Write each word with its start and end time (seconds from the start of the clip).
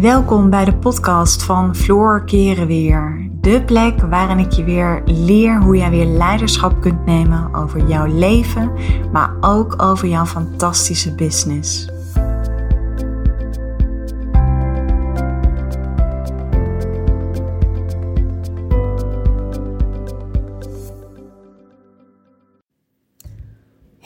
Welkom 0.00 0.50
bij 0.50 0.64
de 0.64 0.76
podcast 0.76 1.42
van 1.42 1.76
Floor 1.76 2.24
Keren 2.24 2.66
Weer. 2.66 3.30
De 3.40 3.62
plek 3.64 4.00
waarin 4.00 4.38
ik 4.38 4.52
je 4.52 4.64
weer 4.64 5.02
leer 5.04 5.62
hoe 5.62 5.76
jij 5.76 5.90
weer 5.90 6.06
leiderschap 6.06 6.80
kunt 6.80 7.06
nemen 7.06 7.54
over 7.54 7.88
jouw 7.88 8.06
leven, 8.06 8.72
maar 9.12 9.36
ook 9.40 9.82
over 9.82 10.08
jouw 10.08 10.24
fantastische 10.24 11.14
business. 11.14 11.88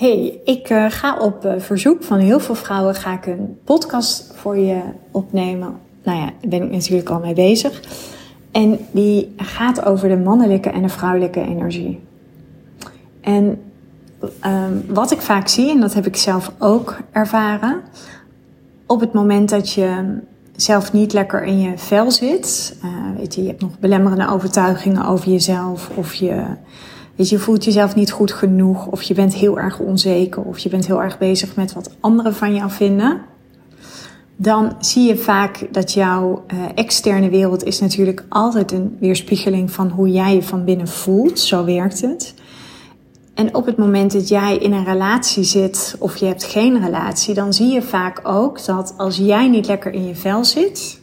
Hey, 0.03 0.41
ik 0.45 0.71
uh, 0.71 0.85
ga 0.89 1.17
op 1.19 1.45
uh, 1.45 1.53
verzoek 1.59 2.03
van 2.03 2.19
heel 2.19 2.41
veel 2.41 2.55
vrouwen 2.55 2.95
ga 2.95 3.13
ik 3.13 3.27
een 3.27 3.59
podcast 3.65 4.33
voor 4.35 4.57
je 4.57 4.81
opnemen. 5.11 5.77
Nou 6.03 6.19
ja, 6.19 6.25
daar 6.25 6.49
ben 6.49 6.63
ik 6.63 6.71
natuurlijk 6.71 7.09
al 7.09 7.19
mee 7.19 7.35
bezig. 7.35 7.83
En 8.51 8.79
die 8.91 9.35
gaat 9.37 9.85
over 9.85 10.09
de 10.09 10.17
mannelijke 10.17 10.71
en 10.71 10.83
de 10.83 10.89
vrouwelijke 10.89 11.41
energie. 11.41 12.01
En 13.21 13.63
um, 14.47 14.85
wat 14.89 15.11
ik 15.11 15.21
vaak 15.21 15.49
zie, 15.49 15.71
en 15.71 15.81
dat 15.81 15.95
heb 15.95 16.07
ik 16.07 16.17
zelf 16.17 16.53
ook 16.59 16.99
ervaren, 17.13 17.81
op 18.87 19.01
het 19.01 19.13
moment 19.13 19.49
dat 19.49 19.73
je 19.73 20.19
zelf 20.57 20.93
niet 20.93 21.13
lekker 21.13 21.43
in 21.43 21.61
je 21.61 21.79
vel 21.79 22.11
zit, 22.11 22.77
uh, 22.85 22.91
weet 23.17 23.35
je, 23.35 23.43
je 23.43 23.49
hebt 23.49 23.61
nog 23.61 23.79
belemmerende 23.79 24.29
overtuigingen 24.29 25.07
over 25.07 25.31
jezelf 25.31 25.91
of 25.95 26.15
je 26.15 26.45
Weet 27.23 27.31
je, 27.31 27.39
voelt 27.39 27.65
jezelf 27.65 27.95
niet 27.95 28.11
goed 28.11 28.33
genoeg, 28.33 28.87
of 28.87 29.03
je 29.03 29.15
bent 29.15 29.35
heel 29.35 29.59
erg 29.59 29.79
onzeker, 29.79 30.43
of 30.43 30.59
je 30.59 30.69
bent 30.69 30.87
heel 30.87 31.03
erg 31.03 31.19
bezig 31.19 31.57
met 31.57 31.73
wat 31.73 31.91
anderen 32.01 32.35
van 32.35 32.55
jou 32.55 32.71
vinden. 32.71 33.21
Dan 34.37 34.77
zie 34.79 35.09
je 35.09 35.17
vaak 35.17 35.69
dat 35.71 35.93
jouw 35.93 36.45
uh, 36.55 36.59
externe 36.75 37.31
wereld 37.31 37.65
is 37.65 37.81
natuurlijk 37.81 38.25
altijd 38.29 38.73
een 38.73 38.97
weerspiegeling 39.01 39.71
van 39.71 39.89
hoe 39.89 40.11
jij 40.11 40.35
je 40.35 40.43
van 40.43 40.65
binnen 40.65 40.89
voelt. 40.89 41.39
Zo 41.39 41.65
werkt 41.65 42.01
het. 42.01 42.35
En 43.35 43.55
op 43.55 43.67
het 43.67 43.77
moment 43.77 44.13
dat 44.13 44.29
jij 44.29 44.57
in 44.57 44.73
een 44.73 44.85
relatie 44.85 45.45
zit 45.45 45.97
of 45.99 46.17
je 46.17 46.27
hebt 46.27 46.45
geen 46.45 46.85
relatie, 46.85 47.35
dan 47.35 47.53
zie 47.53 47.73
je 47.73 47.83
vaak 47.83 48.21
ook 48.23 48.65
dat 48.65 48.95
als 48.97 49.17
jij 49.17 49.49
niet 49.49 49.67
lekker 49.67 49.93
in 49.93 50.07
je 50.07 50.15
vel 50.15 50.45
zit, 50.45 51.01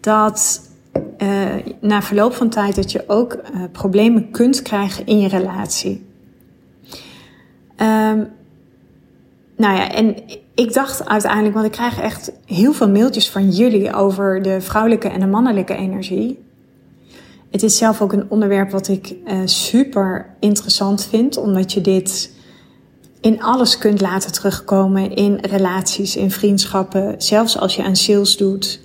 dat 0.00 0.70
uh, 1.18 1.54
na 1.80 2.02
verloop 2.02 2.34
van 2.34 2.48
tijd 2.48 2.74
dat 2.74 2.92
je 2.92 3.04
ook 3.06 3.32
uh, 3.34 3.62
problemen 3.72 4.30
kunt 4.30 4.62
krijgen 4.62 5.06
in 5.06 5.20
je 5.20 5.28
relatie. 5.28 6.06
Um, 7.76 8.28
nou 9.56 9.76
ja, 9.76 9.90
en 9.90 10.16
ik 10.54 10.72
dacht 10.72 11.08
uiteindelijk, 11.08 11.54
want 11.54 11.66
ik 11.66 11.72
krijg 11.72 12.00
echt 12.00 12.32
heel 12.46 12.72
veel 12.72 12.88
mailtjes 12.88 13.30
van 13.30 13.50
jullie 13.50 13.94
over 13.94 14.42
de 14.42 14.60
vrouwelijke 14.60 15.08
en 15.08 15.20
de 15.20 15.26
mannelijke 15.26 15.74
energie. 15.74 16.44
Het 17.50 17.62
is 17.62 17.76
zelf 17.76 18.00
ook 18.02 18.12
een 18.12 18.30
onderwerp 18.30 18.70
wat 18.70 18.88
ik 18.88 19.14
uh, 19.26 19.34
super 19.44 20.34
interessant 20.40 21.04
vind, 21.04 21.36
omdat 21.36 21.72
je 21.72 21.80
dit 21.80 22.32
in 23.20 23.42
alles 23.42 23.78
kunt 23.78 24.00
laten 24.00 24.32
terugkomen 24.32 25.14
in 25.14 25.38
relaties, 25.40 26.16
in 26.16 26.30
vriendschappen, 26.30 27.14
zelfs 27.18 27.58
als 27.58 27.76
je 27.76 27.82
aan 27.84 27.96
sales 27.96 28.36
doet. 28.36 28.80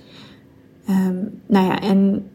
Um, 0.88 1.40
nou 1.46 1.66
ja, 1.66 1.80
en 1.80 2.28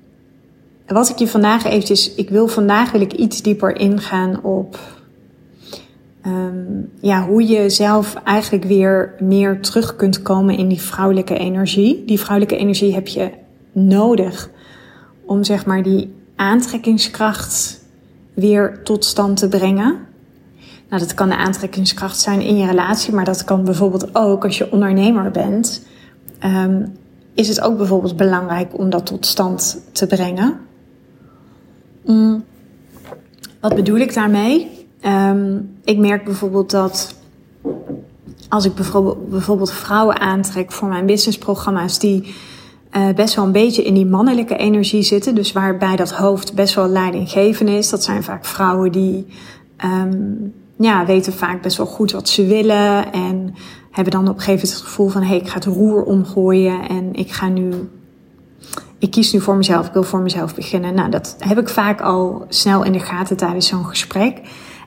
wat 0.88 1.10
ik 1.10 1.18
je 1.18 1.28
vandaag 1.28 1.66
eventjes, 1.66 2.14
ik 2.14 2.30
wil 2.30 2.48
vandaag 2.48 2.92
wil 2.92 3.02
ik 3.02 3.14
iets 3.14 3.42
dieper 3.42 3.76
ingaan 3.76 4.44
op 4.44 4.80
um, 6.26 6.90
ja, 7.00 7.26
hoe 7.28 7.48
je 7.48 7.70
zelf 7.70 8.16
eigenlijk 8.24 8.64
weer 8.64 9.14
meer 9.20 9.62
terug 9.62 9.96
kunt 9.96 10.22
komen 10.22 10.58
in 10.58 10.68
die 10.68 10.82
vrouwelijke 10.82 11.38
energie. 11.38 12.04
Die 12.06 12.20
vrouwelijke 12.20 12.58
energie 12.58 12.94
heb 12.94 13.08
je 13.08 13.32
nodig 13.72 14.50
om 15.26 15.44
zeg 15.44 15.66
maar 15.66 15.84
die 15.84 16.14
aantrekkingskracht 16.36 17.82
weer 18.34 18.84
tot 18.84 19.06
stand 19.06 19.38
te 19.38 19.48
brengen. 19.48 19.98
Nou, 20.90 21.02
dat 21.02 21.14
kan 21.14 21.30
de 21.30 21.38
aantrekkingskracht 21.38 22.20
zijn 22.20 22.42
in 22.42 22.58
je 22.58 22.66
relatie, 22.66 23.14
maar 23.14 23.26
dat 23.26 23.44
kan 23.44 23.64
bijvoorbeeld 23.64 24.16
ook 24.16 24.44
als 24.44 24.58
je 24.58 24.72
ondernemer 24.72 25.32
bent. 25.32 25.86
Um, 26.44 27.02
is 27.34 27.48
het 27.48 27.62
ook 27.62 27.78
bijvoorbeeld 27.78 28.18
belangrijk 28.18 28.78
om 28.78 28.90
dat 28.90 29.06
tot 29.06 29.26
stand 29.26 29.82
te 29.92 30.08
brengen. 30.08 30.60
Mm. 32.06 32.44
Wat 33.60 33.76
bedoel 33.76 33.98
ik 33.98 34.14
daarmee? 34.14 34.88
Um, 35.06 35.76
ik 35.84 35.98
merk 35.98 36.24
bijvoorbeeld 36.24 36.72
dat 36.72 37.16
als 38.50 38.66
ik 38.66 38.74
bijvoorbeeld, 39.30 39.72
vrouwen 39.72 40.20
aantrek 40.20 40.72
voor 40.72 40.88
mijn 40.88 41.06
businessprogramma's 41.06 42.00
die 42.00 42.36
uh, 42.92 43.10
best 43.16 43.36
wel 43.36 43.46
een 43.46 43.52
beetje 43.52 43.84
in 43.84 43.94
die 43.94 44.06
mannelijke 44.06 44.56
energie 44.56 45.02
zitten, 45.02 45.36
dus 45.36 45.52
waarbij 45.52 45.96
dat 45.96 46.12
hoofd 46.12 46.54
best 46.54 46.76
wel 46.76 46.88
leidinggevend 46.88 47.70
is. 47.70 47.90
Dat 47.90 48.04
zijn 48.04 48.24
vaak 48.24 48.46
vrouwen 48.46 48.92
die 48.92 49.26
um, 49.86 50.54
ja, 50.78 51.06
weten 51.06 51.34
vaak 51.34 51.62
best 51.62 51.78
wel 51.78 51.86
goed 51.86 52.12
wat 52.12 52.30
ze 52.30 52.46
willen 52.46 53.12
en 53.12 53.54
hebben 53.94 54.14
dan 54.14 54.28
op 54.28 54.36
een 54.36 54.42
gegeven 54.42 54.54
moment 54.54 54.74
het 54.74 54.88
gevoel 54.88 55.08
van 55.08 55.22
hé, 55.22 55.28
hey, 55.28 55.38
ik 55.38 55.48
ga 55.48 55.54
het 55.54 55.66
roer 55.66 56.04
omgooien 56.04 56.88
en 56.90 57.14
ik 57.14 57.32
ga 57.32 57.48
nu, 57.48 57.90
ik 58.98 59.12
kies 59.12 59.34
nu 59.34 59.42
voor 59.42 59.56
mezelf, 59.56 59.88
ik 59.88 59.94
wil 59.94 60.04
voor 60.04 60.20
mezelf 60.20 60.56
beginnen. 60.56 60.94
Nou, 60.94 61.10
dat 61.10 61.36
heb 61.40 61.60
ik 61.60 61.70
vaak 61.70 62.02
al 62.02 62.46
snel 62.50 62.84
in 62.84 62.92
de 62.92 63.00
gaten 63.00 63.38
tijdens 63.38 63.68
zo'n 63.68 63.86
gesprek. 63.86 64.42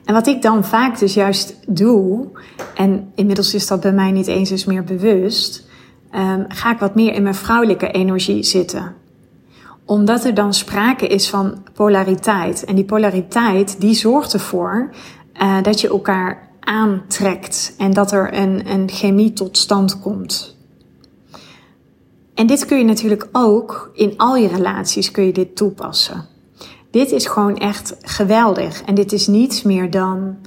En 0.05 0.13
wat 0.13 0.27
ik 0.27 0.41
dan 0.41 0.65
vaak 0.65 0.99
dus 0.99 1.13
juist 1.13 1.55
doe, 1.67 2.27
en 2.75 3.11
inmiddels 3.15 3.53
is 3.53 3.67
dat 3.67 3.81
bij 3.81 3.93
mij 3.93 4.11
niet 4.11 4.27
eens 4.27 4.49
eens 4.49 4.65
meer 4.65 4.83
bewust, 4.83 5.67
um, 6.15 6.45
ga 6.47 6.71
ik 6.71 6.79
wat 6.79 6.95
meer 6.95 7.13
in 7.13 7.23
mijn 7.23 7.35
vrouwelijke 7.35 7.91
energie 7.91 8.43
zitten 8.43 8.95
omdat 9.87 10.25
er 10.25 10.33
dan 10.33 10.53
sprake 10.53 11.07
is 11.07 11.29
van 11.29 11.63
polariteit. 11.73 12.65
En 12.65 12.75
die 12.75 12.85
polariteit, 12.85 13.81
die 13.81 13.93
zorgt 13.93 14.33
ervoor 14.33 14.89
uh, 15.41 15.61
dat 15.61 15.81
je 15.81 15.89
elkaar 15.89 16.46
aantrekt 16.67 17.73
en 17.77 17.93
dat 17.93 18.11
er 18.11 18.33
een, 18.33 18.69
een 18.71 18.89
chemie 18.89 19.33
tot 19.33 19.57
stand 19.57 19.99
komt. 19.99 20.55
En 22.33 22.47
dit 22.47 22.65
kun 22.65 22.77
je 22.77 22.83
natuurlijk 22.83 23.27
ook 23.31 23.91
in 23.93 24.13
al 24.17 24.35
je 24.35 24.47
relaties 24.47 25.11
kun 25.11 25.23
je 25.23 25.33
dit 25.33 25.55
toepassen. 25.55 26.25
Dit 26.91 27.11
is 27.11 27.25
gewoon 27.25 27.57
echt 27.57 27.95
geweldig. 28.01 28.81
En 28.81 28.95
dit 28.95 29.11
is 29.11 29.27
niets 29.27 29.63
meer 29.63 29.91
dan. 29.91 30.37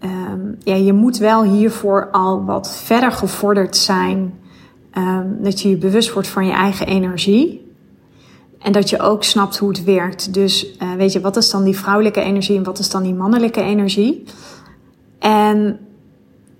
Um, 0.00 0.56
ja, 0.62 0.74
je 0.74 0.92
moet 0.92 1.16
wel 1.16 1.42
hiervoor 1.42 2.08
al 2.10 2.44
wat 2.44 2.70
verder 2.74 3.12
gevorderd 3.12 3.76
zijn. 3.76 4.38
Um, 4.98 5.42
dat 5.42 5.60
je 5.60 5.68
je 5.68 5.76
bewust 5.76 6.12
wordt 6.12 6.28
van 6.28 6.46
je 6.46 6.52
eigen 6.52 6.86
energie. 6.86 7.72
En 8.58 8.72
dat 8.72 8.90
je 8.90 9.00
ook 9.00 9.24
snapt 9.24 9.58
hoe 9.58 9.68
het 9.68 9.84
werkt. 9.84 10.34
Dus 10.34 10.76
uh, 10.82 10.92
weet 10.92 11.12
je, 11.12 11.20
wat 11.20 11.36
is 11.36 11.50
dan 11.50 11.64
die 11.64 11.76
vrouwelijke 11.76 12.20
energie 12.20 12.56
en 12.56 12.64
wat 12.64 12.78
is 12.78 12.90
dan 12.90 13.02
die 13.02 13.14
mannelijke 13.14 13.62
energie? 13.62 14.24
En 15.18 15.78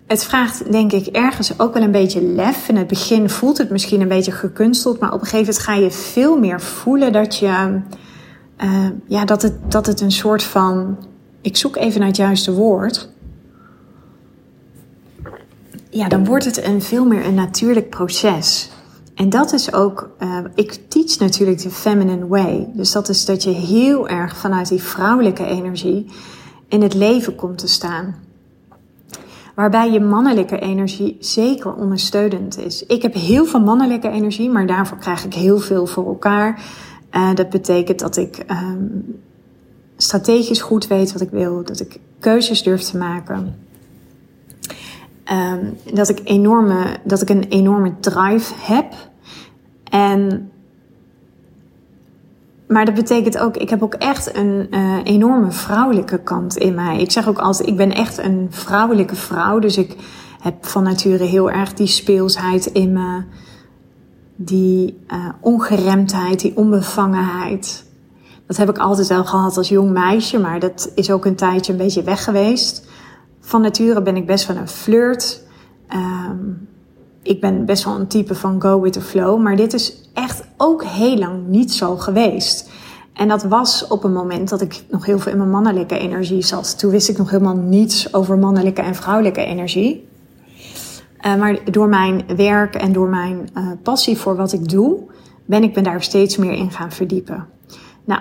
het 0.08 0.24
vraagt, 0.24 0.72
denk 0.72 0.92
ik, 0.92 1.06
ergens 1.06 1.60
ook 1.60 1.74
wel 1.74 1.82
een 1.82 1.90
beetje 1.90 2.22
lef. 2.22 2.68
In 2.68 2.76
het 2.76 2.86
begin 2.86 3.30
voelt 3.30 3.58
het 3.58 3.70
misschien 3.70 4.00
een 4.00 4.08
beetje 4.08 4.32
gekunsteld, 4.32 5.00
maar 5.00 5.12
op 5.12 5.20
een 5.20 5.26
gegeven 5.26 5.46
moment 5.46 5.64
ga 5.64 5.74
je 5.74 5.90
veel 5.90 6.38
meer 6.38 6.60
voelen 6.60 7.12
dat 7.12 7.36
je, 7.36 7.80
uh, 8.64 8.88
ja, 9.06 9.24
dat 9.24 9.42
het, 9.42 9.70
dat 9.70 9.86
het 9.86 10.00
een 10.00 10.10
soort 10.10 10.42
van, 10.42 10.96
ik 11.40 11.56
zoek 11.56 11.76
even 11.76 11.98
naar 11.98 12.08
het 12.08 12.16
juiste 12.16 12.52
woord. 12.52 13.08
Ja, 15.90 16.08
dan 16.08 16.24
wordt 16.24 16.44
het 16.44 16.64
een 16.64 16.82
veel 16.82 17.06
meer 17.06 17.24
een 17.24 17.34
natuurlijk 17.34 17.90
proces. 17.90 18.70
En 19.14 19.28
dat 19.28 19.52
is 19.52 19.72
ook, 19.72 20.10
uh, 20.22 20.38
ik 20.54 20.78
teach 20.88 21.18
natuurlijk 21.18 21.62
de 21.62 21.70
feminine 21.70 22.26
way. 22.26 22.68
Dus 22.72 22.92
dat 22.92 23.08
is 23.08 23.24
dat 23.24 23.42
je 23.42 23.50
heel 23.50 24.08
erg 24.08 24.36
vanuit 24.36 24.68
die 24.68 24.82
vrouwelijke 24.82 25.44
energie 25.44 26.06
in 26.68 26.82
het 26.82 26.94
leven 26.94 27.34
komt 27.34 27.58
te 27.58 27.68
staan 27.68 28.26
waarbij 29.58 29.90
je 29.90 30.00
mannelijke 30.00 30.58
energie 30.58 31.16
zeker 31.20 31.74
ondersteunend 31.74 32.58
is. 32.58 32.86
Ik 32.86 33.02
heb 33.02 33.14
heel 33.14 33.44
veel 33.44 33.60
mannelijke 33.60 34.08
energie, 34.08 34.50
maar 34.50 34.66
daarvoor 34.66 34.98
krijg 34.98 35.24
ik 35.24 35.34
heel 35.34 35.58
veel 35.58 35.86
voor 35.86 36.06
elkaar. 36.06 36.62
Uh, 37.12 37.34
dat 37.34 37.50
betekent 37.50 37.98
dat 37.98 38.16
ik 38.16 38.44
um, 38.50 39.20
strategisch 39.96 40.60
goed 40.60 40.86
weet 40.86 41.12
wat 41.12 41.22
ik 41.22 41.30
wil, 41.30 41.64
dat 41.64 41.80
ik 41.80 41.98
keuzes 42.18 42.62
durf 42.62 42.82
te 42.82 42.96
maken. 42.96 43.56
Um, 45.32 45.76
dat, 45.94 46.08
ik 46.08 46.20
enorme, 46.24 46.96
dat 47.04 47.22
ik 47.22 47.28
een 47.28 47.44
enorme 47.48 47.92
drive 48.00 48.54
heb. 48.56 48.94
En 49.84 50.50
maar 52.68 52.84
dat 52.84 52.94
betekent 52.94 53.38
ook, 53.38 53.56
ik 53.56 53.70
heb 53.70 53.82
ook 53.82 53.94
echt 53.94 54.36
een 54.36 54.66
uh, 54.70 54.96
enorme 55.04 55.50
vrouwelijke 55.50 56.18
kant 56.18 56.56
in 56.56 56.74
mij. 56.74 57.00
Ik 57.00 57.10
zeg 57.10 57.28
ook 57.28 57.38
altijd, 57.38 57.68
ik 57.68 57.76
ben 57.76 57.92
echt 57.92 58.18
een 58.18 58.46
vrouwelijke 58.50 59.16
vrouw. 59.16 59.58
Dus 59.58 59.76
ik 59.76 59.96
heb 60.40 60.66
van 60.66 60.82
nature 60.82 61.24
heel 61.24 61.50
erg 61.50 61.74
die 61.74 61.86
speelsheid 61.86 62.66
in 62.66 62.92
me. 62.92 63.22
Die 64.36 64.98
uh, 65.12 65.28
ongeremdheid, 65.40 66.40
die 66.40 66.56
onbevangenheid. 66.56 67.86
Dat 68.46 68.56
heb 68.56 68.68
ik 68.68 68.78
altijd 68.78 69.08
wel 69.08 69.24
gehad 69.24 69.56
als 69.56 69.68
jong 69.68 69.90
meisje, 69.90 70.38
maar 70.38 70.60
dat 70.60 70.92
is 70.94 71.10
ook 71.10 71.24
een 71.24 71.36
tijdje 71.36 71.72
een 71.72 71.78
beetje 71.78 72.02
weg 72.02 72.24
geweest. 72.24 72.88
Van 73.40 73.60
nature 73.60 74.02
ben 74.02 74.16
ik 74.16 74.26
best 74.26 74.46
wel 74.46 74.56
een 74.56 74.68
flirt. 74.68 75.42
Um, 75.94 76.68
ik 77.22 77.40
ben 77.40 77.64
best 77.64 77.84
wel 77.84 77.94
een 77.94 78.06
type 78.06 78.34
van 78.34 78.62
go 78.62 78.80
with 78.80 78.92
the 78.92 79.00
flow, 79.00 79.40
maar 79.42 79.56
dit 79.56 79.72
is 79.72 80.10
echt 80.14 80.47
ook 80.58 80.84
heel 80.84 81.16
lang 81.16 81.46
niet 81.46 81.72
zo 81.72 81.96
geweest. 81.96 82.70
En 83.12 83.28
dat 83.28 83.42
was 83.42 83.86
op 83.86 84.04
een 84.04 84.12
moment 84.12 84.48
dat 84.48 84.60
ik 84.60 84.84
nog 84.90 85.06
heel 85.06 85.18
veel 85.18 85.32
in 85.32 85.38
mijn 85.38 85.50
mannelijke 85.50 85.98
energie 85.98 86.42
zat. 86.42 86.78
Toen 86.78 86.90
wist 86.90 87.08
ik 87.08 87.18
nog 87.18 87.30
helemaal 87.30 87.56
niets 87.56 88.14
over 88.14 88.38
mannelijke 88.38 88.82
en 88.82 88.94
vrouwelijke 88.94 89.44
energie. 89.44 90.08
Uh, 91.26 91.36
maar 91.36 91.72
door 91.72 91.88
mijn 91.88 92.22
werk 92.36 92.74
en 92.74 92.92
door 92.92 93.08
mijn 93.08 93.48
uh, 93.54 93.70
passie 93.82 94.16
voor 94.16 94.36
wat 94.36 94.52
ik 94.52 94.68
doe, 94.68 94.98
ben 95.44 95.62
ik 95.62 95.74
me 95.74 95.82
daar 95.82 96.02
steeds 96.02 96.36
meer 96.36 96.52
in 96.52 96.70
gaan 96.70 96.92
verdiepen. 96.92 97.46
Nou, 98.04 98.20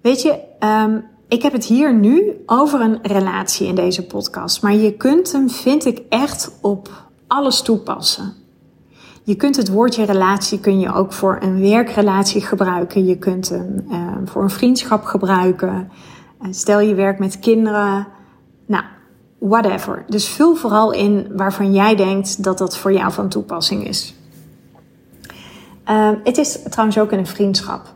weet 0.00 0.22
je, 0.22 0.38
um, 0.60 1.04
ik 1.28 1.42
heb 1.42 1.52
het 1.52 1.64
hier 1.64 1.94
nu 1.94 2.42
over 2.46 2.80
een 2.80 2.98
relatie 3.02 3.66
in 3.66 3.74
deze 3.74 4.06
podcast. 4.06 4.62
Maar 4.62 4.74
je 4.74 4.92
kunt 4.92 5.32
hem, 5.32 5.50
vind 5.50 5.84
ik, 5.84 6.02
echt 6.08 6.58
op 6.60 7.10
alles 7.26 7.62
toepassen. 7.62 8.41
Je 9.24 9.34
kunt 9.34 9.56
het 9.56 9.68
woordje 9.68 10.04
relatie 10.04 10.60
kun 10.60 10.80
je 10.80 10.94
ook 10.94 11.12
voor 11.12 11.38
een 11.40 11.60
werkrelatie 11.60 12.40
gebruiken. 12.40 13.06
Je 13.06 13.18
kunt 13.18 13.48
hem 13.48 13.84
uh, 13.90 14.12
voor 14.24 14.42
een 14.42 14.50
vriendschap 14.50 15.04
gebruiken. 15.04 15.90
Uh, 16.42 16.48
stel 16.50 16.80
je 16.80 16.94
werkt 16.94 17.18
met 17.18 17.38
kinderen. 17.38 18.06
Nou, 18.66 18.84
whatever. 19.38 20.04
Dus 20.08 20.28
vul 20.28 20.54
vooral 20.54 20.92
in 20.92 21.26
waarvan 21.36 21.72
jij 21.72 21.96
denkt 21.96 22.44
dat 22.44 22.58
dat 22.58 22.76
voor 22.76 22.92
jou 22.92 23.12
van 23.12 23.28
toepassing 23.28 23.86
is. 23.86 24.14
Uh, 25.90 26.10
het 26.24 26.38
is 26.38 26.58
trouwens 26.62 26.98
ook 26.98 27.12
in 27.12 27.18
een 27.18 27.26
vriendschap. 27.26 27.94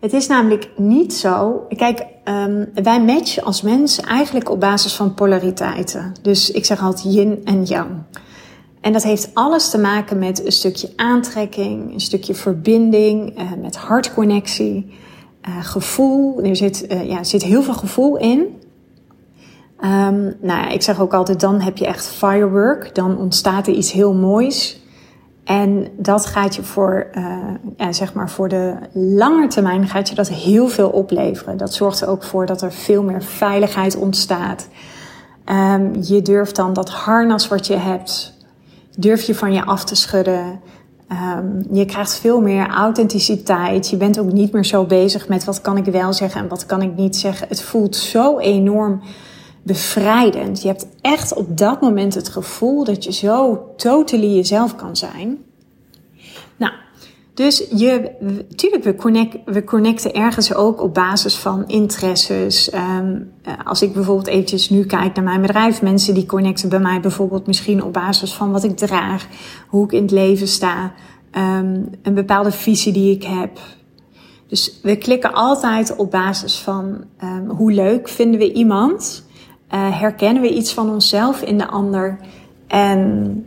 Het 0.00 0.12
is 0.12 0.26
namelijk 0.26 0.70
niet 0.76 1.14
zo. 1.14 1.66
Kijk, 1.76 2.06
um, 2.24 2.70
wij 2.74 3.02
matchen 3.02 3.44
als 3.44 3.62
mens 3.62 4.00
eigenlijk 4.00 4.50
op 4.50 4.60
basis 4.60 4.94
van 4.94 5.14
polariteiten. 5.14 6.12
Dus 6.22 6.50
ik 6.50 6.64
zeg 6.64 6.82
altijd 6.82 7.14
yin 7.14 7.40
en 7.44 7.64
yang. 7.64 7.90
En 8.82 8.92
dat 8.92 9.02
heeft 9.02 9.30
alles 9.34 9.70
te 9.70 9.78
maken 9.78 10.18
met 10.18 10.44
een 10.44 10.52
stukje 10.52 10.92
aantrekking, 10.96 11.92
een 11.92 12.00
stukje 12.00 12.34
verbinding, 12.34 13.38
uh, 13.38 13.52
met 13.62 13.76
hartconnectie, 13.76 14.94
uh, 15.48 15.64
gevoel. 15.64 16.42
Er 16.42 16.56
zit, 16.56 16.92
uh, 16.92 17.08
ja, 17.08 17.24
zit 17.24 17.42
heel 17.42 17.62
veel 17.62 17.74
gevoel 17.74 18.16
in. 18.16 18.60
Um, 19.80 20.36
nou 20.40 20.72
ik 20.72 20.82
zeg 20.82 21.00
ook 21.00 21.14
altijd, 21.14 21.40
dan 21.40 21.60
heb 21.60 21.76
je 21.76 21.86
echt 21.86 22.06
firework. 22.06 22.94
Dan 22.94 23.18
ontstaat 23.18 23.66
er 23.66 23.74
iets 23.74 23.92
heel 23.92 24.14
moois. 24.14 24.80
En 25.44 25.88
dat 25.96 26.26
gaat 26.26 26.54
je 26.54 26.62
voor, 26.62 27.06
ja, 27.76 27.92
zeg 27.92 28.14
maar 28.14 28.30
voor 28.30 28.48
de 28.48 28.74
lange 28.92 29.46
termijn 29.46 29.88
gaat 29.88 30.08
je 30.08 30.14
dat 30.14 30.28
heel 30.28 30.68
veel 30.68 30.88
opleveren. 30.88 31.56
Dat 31.56 31.74
zorgt 31.74 32.00
er 32.00 32.08
ook 32.08 32.22
voor 32.22 32.46
dat 32.46 32.62
er 32.62 32.72
veel 32.72 33.02
meer 33.02 33.22
veiligheid 33.22 33.96
ontstaat. 33.96 34.68
Um, 35.46 36.02
je 36.02 36.22
durft 36.22 36.56
dan 36.56 36.72
dat 36.72 36.90
harnas 36.90 37.48
wat 37.48 37.66
je 37.66 37.76
hebt, 37.76 38.34
durf 38.96 39.22
je 39.22 39.34
van 39.34 39.52
je 39.52 39.64
af 39.64 39.84
te 39.84 39.94
schudden. 39.94 40.60
Um, 41.36 41.66
je 41.72 41.84
krijgt 41.84 42.14
veel 42.14 42.40
meer 42.40 42.68
authenticiteit. 42.68 43.90
Je 43.90 43.96
bent 43.96 44.18
ook 44.18 44.32
niet 44.32 44.52
meer 44.52 44.64
zo 44.64 44.84
bezig 44.84 45.28
met 45.28 45.44
wat 45.44 45.60
kan 45.60 45.76
ik 45.76 45.84
wel 45.84 46.12
zeggen 46.12 46.40
en 46.40 46.48
wat 46.48 46.66
kan 46.66 46.82
ik 46.82 46.96
niet 46.96 47.16
zeggen. 47.16 47.48
Het 47.48 47.62
voelt 47.62 47.96
zo 47.96 48.38
enorm 48.38 49.02
bevrijdend. 49.62 50.62
Je 50.62 50.68
hebt 50.68 50.86
echt 51.00 51.34
op 51.34 51.58
dat 51.58 51.80
moment 51.80 52.14
het 52.14 52.28
gevoel 52.28 52.84
dat 52.84 53.04
je 53.04 53.12
zo 53.12 53.66
totally 53.76 54.34
jezelf 54.34 54.76
kan 54.76 54.96
zijn. 54.96 55.38
Nou, 56.56 56.72
dus 57.34 57.66
je, 57.74 58.10
tuurlijk, 58.56 58.84
we, 58.84 58.94
connect, 58.94 59.38
we 59.44 59.64
connecten 59.64 60.14
ergens 60.14 60.54
ook 60.54 60.82
op 60.82 60.94
basis 60.94 61.36
van 61.36 61.68
interesses. 61.68 62.74
Um, 62.74 63.32
als 63.64 63.82
ik 63.82 63.92
bijvoorbeeld 63.92 64.26
eventjes 64.26 64.70
nu 64.70 64.84
kijk 64.84 65.14
naar 65.14 65.24
mijn 65.24 65.40
bedrijf, 65.40 65.82
mensen 65.82 66.14
die 66.14 66.26
connecten 66.26 66.68
bij 66.68 66.78
mij 66.78 67.00
bijvoorbeeld 67.00 67.46
misschien 67.46 67.82
op 67.82 67.92
basis 67.92 68.32
van 68.32 68.52
wat 68.52 68.64
ik 68.64 68.76
draag, 68.76 69.26
hoe 69.68 69.84
ik 69.84 69.92
in 69.92 70.02
het 70.02 70.10
leven 70.10 70.48
sta, 70.48 70.92
um, 71.32 71.88
een 72.02 72.14
bepaalde 72.14 72.52
visie 72.52 72.92
die 72.92 73.14
ik 73.14 73.24
heb. 73.24 73.58
Dus 74.46 74.80
we 74.82 74.96
klikken 74.96 75.32
altijd 75.32 75.96
op 75.96 76.10
basis 76.10 76.58
van 76.58 77.04
um, 77.24 77.50
hoe 77.50 77.72
leuk 77.72 78.08
vinden 78.08 78.40
we 78.40 78.52
iemand, 78.52 79.26
uh, 79.74 80.00
herkennen 80.00 80.42
we 80.42 80.54
iets 80.54 80.72
van 80.72 80.90
onszelf 80.90 81.42
in 81.42 81.58
de 81.58 81.66
ander 81.66 82.18
en 82.66 83.46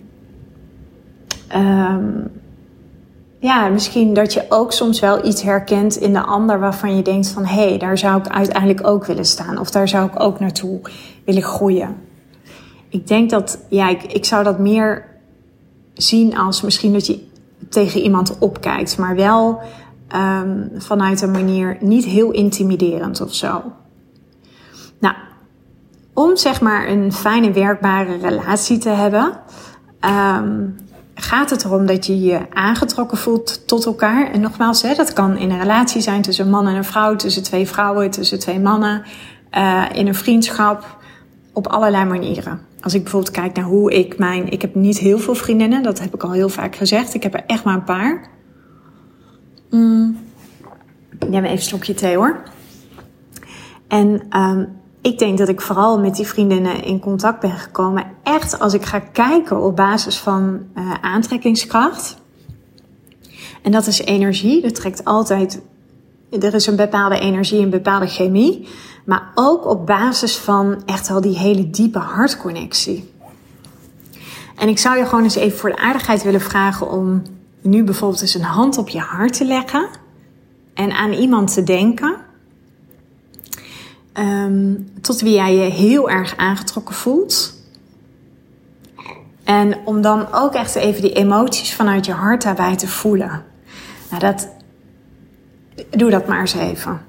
ja, 3.39 3.67
misschien 3.67 4.13
dat 4.13 4.33
je 4.33 4.45
ook 4.49 4.71
soms 4.71 4.99
wel 4.99 5.25
iets 5.25 5.41
herkent 5.41 5.95
in 5.95 6.13
de 6.13 6.21
ander 6.21 6.59
waarvan 6.59 6.95
je 6.95 7.01
denkt 7.01 7.27
van 7.27 7.45
hé, 7.45 7.67
hey, 7.67 7.77
daar 7.77 7.97
zou 7.97 8.19
ik 8.19 8.27
uiteindelijk 8.27 8.87
ook 8.87 9.05
willen 9.05 9.25
staan 9.25 9.57
of 9.57 9.69
daar 9.71 9.87
zou 9.87 10.07
ik 10.07 10.19
ook 10.19 10.39
naartoe 10.39 10.81
willen 11.25 11.43
groeien. 11.43 11.95
Ik 12.89 13.07
denk 13.07 13.29
dat, 13.29 13.59
ja, 13.69 13.89
ik, 13.89 14.25
zou 14.25 14.43
dat 14.43 14.59
meer 14.59 15.05
zien 15.93 16.37
als 16.37 16.61
misschien 16.61 16.93
dat 16.93 17.05
je 17.05 17.27
tegen 17.69 18.01
iemand 18.01 18.37
opkijkt, 18.39 18.97
maar 18.97 19.15
wel 19.15 19.61
um, 20.15 20.71
vanuit 20.77 21.21
een 21.21 21.31
manier 21.31 21.77
niet 21.79 22.05
heel 22.05 22.31
intimiderend 22.31 23.21
of 23.21 23.33
zo. 23.33 23.61
Nou, 24.99 25.15
om 26.13 26.37
zeg 26.37 26.61
maar 26.61 26.87
een 26.87 27.13
fijne 27.13 27.51
werkbare 27.51 28.17
relatie 28.17 28.77
te 28.77 28.89
hebben, 28.89 29.39
um, 30.01 30.75
gaat 31.15 31.49
het 31.49 31.63
erom 31.63 31.85
dat 31.85 32.05
je 32.05 32.19
je 32.19 32.39
aangetrokken 32.53 33.17
voelt 33.17 33.67
tot 33.67 33.85
elkaar. 33.85 34.31
En 34.31 34.41
nogmaals, 34.41 34.81
hè, 34.81 34.93
dat 34.93 35.13
kan 35.13 35.37
in 35.37 35.49
een 35.49 35.59
relatie 35.59 36.01
zijn 36.01 36.21
tussen 36.21 36.45
een 36.45 36.51
man 36.51 36.67
en 36.67 36.75
een 36.75 36.83
vrouw, 36.83 37.15
tussen 37.15 37.43
twee 37.43 37.67
vrouwen, 37.67 38.11
tussen 38.11 38.39
twee 38.39 38.59
mannen, 38.59 39.03
uh, 39.57 39.85
in 39.93 40.07
een 40.07 40.15
vriendschap, 40.15 40.97
op 41.53 41.67
allerlei 41.67 42.05
manieren. 42.05 42.59
Als 42.81 42.93
ik 42.93 43.01
bijvoorbeeld 43.01 43.33
kijk 43.33 43.55
naar 43.55 43.65
hoe 43.65 43.93
ik 43.93 44.17
mijn. 44.17 44.49
Ik 44.49 44.61
heb 44.61 44.75
niet 44.75 44.97
heel 44.97 45.19
veel 45.19 45.35
vriendinnen, 45.35 45.83
dat 45.83 45.99
heb 45.99 46.13
ik 46.13 46.23
al 46.23 46.31
heel 46.31 46.49
vaak 46.49 46.75
gezegd. 46.75 47.13
Ik 47.13 47.23
heb 47.23 47.33
er 47.33 47.43
echt 47.45 47.63
maar 47.63 47.75
een 47.75 47.83
paar. 47.83 48.29
Mm. 49.69 50.17
Neem 51.19 51.43
even 51.43 51.51
een 51.51 51.61
slokje 51.61 51.93
thee 51.93 52.15
hoor. 52.15 52.43
En 53.87 54.37
um, 54.39 54.67
ik 55.05 55.19
denk 55.19 55.37
dat 55.37 55.49
ik 55.49 55.61
vooral 55.61 55.99
met 55.99 56.15
die 56.15 56.27
vriendinnen 56.27 56.83
in 56.83 56.99
contact 56.99 57.39
ben 57.39 57.57
gekomen. 57.57 58.05
Echt 58.23 58.59
als 58.59 58.73
ik 58.73 58.85
ga 58.85 58.99
kijken 58.99 59.61
op 59.61 59.75
basis 59.75 60.17
van 60.17 60.59
uh, 60.75 60.93
aantrekkingskracht. 61.01 62.17
En 63.61 63.71
dat 63.71 63.87
is 63.87 63.99
energie. 63.99 64.61
Dat 64.61 64.75
trekt 64.75 65.05
altijd. 65.05 65.61
Er 66.39 66.53
is 66.53 66.67
een 66.67 66.75
bepaalde 66.75 67.19
energie, 67.19 67.59
een 67.59 67.69
bepaalde 67.69 68.07
chemie. 68.07 68.67
Maar 69.05 69.31
ook 69.35 69.65
op 69.65 69.85
basis 69.85 70.37
van 70.37 70.81
echt 70.85 71.07
wel 71.07 71.21
die 71.21 71.37
hele 71.37 71.69
diepe 71.69 71.99
hartconnectie. 71.99 73.13
En 74.55 74.67
ik 74.67 74.77
zou 74.77 74.97
je 74.97 75.05
gewoon 75.05 75.23
eens 75.23 75.35
even 75.35 75.57
voor 75.57 75.69
de 75.69 75.77
aardigheid 75.77 76.23
willen 76.23 76.41
vragen 76.41 76.91
om 76.91 77.21
nu 77.61 77.83
bijvoorbeeld 77.83 78.21
eens 78.21 78.35
een 78.35 78.41
hand 78.41 78.77
op 78.77 78.89
je 78.89 78.99
hart 78.99 79.33
te 79.33 79.45
leggen. 79.45 79.87
En 80.73 80.91
aan 80.91 81.11
iemand 81.11 81.53
te 81.53 81.63
denken 81.63 82.24
um, 84.17 84.89
tot 85.01 85.21
wie 85.21 85.33
jij 85.33 85.55
je 85.55 85.71
heel 85.71 86.09
erg 86.09 86.37
aangetrokken 86.37 86.95
voelt. 86.95 87.53
En 89.43 89.77
om 89.85 90.01
dan 90.01 90.33
ook 90.33 90.53
echt 90.53 90.75
even 90.75 91.01
die 91.01 91.13
emoties 91.13 91.75
vanuit 91.75 92.05
je 92.05 92.11
hart 92.11 92.41
daarbij 92.41 92.75
te 92.75 92.87
voelen. 92.87 93.43
Nou, 94.09 94.21
dat, 94.21 94.49
doe 95.89 96.09
dat 96.09 96.27
maar 96.27 96.39
eens 96.39 96.53
even. 96.53 97.01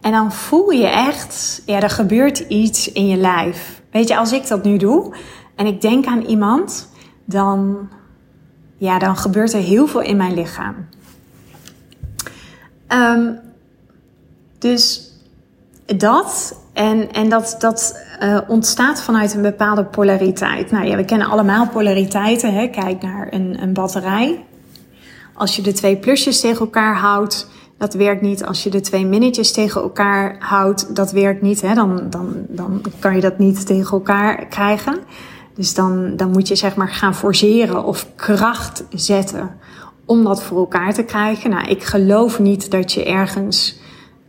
En 0.00 0.12
dan 0.12 0.32
voel 0.32 0.70
je 0.70 0.86
echt, 0.86 1.62
ja, 1.66 1.80
er 1.80 1.90
gebeurt 1.90 2.38
iets 2.38 2.92
in 2.92 3.06
je 3.06 3.16
lijf. 3.16 3.82
Weet 3.90 4.08
je, 4.08 4.16
als 4.16 4.32
ik 4.32 4.48
dat 4.48 4.64
nu 4.64 4.76
doe 4.76 5.14
en 5.54 5.66
ik 5.66 5.80
denk 5.80 6.06
aan 6.06 6.22
iemand, 6.22 6.88
dan, 7.24 7.88
ja, 8.76 8.98
dan 8.98 9.16
gebeurt 9.16 9.52
er 9.52 9.60
heel 9.60 9.86
veel 9.86 10.00
in 10.00 10.16
mijn 10.16 10.34
lichaam. 10.34 10.74
Um, 12.94 13.38
dus 14.58 15.12
dat 15.96 16.58
en, 16.72 17.12
en 17.12 17.28
dat, 17.28 17.56
dat 17.58 18.04
uh, 18.22 18.38
ontstaat 18.48 19.02
vanuit 19.02 19.34
een 19.34 19.42
bepaalde 19.42 19.84
polariteit. 19.84 20.70
Nou 20.70 20.86
ja, 20.86 20.96
we 20.96 21.04
kennen 21.04 21.28
allemaal 21.28 21.68
polariteiten. 21.68 22.54
Hè? 22.54 22.68
Kijk 22.68 23.02
naar 23.02 23.26
een, 23.30 23.62
een 23.62 23.72
batterij. 23.72 24.44
Als 25.34 25.56
je 25.56 25.62
de 25.62 25.72
twee 25.72 25.96
plusjes 25.96 26.40
tegen 26.40 26.60
elkaar 26.60 26.96
houdt, 26.96 27.48
dat 27.78 27.94
werkt 27.94 28.22
niet. 28.22 28.44
Als 28.44 28.62
je 28.62 28.70
de 28.70 28.80
twee 28.80 29.06
minnetjes 29.06 29.52
tegen 29.52 29.82
elkaar 29.82 30.36
houdt, 30.38 30.96
dat 30.96 31.12
werkt 31.12 31.42
niet. 31.42 31.60
Hè? 31.60 31.74
Dan, 31.74 32.06
dan, 32.10 32.34
dan 32.48 32.82
kan 32.98 33.14
je 33.14 33.20
dat 33.20 33.38
niet 33.38 33.66
tegen 33.66 33.92
elkaar 33.92 34.46
krijgen. 34.46 34.98
Dus 35.54 35.74
dan, 35.74 36.16
dan 36.16 36.30
moet 36.30 36.48
je 36.48 36.56
zeg 36.56 36.76
maar 36.76 36.88
gaan 36.88 37.14
forceren 37.14 37.84
of 37.84 38.06
kracht 38.16 38.84
zetten 38.90 39.50
om 40.04 40.24
dat 40.24 40.42
voor 40.42 40.58
elkaar 40.58 40.94
te 40.94 41.02
krijgen. 41.02 41.50
Nou, 41.50 41.68
ik 41.68 41.82
geloof 41.82 42.38
niet 42.38 42.70
dat 42.70 42.92
je 42.92 43.04
ergens 43.04 43.78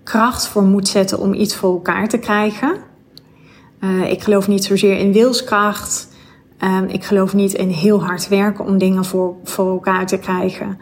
kracht 0.03 0.47
voor 0.47 0.63
moet 0.63 0.87
zetten 0.87 1.19
om 1.19 1.33
iets 1.33 1.55
voor 1.55 1.71
elkaar 1.71 2.07
te 2.07 2.17
krijgen. 2.17 2.77
Uh, 3.79 4.11
ik 4.11 4.23
geloof 4.23 4.47
niet 4.47 4.63
zozeer 4.63 4.97
in 4.97 5.13
wilskracht. 5.13 6.13
Um, 6.63 6.85
ik 6.87 7.03
geloof 7.03 7.33
niet 7.33 7.53
in 7.53 7.69
heel 7.69 8.03
hard 8.03 8.27
werken 8.27 8.65
om 8.65 8.77
dingen 8.77 9.05
voor, 9.05 9.35
voor 9.43 9.71
elkaar 9.71 10.07
te 10.07 10.17
krijgen. 10.17 10.77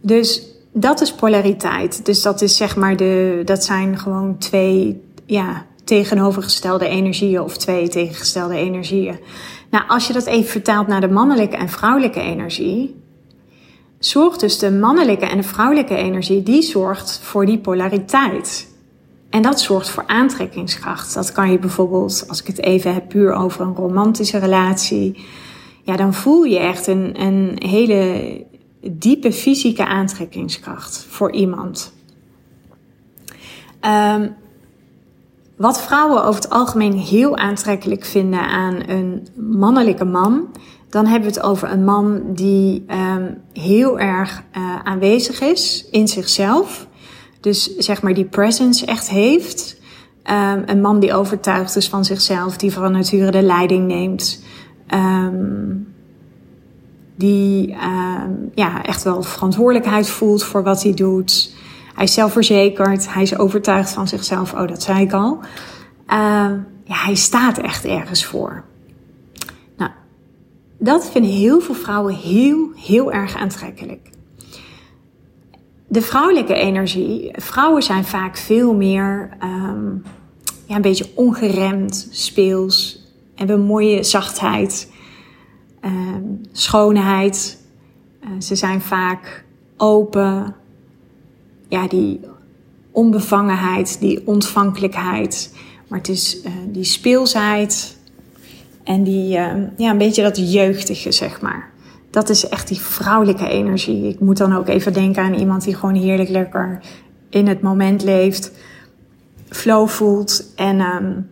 Dus 0.00 0.42
dat 0.72 1.00
is 1.00 1.12
polariteit. 1.12 2.04
Dus 2.04 2.22
dat 2.22 2.42
is 2.42 2.56
zeg 2.56 2.76
maar 2.76 2.96
de, 2.96 3.42
dat 3.44 3.64
zijn 3.64 3.98
gewoon 3.98 4.38
twee, 4.38 5.02
ja, 5.26 5.66
tegenovergestelde 5.84 6.88
energieën 6.88 7.40
of 7.40 7.56
twee 7.56 7.88
tegengestelde 7.88 8.56
energieën. 8.56 9.18
Nou, 9.70 9.84
als 9.88 10.06
je 10.06 10.12
dat 10.12 10.26
even 10.26 10.50
vertaalt 10.50 10.86
naar 10.86 11.00
de 11.00 11.08
mannelijke 11.08 11.56
en 11.56 11.68
vrouwelijke 11.68 12.20
energie, 12.20 13.02
zorgt 13.98 14.40
dus 14.40 14.58
de 14.58 14.70
mannelijke 14.70 15.26
en 15.26 15.36
de 15.36 15.42
vrouwelijke 15.42 15.96
energie, 15.96 16.42
die 16.42 16.62
zorgt 16.62 17.20
voor 17.22 17.46
die 17.46 17.58
polariteit. 17.58 18.76
En 19.30 19.42
dat 19.42 19.60
zorgt 19.60 19.90
voor 19.90 20.06
aantrekkingskracht. 20.06 21.14
Dat 21.14 21.32
kan 21.32 21.50
je 21.50 21.58
bijvoorbeeld, 21.58 22.24
als 22.28 22.40
ik 22.40 22.46
het 22.46 22.62
even 22.62 22.94
heb 22.94 23.08
puur 23.08 23.32
over 23.32 23.60
een 23.60 23.74
romantische 23.74 24.38
relatie, 24.38 25.24
ja, 25.82 25.96
dan 25.96 26.14
voel 26.14 26.42
je 26.42 26.58
echt 26.58 26.86
een, 26.86 27.20
een 27.20 27.56
hele 27.58 28.44
diepe 28.80 29.32
fysieke 29.32 29.86
aantrekkingskracht 29.86 31.06
voor 31.08 31.32
iemand. 31.32 31.92
Um, 33.80 34.36
wat 35.56 35.82
vrouwen 35.82 36.24
over 36.24 36.42
het 36.42 36.50
algemeen 36.50 36.92
heel 36.92 37.36
aantrekkelijk 37.36 38.04
vinden 38.04 38.40
aan 38.40 38.88
een 38.88 39.26
mannelijke 39.34 40.04
man, 40.04 40.48
dan 40.88 41.06
hebben 41.06 41.28
we 41.28 41.34
het 41.34 41.44
over 41.44 41.70
een 41.70 41.84
man 41.84 42.22
die 42.34 42.84
um, 42.88 43.40
heel 43.52 43.98
erg 43.98 44.42
uh, 44.56 44.78
aanwezig 44.84 45.40
is 45.40 45.86
in 45.90 46.08
zichzelf. 46.08 46.86
Dus 47.40 47.76
zeg 47.76 48.02
maar 48.02 48.14
die 48.14 48.24
presence 48.24 48.86
echt 48.86 49.10
heeft. 49.10 49.80
Um, 50.24 50.62
een 50.66 50.80
man 50.80 51.00
die 51.00 51.14
overtuigd 51.14 51.76
is 51.76 51.88
van 51.88 52.04
zichzelf, 52.04 52.56
die 52.56 52.72
van 52.72 52.92
nature 52.92 53.30
de 53.30 53.42
leiding 53.42 53.86
neemt. 53.86 54.42
Um, 54.94 55.94
die 57.16 57.76
ja, 58.54 58.82
echt 58.82 59.02
wel 59.02 59.22
verantwoordelijkheid 59.22 60.08
voelt 60.08 60.44
voor 60.44 60.62
wat 60.62 60.82
hij 60.82 60.94
doet. 60.94 61.54
Hij 61.94 62.04
is 62.04 62.14
zelfverzekerd, 62.14 63.12
hij 63.12 63.22
is 63.22 63.38
overtuigd 63.38 63.90
van 63.90 64.08
zichzelf. 64.08 64.52
Oh, 64.52 64.68
dat 64.68 64.82
zei 64.82 65.00
ik 65.00 65.12
al. 65.12 65.38
Uh, 66.08 66.50
ja, 66.84 66.94
hij 66.94 67.14
staat 67.14 67.58
echt 67.58 67.84
ergens 67.84 68.24
voor. 68.24 68.64
Dat 70.78 71.10
vinden 71.10 71.30
heel 71.30 71.60
veel 71.60 71.74
vrouwen 71.74 72.14
heel, 72.14 72.70
heel 72.74 73.12
erg 73.12 73.36
aantrekkelijk. 73.36 74.10
De 75.88 76.02
vrouwelijke 76.02 76.54
energie. 76.54 77.30
Vrouwen 77.32 77.82
zijn 77.82 78.04
vaak 78.04 78.36
veel 78.36 78.74
meer 78.74 79.36
um, 79.42 80.02
ja, 80.66 80.76
een 80.76 80.82
beetje 80.82 81.10
ongeremd, 81.14 82.08
speels. 82.10 83.06
Hebben 83.34 83.60
mooie 83.60 84.02
zachtheid, 84.02 84.92
um, 85.84 86.40
schoonheid. 86.52 87.62
Uh, 88.24 88.40
ze 88.40 88.54
zijn 88.54 88.80
vaak 88.80 89.44
open, 89.76 90.54
ja, 91.68 91.88
die 91.88 92.20
onbevangenheid, 92.90 94.00
die 94.00 94.26
ontvankelijkheid. 94.26 95.54
Maar 95.88 95.98
het 95.98 96.08
is 96.08 96.40
uh, 96.44 96.52
die 96.66 96.84
speelsheid 96.84 97.97
en 98.88 99.02
die, 99.02 99.36
uh, 99.36 99.52
ja, 99.76 99.90
een 99.90 99.98
beetje 99.98 100.22
dat 100.22 100.52
jeugdige, 100.52 101.12
zeg 101.12 101.40
maar. 101.40 101.70
Dat 102.10 102.28
is 102.28 102.48
echt 102.48 102.68
die 102.68 102.80
vrouwelijke 102.80 103.48
energie. 103.48 104.08
Ik 104.08 104.20
moet 104.20 104.36
dan 104.36 104.56
ook 104.56 104.68
even 104.68 104.92
denken 104.92 105.22
aan 105.22 105.34
iemand 105.34 105.64
die 105.64 105.74
gewoon 105.74 105.94
heerlijk 105.94 106.28
lekker 106.28 106.80
in 107.28 107.46
het 107.46 107.60
moment 107.60 108.02
leeft, 108.02 108.52
flow 109.48 109.88
voelt. 109.88 110.44
En 110.56 110.80
um, 110.80 111.30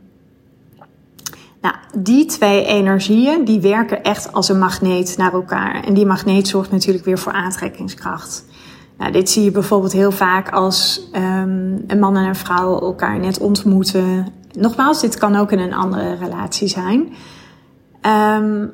nou, 1.60 1.74
die 1.98 2.24
twee 2.24 2.64
energieën, 2.64 3.44
die 3.44 3.60
werken 3.60 4.02
echt 4.02 4.32
als 4.32 4.48
een 4.48 4.58
magneet 4.58 5.16
naar 5.16 5.32
elkaar. 5.32 5.84
En 5.84 5.94
die 5.94 6.06
magneet 6.06 6.48
zorgt 6.48 6.70
natuurlijk 6.70 7.04
weer 7.04 7.18
voor 7.18 7.32
aantrekkingskracht. 7.32 8.44
Nou, 8.98 9.12
dit 9.12 9.30
zie 9.30 9.44
je 9.44 9.50
bijvoorbeeld 9.50 9.92
heel 9.92 10.12
vaak 10.12 10.50
als 10.50 11.08
um, 11.12 11.84
een 11.86 11.98
man 11.98 12.16
en 12.16 12.24
een 12.24 12.36
vrouw 12.36 12.80
elkaar 12.80 13.18
net 13.18 13.38
ontmoeten. 13.38 14.26
Nogmaals, 14.58 15.00
dit 15.00 15.18
kan 15.18 15.36
ook 15.36 15.52
in 15.52 15.58
een 15.58 15.74
andere 15.74 16.14
relatie 16.14 16.68
zijn. 16.68 17.08
Um, 18.06 18.72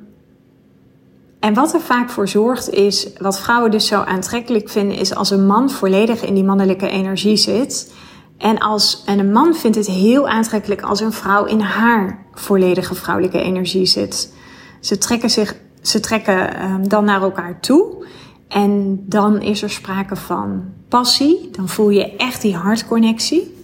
en 1.40 1.54
wat 1.54 1.74
er 1.74 1.80
vaak 1.80 2.10
voor 2.10 2.28
zorgt 2.28 2.70
is, 2.70 3.08
wat 3.18 3.40
vrouwen 3.40 3.70
dus 3.70 3.86
zo 3.86 4.00
aantrekkelijk 4.00 4.68
vinden, 4.68 4.96
is 4.96 5.14
als 5.14 5.30
een 5.30 5.46
man 5.46 5.70
volledig 5.70 6.22
in 6.22 6.34
die 6.34 6.44
mannelijke 6.44 6.88
energie 6.88 7.36
zit. 7.36 7.94
En, 8.38 8.58
als, 8.58 9.02
en 9.06 9.18
een 9.18 9.32
man 9.32 9.54
vindt 9.54 9.76
het 9.76 9.86
heel 9.86 10.28
aantrekkelijk 10.28 10.80
als 10.80 11.00
een 11.00 11.12
vrouw 11.12 11.44
in 11.44 11.60
haar 11.60 12.26
volledige 12.32 12.94
vrouwelijke 12.94 13.40
energie 13.40 13.86
zit. 13.86 14.34
Ze 14.80 14.98
trekken, 14.98 15.30
zich, 15.30 15.56
ze 15.80 16.00
trekken 16.00 16.64
um, 16.64 16.88
dan 16.88 17.04
naar 17.04 17.22
elkaar 17.22 17.60
toe. 17.60 18.06
En 18.48 19.04
dan 19.08 19.40
is 19.40 19.62
er 19.62 19.70
sprake 19.70 20.16
van 20.16 20.64
passie. 20.88 21.48
Dan 21.52 21.68
voel 21.68 21.90
je 21.90 22.16
echt 22.16 22.42
die 22.42 22.56
hartconnectie. 22.56 23.61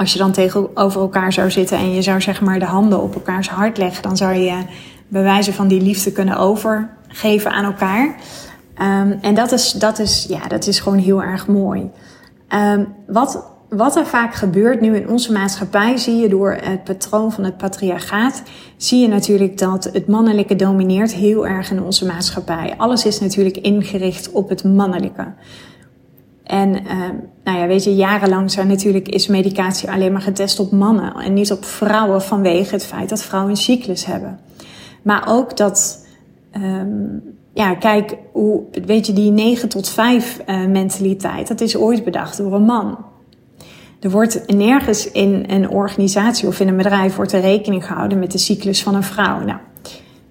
Als 0.00 0.12
je 0.12 0.18
dan 0.18 0.32
tegenover 0.32 1.00
elkaar 1.00 1.32
zou 1.32 1.50
zitten 1.50 1.78
en 1.78 1.94
je 1.94 2.02
zou 2.02 2.20
zeg 2.20 2.40
maar 2.40 2.58
de 2.58 2.64
handen 2.64 3.02
op 3.02 3.14
elkaars 3.14 3.48
hart 3.48 3.78
leggen, 3.78 4.02
dan 4.02 4.16
zou 4.16 4.34
je 4.34 4.62
bewijzen 5.08 5.52
van 5.52 5.68
die 5.68 5.80
liefde 5.80 6.12
kunnen 6.12 6.36
overgeven 6.36 7.50
aan 7.50 7.64
elkaar. 7.64 8.14
Um, 8.82 9.18
en 9.20 9.34
dat 9.34 9.52
is, 9.52 9.72
dat, 9.72 9.98
is, 9.98 10.26
ja, 10.28 10.48
dat 10.48 10.66
is 10.66 10.80
gewoon 10.80 10.98
heel 10.98 11.22
erg 11.22 11.46
mooi. 11.46 11.90
Um, 12.48 12.94
wat 13.06 13.44
wat 13.68 13.96
er 13.96 14.06
vaak 14.06 14.34
gebeurt 14.34 14.80
nu 14.80 14.96
in 14.96 15.08
onze 15.08 15.32
maatschappij, 15.32 15.96
zie 15.96 16.16
je 16.16 16.28
door 16.28 16.58
het 16.62 16.84
patroon 16.84 17.32
van 17.32 17.44
het 17.44 17.56
patriarchaat, 17.56 18.42
zie 18.76 19.00
je 19.00 19.08
natuurlijk 19.08 19.58
dat 19.58 19.84
het 19.92 20.06
mannelijke 20.06 20.56
domineert 20.56 21.14
heel 21.14 21.46
erg 21.46 21.70
in 21.70 21.82
onze 21.82 22.06
maatschappij. 22.06 22.74
Alles 22.76 23.06
is 23.06 23.20
natuurlijk 23.20 23.56
ingericht 23.56 24.30
op 24.30 24.48
het 24.48 24.64
mannelijke. 24.64 25.26
En 26.50 26.68
uh, 26.68 27.08
nou 27.44 27.58
ja, 27.58 27.66
weet 27.66 27.84
je, 27.84 27.94
jarenlang 27.94 28.50
zijn 28.50 28.68
natuurlijk 28.68 29.08
is 29.08 29.26
medicatie 29.26 29.90
alleen 29.90 30.12
maar 30.12 30.20
getest 30.22 30.60
op 30.60 30.70
mannen 30.70 31.14
en 31.14 31.32
niet 31.32 31.52
op 31.52 31.64
vrouwen 31.64 32.22
vanwege 32.22 32.74
het 32.74 32.86
feit 32.86 33.08
dat 33.08 33.22
vrouwen 33.22 33.50
een 33.50 33.56
cyclus 33.56 34.04
hebben. 34.04 34.40
Maar 35.02 35.24
ook 35.28 35.56
dat, 35.56 36.06
um, 36.56 37.22
ja, 37.54 37.74
kijk, 37.74 38.16
hoe, 38.32 38.62
weet 38.84 39.06
je, 39.06 39.12
die 39.12 39.30
9 39.30 39.68
tot 39.68 39.88
5 39.88 40.40
uh, 40.46 40.66
mentaliteit, 40.66 41.48
dat 41.48 41.60
is 41.60 41.76
ooit 41.76 42.04
bedacht 42.04 42.36
door 42.36 42.54
een 42.54 42.64
man. 42.64 42.98
Er 44.00 44.10
wordt 44.10 44.56
nergens 44.56 45.10
in 45.10 45.44
een 45.48 45.68
organisatie 45.68 46.48
of 46.48 46.60
in 46.60 46.68
een 46.68 46.76
bedrijf 46.76 47.16
wordt 47.16 47.32
er 47.32 47.40
rekening 47.40 47.86
gehouden 47.86 48.18
met 48.18 48.32
de 48.32 48.38
cyclus 48.38 48.82
van 48.82 48.94
een 48.94 49.02
vrouw. 49.02 49.44
Nou, 49.44 49.58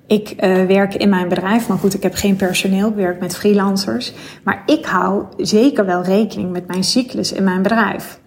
ik 0.09 0.33
uh, 0.43 0.65
werk 0.65 0.95
in 0.95 1.09
mijn 1.09 1.27
bedrijf, 1.27 1.67
maar 1.67 1.77
goed, 1.77 1.93
ik 1.93 2.03
heb 2.03 2.13
geen 2.13 2.35
personeel, 2.35 2.87
ik 2.87 2.95
werk 2.95 3.19
met 3.19 3.35
freelancers. 3.35 4.13
Maar 4.43 4.63
ik 4.65 4.85
hou 4.85 5.23
zeker 5.37 5.85
wel 5.85 6.03
rekening 6.03 6.51
met 6.51 6.67
mijn 6.67 6.83
cyclus 6.83 7.31
in 7.31 7.43
mijn 7.43 7.61
bedrijf. 7.61 8.19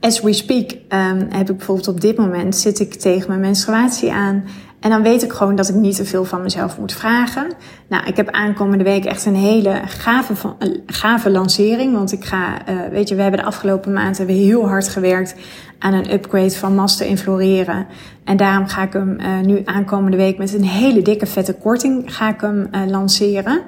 As 0.00 0.20
we 0.20 0.32
speak 0.32 0.70
um, 0.70 1.26
heb 1.28 1.50
ik 1.50 1.56
bijvoorbeeld 1.56 1.88
op 1.88 2.00
dit 2.00 2.16
moment 2.16 2.56
zit 2.56 2.80
ik 2.80 2.94
tegen 2.94 3.28
mijn 3.28 3.40
menstruatie 3.40 4.12
aan. 4.12 4.44
En 4.80 4.90
dan 4.90 5.02
weet 5.02 5.22
ik 5.22 5.32
gewoon 5.32 5.54
dat 5.54 5.68
ik 5.68 5.74
niet 5.74 5.96
te 5.96 6.04
veel 6.04 6.24
van 6.24 6.42
mezelf 6.42 6.78
moet 6.78 6.92
vragen. 6.92 7.52
Nou, 7.88 8.06
ik 8.06 8.16
heb 8.16 8.30
aankomende 8.30 8.84
week 8.84 9.04
echt 9.04 9.26
een 9.26 9.34
hele 9.34 9.80
gave, 9.84 10.36
van, 10.36 10.56
gave 10.86 11.30
lancering. 11.30 11.94
Want 11.94 12.12
ik 12.12 12.24
ga, 12.24 12.68
uh, 12.68 12.80
weet 12.90 13.08
je, 13.08 13.14
we 13.14 13.22
hebben 13.22 13.40
de 13.40 13.46
afgelopen 13.46 13.92
maand 13.92 14.18
hebben 14.18 14.36
we 14.36 14.42
heel 14.42 14.68
hard 14.68 14.88
gewerkt 14.88 15.34
aan 15.78 15.92
een 15.92 16.12
upgrade 16.12 16.50
van 16.50 16.74
Master 16.74 17.06
in 17.06 17.18
Floreren. 17.18 17.86
En 18.24 18.36
daarom 18.36 18.66
ga 18.66 18.82
ik 18.82 18.92
hem 18.92 19.16
uh, 19.20 19.40
nu 19.40 19.62
aankomende 19.64 20.16
week 20.16 20.38
met 20.38 20.54
een 20.54 20.64
hele 20.64 21.02
dikke 21.02 21.26
vette 21.26 21.54
korting 21.54 22.14
ga 22.14 22.28
ik 22.28 22.40
hem 22.40 22.68
uh, 22.74 22.80
lanceren. 22.86 23.62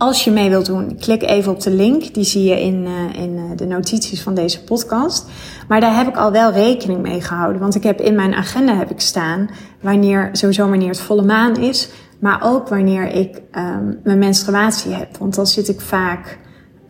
Als 0.00 0.24
je 0.24 0.30
mee 0.30 0.48
wilt 0.48 0.66
doen, 0.66 0.96
klik 0.96 1.22
even 1.22 1.52
op 1.52 1.60
de 1.60 1.70
link. 1.70 2.14
Die 2.14 2.24
zie 2.24 2.44
je 2.44 2.60
in, 2.60 2.86
uh, 2.86 3.22
in 3.22 3.30
uh, 3.30 3.42
de 3.56 3.66
notities 3.66 4.22
van 4.22 4.34
deze 4.34 4.64
podcast. 4.64 5.26
Maar 5.68 5.80
daar 5.80 5.96
heb 5.96 6.08
ik 6.08 6.16
al 6.16 6.32
wel 6.32 6.52
rekening 6.52 7.00
mee 7.00 7.20
gehouden. 7.20 7.60
Want 7.60 7.74
ik 7.74 7.82
heb 7.82 8.00
in 8.00 8.14
mijn 8.14 8.34
agenda 8.34 8.76
heb 8.76 8.90
ik 8.90 9.00
staan 9.00 9.50
wanneer, 9.80 10.28
sowieso 10.32 10.68
wanneer 10.68 10.88
het 10.88 11.00
volle 11.00 11.22
maan 11.22 11.56
is. 11.56 11.88
Maar 12.18 12.40
ook 12.42 12.68
wanneer 12.68 13.06
ik 13.06 13.42
um, 13.52 14.00
mijn 14.04 14.18
menstruatie 14.18 14.92
heb. 14.92 15.16
Want 15.16 15.34
dan 15.34 15.46
zit 15.46 15.68
ik 15.68 15.80
vaak 15.80 16.38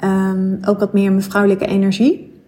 um, 0.05 0.59
ook 0.65 0.79
wat 0.79 0.93
meer 0.93 1.11
mijn 1.11 1.23
vrouwelijke 1.23 1.67
energie. 1.67 2.43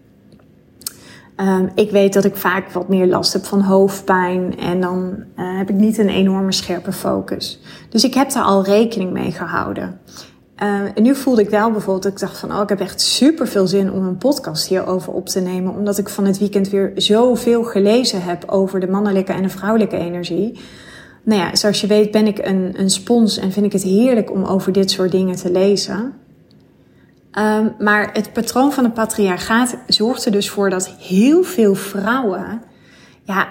Um, 1.37 1.69
ik 1.75 1.91
weet 1.91 2.13
dat 2.13 2.25
ik 2.25 2.35
vaak 2.35 2.71
wat 2.71 2.89
meer 2.89 3.07
last 3.07 3.33
heb 3.33 3.45
van 3.45 3.61
hoofdpijn 3.61 4.59
en 4.59 4.81
dan 4.81 5.15
uh, 5.35 5.57
heb 5.57 5.69
ik 5.69 5.75
niet 5.75 5.97
een 5.97 6.09
enorme 6.09 6.51
scherpe 6.51 6.91
focus. 6.91 7.59
Dus 7.89 8.03
ik 8.03 8.13
heb 8.13 8.31
daar 8.31 8.43
al 8.43 8.63
rekening 8.63 9.11
mee 9.11 9.31
gehouden. 9.31 9.99
Uh, 10.63 10.69
en 10.69 11.03
nu 11.03 11.15
voelde 11.15 11.41
ik 11.41 11.49
wel 11.49 11.71
bijvoorbeeld, 11.71 12.13
ik 12.13 12.19
dacht 12.19 12.37
van, 12.37 12.53
oh, 12.53 12.61
ik 12.61 12.69
heb 12.69 12.79
echt 12.79 13.01
super 13.01 13.47
veel 13.47 13.67
zin 13.67 13.91
om 13.91 14.07
een 14.07 14.17
podcast 14.17 14.67
hierover 14.67 15.13
op 15.13 15.27
te 15.27 15.39
nemen. 15.39 15.75
Omdat 15.75 15.97
ik 15.97 16.09
van 16.09 16.25
het 16.25 16.37
weekend 16.37 16.69
weer 16.69 16.91
zoveel 16.95 17.63
gelezen 17.63 18.21
heb 18.21 18.43
over 18.49 18.79
de 18.79 18.87
mannelijke 18.87 19.33
en 19.33 19.41
de 19.41 19.49
vrouwelijke 19.49 19.97
energie. 19.97 20.59
Nou 21.23 21.41
ja, 21.41 21.55
zoals 21.55 21.81
je 21.81 21.87
weet 21.87 22.11
ben 22.11 22.27
ik 22.27 22.37
een, 22.37 22.73
een 22.75 22.89
spons 22.89 23.37
en 23.37 23.51
vind 23.51 23.65
ik 23.65 23.71
het 23.71 23.83
heerlijk 23.83 24.31
om 24.31 24.43
over 24.43 24.71
dit 24.71 24.91
soort 24.91 25.11
dingen 25.11 25.35
te 25.35 25.51
lezen. 25.51 26.13
Um, 27.39 27.73
maar 27.79 28.09
het 28.13 28.33
patroon 28.33 28.71
van 28.71 28.83
het 28.83 28.93
patriarchaat 28.93 29.77
zorgt 29.87 30.25
er 30.25 30.31
dus 30.31 30.49
voor 30.49 30.69
dat 30.69 30.89
heel 30.99 31.43
veel 31.43 31.75
vrouwen, 31.75 32.61
ja, 33.23 33.47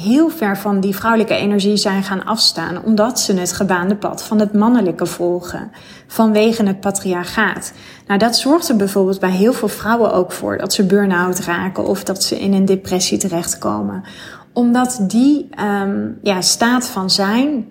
heel 0.00 0.28
ver 0.28 0.58
van 0.58 0.80
die 0.80 0.96
vrouwelijke 0.96 1.34
energie 1.34 1.76
zijn 1.76 2.02
gaan 2.02 2.24
afstaan, 2.24 2.84
omdat 2.84 3.20
ze 3.20 3.34
het 3.34 3.52
gebaande 3.52 3.96
pad 3.96 4.22
van 4.22 4.38
het 4.40 4.52
mannelijke 4.52 5.06
volgen, 5.06 5.70
vanwege 6.06 6.62
het 6.62 6.80
patriarchaat. 6.80 7.72
Nou, 8.06 8.18
dat 8.18 8.36
zorgt 8.36 8.68
er 8.68 8.76
bijvoorbeeld 8.76 9.20
bij 9.20 9.30
heel 9.30 9.52
veel 9.52 9.68
vrouwen 9.68 10.12
ook 10.12 10.32
voor 10.32 10.58
dat 10.58 10.72
ze 10.72 10.86
burn-out 10.86 11.38
raken 11.38 11.86
of 11.86 12.04
dat 12.04 12.22
ze 12.22 12.40
in 12.40 12.52
een 12.52 12.64
depressie 12.64 13.18
terechtkomen, 13.18 14.02
omdat 14.52 14.98
die 15.02 15.48
um, 15.60 16.18
ja, 16.22 16.40
staat 16.40 16.86
van 16.86 17.10
zijn 17.10 17.66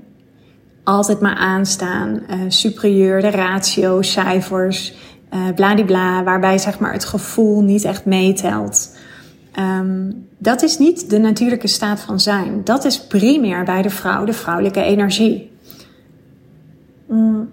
altijd 0.84 1.20
maar 1.20 1.36
aanstaan, 1.36 2.20
uh, 2.29 2.36
superieur, 2.48 3.22
de 3.22 3.29
ratio, 3.29 4.01
cijfers, 4.01 4.94
uh, 5.34 5.39
bladibla, 5.55 6.24
waarbij 6.24 6.58
zeg 6.58 6.79
maar 6.79 6.94
het 6.94 7.05
gevoel 7.05 7.62
niet 7.62 7.84
echt 7.84 8.05
meetelt. 8.05 8.98
Um, 9.59 10.27
dat 10.38 10.62
is 10.62 10.77
niet 10.77 11.09
de 11.09 11.17
natuurlijke 11.17 11.67
staat 11.67 12.00
van 12.00 12.19
zijn. 12.19 12.63
Dat 12.63 12.85
is 12.85 13.07
primair 13.07 13.63
bij 13.63 13.81
de 13.81 13.89
vrouw 13.89 14.25
de 14.25 14.33
vrouwelijke 14.33 14.81
energie. 14.81 15.51
Mm. 17.07 17.50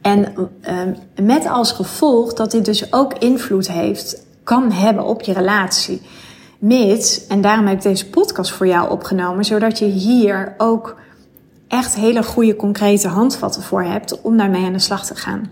En 0.00 0.34
um, 0.68 0.96
met 1.26 1.46
als 1.46 1.72
gevolg 1.72 2.32
dat 2.32 2.50
dit 2.50 2.64
dus 2.64 2.92
ook 2.92 3.18
invloed 3.18 3.68
heeft, 3.68 4.26
kan 4.42 4.72
hebben 4.72 5.04
op 5.04 5.22
je 5.22 5.32
relatie. 5.32 6.02
Mits, 6.58 7.26
en 7.26 7.40
daarom 7.40 7.66
heb 7.66 7.76
ik 7.76 7.82
deze 7.82 8.08
podcast 8.08 8.50
voor 8.50 8.66
jou 8.66 8.90
opgenomen, 8.90 9.44
zodat 9.44 9.78
je 9.78 9.84
hier 9.84 10.54
ook 10.58 10.96
echt 11.68 11.94
hele 11.94 12.22
goede 12.22 12.56
concrete 12.56 13.08
handvatten 13.08 13.62
voor 13.62 13.82
hebt 13.82 14.20
om 14.20 14.36
daarmee 14.36 14.64
aan 14.64 14.72
de 14.72 14.78
slag 14.78 15.06
te 15.06 15.14
gaan. 15.14 15.50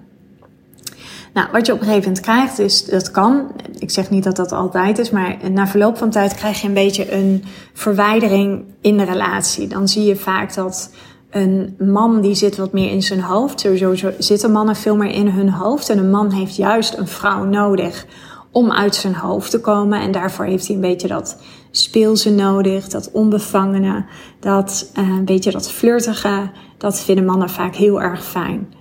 Nou, 1.33 1.49
wat 1.53 1.67
je 1.67 1.73
op 1.73 1.79
een 1.79 1.87
gegeven 1.87 2.09
moment 2.09 2.25
krijgt 2.25 2.59
is, 2.59 2.85
dat 2.85 3.11
kan, 3.11 3.53
ik 3.79 3.91
zeg 3.91 4.11
niet 4.11 4.25
dat 4.25 4.37
dat 4.37 4.53
altijd 4.53 4.99
is, 4.99 5.11
maar 5.11 5.37
na 5.51 5.67
verloop 5.67 5.97
van 5.97 6.11
tijd 6.11 6.35
krijg 6.35 6.61
je 6.61 6.69
een 6.69 6.75
beetje 6.75 7.13
een 7.13 7.45
verwijdering 7.73 8.65
in 8.81 8.97
de 8.97 9.05
relatie. 9.05 9.67
Dan 9.67 9.89
zie 9.89 10.05
je 10.05 10.17
vaak 10.17 10.55
dat 10.55 10.91
een 11.31 11.75
man 11.79 12.21
die 12.21 12.35
zit 12.35 12.57
wat 12.57 12.73
meer 12.73 12.91
in 12.91 13.03
zijn 13.03 13.21
hoofd. 13.21 13.61
Sowieso 13.61 14.11
zitten 14.19 14.53
mannen 14.53 14.77
veel 14.77 14.97
meer 14.97 15.11
in 15.11 15.29
hun 15.29 15.51
hoofd. 15.51 15.89
En 15.89 15.99
een 15.99 16.11
man 16.11 16.31
heeft 16.31 16.57
juist 16.57 16.97
een 16.97 17.09
vrouw 17.09 17.45
nodig 17.45 18.07
om 18.51 18.73
uit 18.73 18.95
zijn 18.95 19.15
hoofd 19.15 19.51
te 19.51 19.61
komen. 19.61 20.01
En 20.01 20.13
daarvoor 20.13 20.45
heeft 20.45 20.67
hij 20.67 20.75
een 20.75 20.83
beetje 20.83 21.09
dat 21.09 21.43
speelse 21.71 22.31
nodig, 22.31 22.89
dat 22.89 23.11
onbevangene, 23.13 24.05
dat 24.41 24.91
uh, 24.99 25.09
een 25.09 25.25
beetje 25.25 25.51
dat 25.51 25.71
flirtige. 25.71 26.51
Dat 26.79 27.01
vinden 27.01 27.25
mannen 27.25 27.51
vaak 27.51 27.75
heel 27.75 28.03
erg 28.03 28.25
fijn. 28.25 28.75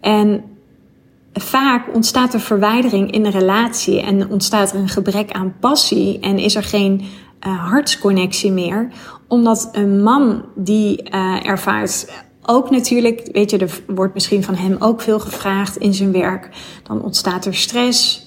En 0.00 0.44
vaak 1.40 1.94
ontstaat 1.94 2.34
er 2.34 2.40
verwijdering 2.40 3.10
in 3.10 3.22
de 3.22 3.30
relatie 3.30 4.00
en 4.00 4.30
ontstaat 4.30 4.72
er 4.72 4.78
een 4.78 4.88
gebrek 4.88 5.30
aan 5.30 5.54
passie 5.60 6.20
en 6.20 6.38
is 6.38 6.54
er 6.54 6.62
geen 6.62 7.00
uh, 7.46 7.70
hartsconnectie 7.70 8.52
meer. 8.52 8.88
Omdat 9.28 9.68
een 9.72 10.02
man 10.02 10.44
die 10.54 11.10
uh, 11.14 11.46
ervaart 11.46 12.24
ook 12.46 12.70
natuurlijk, 12.70 13.28
weet 13.32 13.50
je, 13.50 13.58
er 13.58 13.80
wordt 13.86 14.14
misschien 14.14 14.42
van 14.42 14.54
hem 14.54 14.76
ook 14.78 15.00
veel 15.00 15.18
gevraagd 15.18 15.76
in 15.76 15.94
zijn 15.94 16.12
werk. 16.12 16.48
Dan 16.82 17.02
ontstaat 17.02 17.44
er 17.44 17.54
stress. 17.54 18.24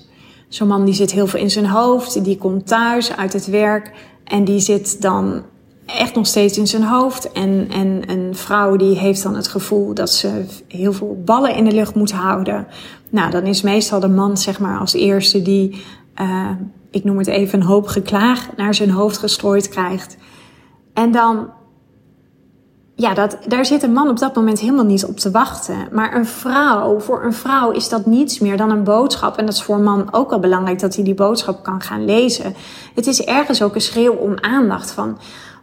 Zo'n 0.47 0.67
man 0.67 0.85
die 0.85 0.93
zit 0.93 1.11
heel 1.11 1.27
veel 1.27 1.39
in 1.39 1.49
zijn 1.49 1.65
hoofd, 1.65 2.23
die 2.23 2.37
komt 2.37 2.67
thuis 2.67 3.15
uit 3.15 3.33
het 3.33 3.45
werk 3.45 3.91
en 4.23 4.43
die 4.43 4.59
zit 4.59 5.01
dan 5.01 5.43
echt 5.97 6.15
nog 6.15 6.27
steeds 6.27 6.57
in 6.57 6.67
zijn 6.67 6.83
hoofd. 6.83 7.31
En, 7.31 7.67
en 7.71 8.09
een 8.09 8.35
vrouw 8.35 8.75
die 8.75 8.97
heeft 8.97 9.23
dan 9.23 9.35
het 9.35 9.47
gevoel 9.47 9.93
dat 9.93 10.09
ze 10.09 10.45
heel 10.67 10.93
veel 10.93 11.21
ballen 11.25 11.55
in 11.55 11.65
de 11.65 11.71
lucht 11.71 11.95
moet 11.95 12.11
houden. 12.11 12.67
Nou, 13.09 13.31
dan 13.31 13.43
is 13.43 13.61
meestal 13.61 13.99
de 13.99 14.07
man 14.07 14.37
zeg 14.37 14.59
maar 14.59 14.79
als 14.79 14.93
eerste 14.93 15.41
die, 15.41 15.83
uh, 16.21 16.49
ik 16.91 17.03
noem 17.03 17.17
het 17.17 17.27
even, 17.27 17.59
een 17.59 17.65
hoop 17.65 17.87
geklaag 17.87 18.47
naar 18.57 18.73
zijn 18.73 18.89
hoofd 18.89 19.17
gestrooid 19.17 19.69
krijgt. 19.69 20.17
En 20.93 21.11
dan, 21.11 21.49
ja, 22.95 23.13
dat, 23.13 23.37
daar 23.47 23.65
zit 23.65 23.83
een 23.83 23.93
man 23.93 24.09
op 24.09 24.19
dat 24.19 24.35
moment 24.35 24.59
helemaal 24.59 24.85
niet 24.85 25.05
op 25.05 25.17
te 25.17 25.31
wachten. 25.31 25.75
Maar 25.91 26.15
een 26.15 26.25
vrouw, 26.25 26.99
voor 26.99 27.23
een 27.23 27.33
vrouw 27.33 27.71
is 27.71 27.89
dat 27.89 28.05
niets 28.05 28.39
meer 28.39 28.57
dan 28.57 28.71
een 28.71 28.83
boodschap. 28.83 29.37
En 29.37 29.45
dat 29.45 29.53
is 29.53 29.63
voor 29.63 29.75
een 29.75 29.83
man 29.83 30.13
ook 30.13 30.31
al 30.31 30.39
belangrijk 30.39 30.79
dat 30.79 30.95
hij 30.95 31.03
die 31.03 31.13
boodschap 31.13 31.63
kan 31.63 31.81
gaan 31.81 32.05
lezen. 32.05 32.55
Het 32.95 33.07
is 33.07 33.23
ergens 33.23 33.61
ook 33.61 33.75
een 33.75 33.81
schreeuw 33.81 34.13
om 34.13 34.33
aandacht 34.41 34.91
van, 34.91 35.17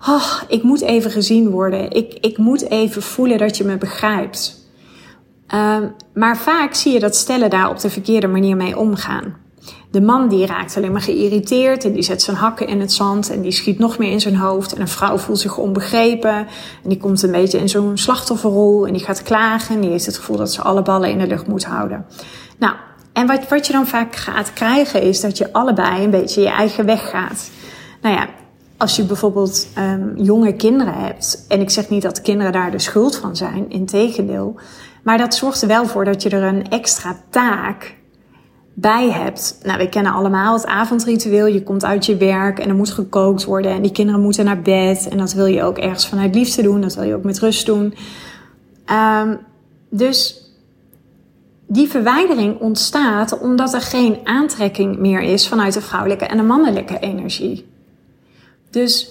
oh, 0.09 0.41
ik 0.49 0.63
moet 0.63 0.81
even 0.81 1.11
gezien 1.11 1.51
worden. 1.51 1.91
Ik, 1.91 2.13
ik 2.21 2.39
moet 2.39 2.71
even 2.71 3.03
voelen 3.03 3.39
dat 3.39 3.57
je 3.57 3.65
me 3.65 3.77
begrijpt. 3.77 4.65
Um, 5.55 5.95
maar 6.15 6.37
vaak 6.37 6.75
zie 6.75 6.93
je 6.93 7.01
dat 7.01 7.17
stellen 7.17 7.51
daar 7.51 7.71
op 7.71 7.81
de 7.81 7.91
verkeerde 7.91 8.27
manier 8.27 8.57
mee 8.57 8.79
omgaan. 8.79 9.37
De 9.91 10.01
man 10.01 10.29
die 10.29 10.47
raakt 10.47 10.77
alleen 10.77 10.93
maar 10.93 11.01
geïrriteerd 11.01 11.85
en 11.85 11.93
die 11.93 12.03
zet 12.03 12.23
zijn 12.23 12.37
hakken 12.37 12.67
in 12.67 12.81
het 12.81 12.93
zand 12.93 13.31
en 13.31 13.41
die 13.41 13.53
schiet 13.53 13.79
nog 13.79 13.99
meer 13.99 14.11
in 14.11 14.21
zijn 14.21 14.37
hoofd. 14.37 14.75
En 14.75 14.81
een 14.81 14.89
vrouw 14.89 15.19
voelt 15.19 15.39
zich 15.39 15.57
onbegrepen 15.57 16.37
en 16.83 16.89
die 16.89 16.99
komt 16.99 17.23
een 17.23 17.31
beetje 17.31 17.59
in 17.59 17.69
zo'n 17.69 17.99
slachtofferrol 17.99 18.87
en 18.87 18.93
die 18.93 19.05
gaat 19.05 19.23
klagen 19.23 19.75
en 19.75 19.81
die 19.81 19.91
heeft 19.91 20.07
het 20.07 20.17
gevoel 20.17 20.37
dat 20.37 20.53
ze 20.53 20.63
alle 20.63 20.83
ballen 20.83 21.11
in 21.11 21.19
de 21.19 21.27
lucht 21.27 21.47
moet 21.47 21.65
houden. 21.65 22.07
Nou, 22.59 22.75
en 23.13 23.27
wat, 23.27 23.49
wat 23.49 23.67
je 23.67 23.73
dan 23.73 23.87
vaak 23.87 24.17
gaat 24.17 24.53
krijgen 24.53 25.03
is 25.03 25.21
dat 25.21 25.39
je 25.39 25.53
allebei 25.53 26.05
een 26.05 26.11
beetje 26.11 26.41
je 26.41 26.49
eigen 26.49 26.87
weg 26.87 27.11
gaat. 27.11 27.51
Nou 28.01 28.15
ja, 28.15 28.29
als 28.77 28.97
je 28.97 29.05
bijvoorbeeld 29.05 29.69
um, 29.79 30.13
jonge 30.17 30.53
kinderen 30.53 30.95
hebt, 30.95 31.45
en 31.49 31.61
ik 31.61 31.71
zeg 31.71 31.89
niet 31.89 32.03
dat 32.03 32.23
kinderen 32.23 32.53
daar 32.53 32.71
de 32.71 32.79
schuld 32.79 33.17
van 33.17 33.37
zijn, 33.37 33.71
integendeel, 33.71 34.55
maar 35.03 35.19
dat 35.19 35.35
zorgt 35.35 35.63
er 35.63 35.69
wel 35.69 35.87
voor 35.87 36.05
dat 36.05 36.23
je 36.23 36.29
er 36.29 36.43
een 36.43 36.69
extra 36.69 37.17
taak 37.31 37.97
bij 38.79 39.11
hebt. 39.11 39.59
Nou, 39.63 39.79
we 39.79 39.89
kennen 39.89 40.13
allemaal 40.13 40.53
het 40.53 40.67
avondritueel. 40.67 41.47
Je 41.47 41.63
komt 41.63 41.85
uit 41.85 42.07
je 42.07 42.17
werk 42.17 42.59
en 42.59 42.69
er 42.69 42.75
moet 42.75 42.91
gekookt 42.91 43.45
worden 43.45 43.71
en 43.71 43.83
die 43.83 43.93
kinderen 43.93 44.21
moeten 44.21 44.45
naar 44.45 44.63
bed. 44.63 45.09
En 45.09 45.19
dat 45.19 45.33
wil 45.33 45.47
je 45.47 45.63
ook 45.63 45.79
ergens 45.79 46.09
vanuit 46.09 46.35
liefde 46.35 46.63
doen, 46.63 46.81
dat 46.81 46.95
wil 46.95 47.05
je 47.05 47.15
ook 47.15 47.25
met 47.25 47.39
rust 47.39 47.67
doen. 47.67 47.95
Um, 48.91 49.39
dus 49.91 50.51
die 51.67 51.89
verwijdering 51.89 52.61
ontstaat 52.61 53.39
omdat 53.39 53.75
er 53.75 53.81
geen 53.81 54.19
aantrekking 54.25 54.99
meer 54.99 55.21
is 55.21 55.49
vanuit 55.49 55.75
de 55.75 55.81
vrouwelijke 55.81 56.25
en 56.25 56.37
de 56.37 56.43
mannelijke 56.43 56.99
energie. 56.99 57.67
Dus 58.77 59.11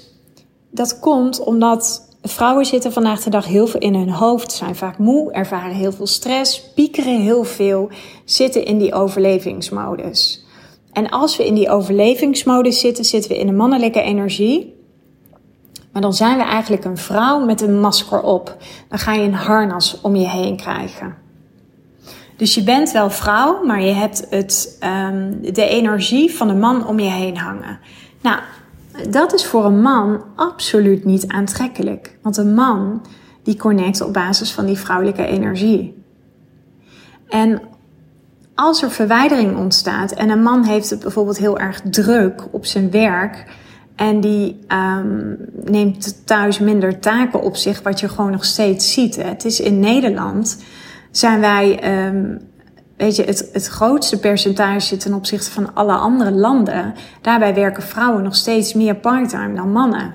dat 0.72 1.00
komt 1.00 1.40
omdat 1.40 2.10
vrouwen 2.22 2.66
zitten 2.66 2.94
vandaag 2.94 3.24
de 3.24 3.30
dag 3.30 3.46
heel 3.46 3.68
veel 3.68 3.80
in 3.80 3.96
hun 3.96 4.10
hoofd, 4.10 4.52
zijn 4.52 4.76
vaak 4.76 4.98
moe, 4.98 5.32
ervaren 5.32 5.76
heel 5.76 5.92
veel 5.92 6.08
stress, 6.08 6.62
piekeren 6.76 7.22
heel 7.22 7.44
veel, 7.44 7.90
zitten 8.26 8.66
in 8.66 8.78
die 8.78 8.94
overlevingsmodus. 8.94 10.46
En 10.92 11.10
als 11.10 11.38
we 11.38 11.46
in 11.46 11.56
die 11.56 11.70
overlevingsmodus 11.70 12.80
zitten, 12.80 13.06
zitten 13.06 13.32
we 13.32 13.38
in 13.38 13.48
de 13.48 13.54
mannelijke 13.54 14.02
energie. 14.02 14.76
Maar 15.92 16.02
dan 16.02 16.14
zijn 16.14 16.38
we 16.38 16.44
eigenlijk 16.44 16.86
een 16.86 16.98
vrouw 16.98 17.46
met 17.46 17.62
een 17.62 17.80
masker 17.80 18.22
op. 18.22 18.58
Dan 18.90 19.00
ga 19.00 19.14
je 19.14 19.24
een 19.24 19.34
harnas 19.34 20.02
om 20.02 20.16
je 20.16 20.28
heen 20.28 20.58
krijgen. 20.58 21.16
Dus 22.38 22.56
je 22.56 22.64
bent 22.64 22.92
wel 22.92 23.10
vrouw, 23.10 23.64
maar 23.64 23.82
je 23.82 23.94
hebt 23.94 24.28
het, 24.30 24.78
um, 24.84 25.54
de 25.54 25.68
energie 25.68 26.36
van 26.36 26.48
de 26.48 26.54
man 26.56 26.88
om 26.88 27.00
je 27.00 27.10
heen 27.10 27.38
hangen. 27.38 27.80
Nou, 28.22 28.40
dat 29.10 29.34
is 29.34 29.46
voor 29.46 29.66
een 29.66 29.82
man 29.82 30.24
absoluut 30.36 31.06
niet 31.06 31.28
aantrekkelijk. 31.28 32.18
Want 32.22 32.38
een 32.38 32.54
man 32.54 33.02
die 33.44 33.58
connect 33.58 34.02
op 34.02 34.14
basis 34.14 34.52
van 34.52 34.66
die 34.66 34.78
vrouwelijke 34.78 35.26
energie. 35.26 36.04
En 37.30 37.62
als 38.56 38.82
er 38.82 38.92
verwijdering 38.92 39.58
ontstaat 39.58 40.12
en 40.12 40.30
een 40.30 40.44
man 40.44 40.64
heeft 40.64 40.90
het 40.90 41.00
bijvoorbeeld 41.00 41.38
heel 41.38 41.60
erg 41.60 41.82
druk 41.82 42.48
op 42.52 42.66
zijn 42.66 42.92
werk 42.92 43.46
en 43.96 44.20
die 44.20 44.60
um, 44.68 45.38
neemt 45.64 46.26
thuis 46.26 46.60
minder 46.60 47.00
taken 47.00 47.42
op 47.42 47.56
zich, 47.56 47.82
wat 47.82 48.00
je 48.00 48.10
gewoon 48.10 48.32
nog 48.32 48.46
steeds 48.46 48.94
ziet. 48.94 49.16
Het 49.16 49.46
is 49.46 49.60
in 49.60 49.80
Nederland 49.80 50.64
zijn 51.12 51.40
wij 51.40 52.06
um, 52.08 52.40
weet 52.98 53.16
je, 53.16 53.24
het, 53.24 53.50
het 53.54 53.68
grootste 53.68 54.20
percentage 54.20 54.98
ten 54.98 55.14
opzichte 55.14 55.52
van 55.52 55.74
alle 55.74 55.94
andere 55.94 56.32
landen. 56.32 56.94
Daarbij 57.22 57.54
werken 57.54 57.84
vrouwen 57.84 58.24
nog 58.24 58.36
steeds 58.36 58.74
meer 58.74 58.96
parttime 58.96 59.56
dan 59.56 59.72
mannen. 59.72 60.14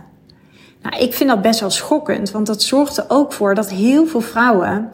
Nou, 0.83 1.03
ik 1.03 1.15
vind 1.15 1.29
dat 1.31 1.43
best 1.43 1.61
wel 1.61 1.71
schokkend, 1.71 2.31
want 2.31 2.47
dat 2.47 2.63
zorgt 2.63 2.97
er 2.97 3.05
ook 3.09 3.33
voor 3.33 3.55
dat 3.55 3.71
heel 3.71 4.07
veel 4.07 4.21
vrouwen 4.21 4.91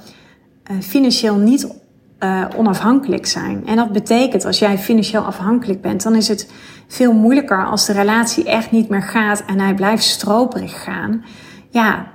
uh, 0.71 0.81
financieel 0.81 1.37
niet 1.37 1.75
uh, 2.21 2.45
onafhankelijk 2.57 3.27
zijn. 3.27 3.67
En 3.67 3.77
dat 3.77 3.93
betekent, 3.93 4.45
als 4.45 4.59
jij 4.59 4.79
financieel 4.79 5.23
afhankelijk 5.23 5.81
bent, 5.81 6.03
dan 6.03 6.15
is 6.15 6.29
het 6.29 6.51
veel 6.89 7.13
moeilijker 7.13 7.67
als 7.67 7.87
de 7.87 7.93
relatie 7.93 8.45
echt 8.45 8.71
niet 8.71 8.89
meer 8.89 9.03
gaat 9.03 9.43
en 9.47 9.61
hij 9.61 9.75
blijft 9.75 10.05
stroperig 10.05 10.83
gaan. 10.83 11.25
Ja, 11.71 12.07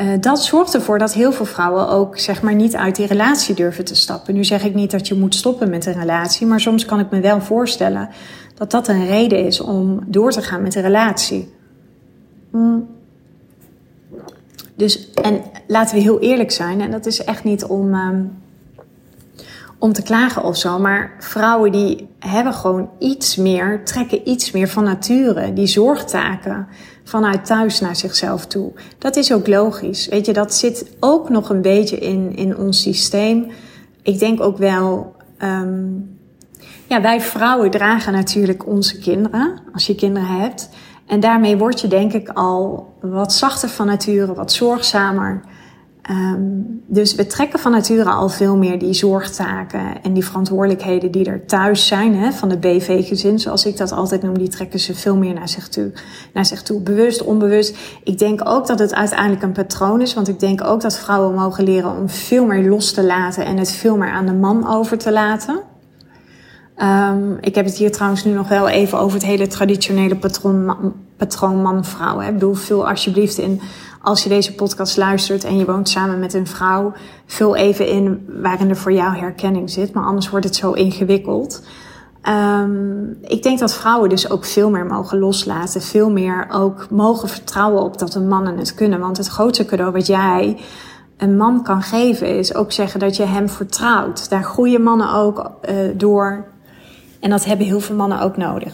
uh, 0.00 0.12
dat 0.20 0.44
zorgt 0.44 0.74
ervoor 0.74 0.98
dat 0.98 1.14
heel 1.14 1.32
veel 1.32 1.44
vrouwen 1.44 1.88
ook 1.88 2.18
zeg 2.18 2.42
maar 2.42 2.54
niet 2.54 2.76
uit 2.76 2.96
die 2.96 3.06
relatie 3.06 3.54
durven 3.54 3.84
te 3.84 3.94
stappen. 3.94 4.34
Nu 4.34 4.44
zeg 4.44 4.64
ik 4.64 4.74
niet 4.74 4.90
dat 4.90 5.08
je 5.08 5.14
moet 5.14 5.34
stoppen 5.34 5.70
met 5.70 5.86
een 5.86 6.00
relatie, 6.00 6.46
maar 6.46 6.60
soms 6.60 6.84
kan 6.84 7.00
ik 7.00 7.10
me 7.10 7.20
wel 7.20 7.40
voorstellen 7.40 8.08
dat 8.54 8.70
dat 8.70 8.88
een 8.88 9.06
reden 9.06 9.44
is 9.44 9.60
om 9.60 10.00
door 10.06 10.30
te 10.30 10.42
gaan 10.42 10.62
met 10.62 10.74
een 10.74 10.82
relatie. 10.82 11.54
Mm. 12.50 12.88
Dus, 14.74 15.10
en 15.10 15.42
laten 15.66 15.96
we 15.96 16.02
heel 16.02 16.20
eerlijk 16.20 16.50
zijn, 16.50 16.80
en 16.80 16.90
dat 16.90 17.06
is 17.06 17.24
echt 17.24 17.44
niet 17.44 17.64
om, 17.64 17.94
um, 17.94 18.42
om 19.78 19.92
te 19.92 20.02
klagen 20.02 20.44
of 20.44 20.56
zo. 20.56 20.78
Maar 20.78 21.14
vrouwen 21.18 21.72
die 21.72 22.08
hebben 22.18 22.52
gewoon 22.54 22.90
iets 22.98 23.36
meer, 23.36 23.84
trekken 23.84 24.28
iets 24.28 24.50
meer 24.50 24.68
van 24.68 24.84
nature. 24.84 25.52
Die 25.52 25.66
zorgtaken 25.66 26.66
vanuit 27.08 27.46
thuis 27.46 27.80
naar 27.80 27.96
zichzelf 27.96 28.46
toe. 28.46 28.72
Dat 28.98 29.16
is 29.16 29.32
ook 29.32 29.46
logisch. 29.46 30.08
Weet 30.08 30.26
je, 30.26 30.32
dat 30.32 30.54
zit 30.54 30.96
ook 31.00 31.28
nog 31.28 31.50
een 31.50 31.62
beetje 31.62 31.98
in, 31.98 32.36
in 32.36 32.56
ons 32.56 32.82
systeem. 32.82 33.46
Ik 34.02 34.18
denk 34.18 34.40
ook 34.40 34.58
wel. 34.58 35.14
Um, 35.42 36.18
ja, 36.88 37.00
wij 37.00 37.20
vrouwen 37.20 37.70
dragen 37.70 38.12
natuurlijk 38.12 38.66
onze 38.66 38.98
kinderen, 38.98 39.60
als 39.72 39.86
je 39.86 39.94
kinderen 39.94 40.28
hebt. 40.28 40.68
En 41.06 41.20
daarmee 41.20 41.56
word 41.56 41.80
je 41.80 41.88
denk 41.88 42.12
ik 42.12 42.28
al 42.28 42.92
wat 43.00 43.32
zachter 43.32 43.68
van 43.68 43.86
nature, 43.86 44.34
wat 44.34 44.52
zorgzamer. 44.52 45.40
Um, 46.10 46.82
dus 46.86 47.14
we 47.14 47.26
trekken 47.26 47.58
van 47.58 47.72
nature 47.72 48.10
al 48.10 48.28
veel 48.28 48.56
meer 48.56 48.78
die 48.78 48.92
zorgtaken 48.92 50.02
en 50.02 50.12
die 50.12 50.24
verantwoordelijkheden 50.24 51.10
die 51.10 51.24
er 51.24 51.46
thuis 51.46 51.86
zijn, 51.86 52.14
hè, 52.14 52.32
van 52.32 52.48
de 52.48 52.58
BV-gezin, 52.58 53.38
zoals 53.38 53.66
ik 53.66 53.76
dat 53.76 53.92
altijd 53.92 54.22
noem, 54.22 54.38
die 54.38 54.48
trekken 54.48 54.80
ze 54.80 54.94
veel 54.94 55.16
meer 55.16 55.34
naar 55.34 55.48
zich, 55.48 55.68
toe, 55.68 55.92
naar 56.32 56.46
zich 56.46 56.62
toe. 56.62 56.80
Bewust, 56.80 57.22
onbewust. 57.22 57.76
Ik 58.04 58.18
denk 58.18 58.48
ook 58.48 58.66
dat 58.66 58.78
het 58.78 58.94
uiteindelijk 58.94 59.42
een 59.42 59.52
patroon 59.52 60.00
is, 60.00 60.14
want 60.14 60.28
ik 60.28 60.40
denk 60.40 60.64
ook 60.64 60.80
dat 60.80 60.98
vrouwen 60.98 61.34
mogen 61.34 61.64
leren 61.64 61.96
om 61.96 62.08
veel 62.08 62.44
meer 62.44 62.68
los 62.68 62.92
te 62.92 63.04
laten 63.04 63.44
en 63.44 63.56
het 63.56 63.72
veel 63.72 63.96
meer 63.96 64.10
aan 64.10 64.26
de 64.26 64.34
man 64.34 64.68
over 64.68 64.98
te 64.98 65.12
laten. 65.12 65.60
Um, 66.82 67.38
ik 67.40 67.54
heb 67.54 67.64
het 67.64 67.76
hier 67.76 67.92
trouwens 67.92 68.24
nu 68.24 68.32
nog 68.32 68.48
wel 68.48 68.68
even 68.68 68.98
over 68.98 69.18
het 69.18 69.26
hele 69.26 69.46
traditionele 69.46 70.16
patroon, 70.16 70.94
patroon 71.16 71.62
man-vrouw. 71.62 72.20
Ik 72.20 72.32
bedoel, 72.32 72.54
vul 72.54 72.88
alsjeblieft 72.88 73.38
in, 73.38 73.60
als 74.06 74.22
je 74.22 74.28
deze 74.28 74.54
podcast 74.54 74.96
luistert 74.96 75.44
en 75.44 75.58
je 75.58 75.64
woont 75.64 75.88
samen 75.88 76.18
met 76.18 76.34
een 76.34 76.46
vrouw, 76.46 76.92
vul 77.26 77.56
even 77.56 77.88
in 77.88 78.26
waarin 78.42 78.68
er 78.68 78.76
voor 78.76 78.92
jou 78.92 79.16
herkenning 79.16 79.70
zit. 79.70 79.92
Maar 79.92 80.04
anders 80.04 80.30
wordt 80.30 80.44
het 80.44 80.56
zo 80.56 80.72
ingewikkeld. 80.72 81.62
Um, 82.28 83.18
ik 83.22 83.42
denk 83.42 83.58
dat 83.58 83.74
vrouwen 83.74 84.08
dus 84.08 84.30
ook 84.30 84.44
veel 84.44 84.70
meer 84.70 84.86
mogen 84.86 85.18
loslaten. 85.18 85.82
Veel 85.82 86.10
meer 86.10 86.46
ook 86.50 86.90
mogen 86.90 87.28
vertrouwen 87.28 87.82
op 87.82 87.98
dat 87.98 88.12
de 88.12 88.20
mannen 88.20 88.58
het 88.58 88.74
kunnen. 88.74 89.00
Want 89.00 89.16
het 89.16 89.26
grootste 89.26 89.64
cadeau 89.64 89.92
wat 89.92 90.06
jij 90.06 90.60
een 91.16 91.36
man 91.36 91.62
kan 91.62 91.82
geven 91.82 92.38
is 92.38 92.54
ook 92.54 92.72
zeggen 92.72 93.00
dat 93.00 93.16
je 93.16 93.24
hem 93.24 93.48
vertrouwt. 93.48 94.30
Daar 94.30 94.44
groeien 94.44 94.82
mannen 94.82 95.12
ook 95.12 95.50
uh, 95.68 95.74
door 95.94 96.44
en 97.20 97.30
dat 97.30 97.44
hebben 97.44 97.66
heel 97.66 97.80
veel 97.80 97.96
mannen 97.96 98.20
ook 98.20 98.36
nodig. 98.36 98.72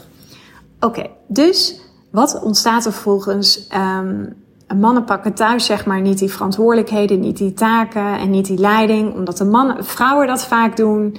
Oké, 0.81 1.07
dus 1.27 1.81
wat 2.11 2.41
ontstaat 2.43 2.85
er 2.85 2.93
volgens 2.93 3.69
um, 3.75 4.42
mannen 4.75 5.05
pakken 5.05 5.35
thuis 5.35 5.65
zeg 5.65 5.87
maar 5.87 6.01
niet 6.01 6.19
die 6.19 6.33
verantwoordelijkheden, 6.33 7.21
niet 7.21 7.37
die 7.37 7.55
taken 7.55 8.19
en 8.19 8.31
niet 8.31 8.47
die 8.47 8.59
leiding, 8.59 9.15
omdat 9.15 9.37
de 9.37 9.45
mannen, 9.45 9.85
vrouwen 9.85 10.27
dat 10.27 10.45
vaak 10.45 10.77
doen. 10.77 11.17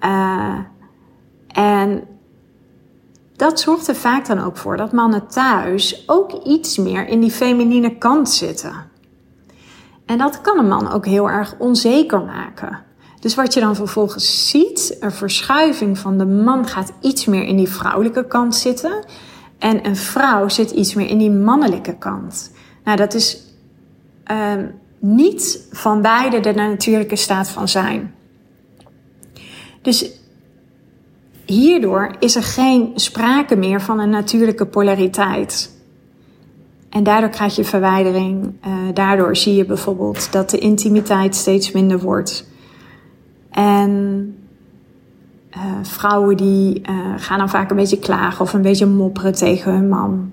Uh, 0.00 0.58
en 1.46 2.04
dat 3.36 3.60
zorgt 3.60 3.88
er 3.88 3.94
vaak 3.94 4.26
dan 4.26 4.44
ook 4.44 4.56
voor 4.56 4.76
dat 4.76 4.92
mannen 4.92 5.26
thuis 5.26 6.04
ook 6.06 6.32
iets 6.32 6.76
meer 6.76 7.08
in 7.08 7.20
die 7.20 7.30
feminine 7.30 7.98
kant 7.98 8.30
zitten. 8.30 8.74
En 10.06 10.18
dat 10.18 10.40
kan 10.40 10.58
een 10.58 10.68
man 10.68 10.92
ook 10.92 11.06
heel 11.06 11.30
erg 11.30 11.54
onzeker 11.58 12.20
maken. 12.20 12.84
Dus 13.20 13.34
wat 13.34 13.54
je 13.54 13.60
dan 13.60 13.74
vervolgens 13.74 14.50
ziet, 14.50 14.96
een 15.00 15.12
verschuiving 15.12 15.98
van 15.98 16.18
de 16.18 16.26
man 16.26 16.66
gaat 16.66 16.92
iets 17.00 17.24
meer 17.24 17.44
in 17.44 17.56
die 17.56 17.68
vrouwelijke 17.68 18.26
kant 18.26 18.54
zitten. 18.54 19.04
En 19.58 19.86
een 19.86 19.96
vrouw 19.96 20.48
zit 20.48 20.70
iets 20.70 20.94
meer 20.94 21.08
in 21.08 21.18
die 21.18 21.30
mannelijke 21.30 21.98
kant. 21.98 22.50
Nou, 22.86 22.98
dat 22.98 23.14
is 23.14 23.42
uh, 24.30 24.52
niet 24.98 25.68
van 25.72 26.02
beide 26.02 26.40
de 26.40 26.52
natuurlijke 26.52 27.16
staat 27.16 27.48
van 27.48 27.68
zijn. 27.68 28.14
Dus 29.82 30.10
hierdoor 31.44 32.16
is 32.18 32.36
er 32.36 32.42
geen 32.42 32.92
sprake 32.94 33.56
meer 33.56 33.80
van 33.80 33.98
een 33.98 34.10
natuurlijke 34.10 34.66
polariteit. 34.66 35.74
En 36.88 37.02
daardoor 37.02 37.30
krijg 37.30 37.56
je 37.56 37.64
verwijdering. 37.64 38.52
Uh, 38.66 38.72
daardoor 38.94 39.36
zie 39.36 39.54
je 39.54 39.64
bijvoorbeeld 39.64 40.32
dat 40.32 40.50
de 40.50 40.58
intimiteit 40.58 41.34
steeds 41.34 41.72
minder 41.72 41.98
wordt. 41.98 42.48
En 43.50 44.34
uh, 45.56 45.62
vrouwen 45.82 46.36
die 46.36 46.82
uh, 46.90 47.14
gaan 47.16 47.38
dan 47.38 47.48
vaak 47.48 47.70
een 47.70 47.76
beetje 47.76 47.98
klagen 47.98 48.44
of 48.44 48.52
een 48.52 48.62
beetje 48.62 48.86
mopperen 48.86 49.34
tegen 49.34 49.72
hun 49.72 49.88
man. 49.88 50.32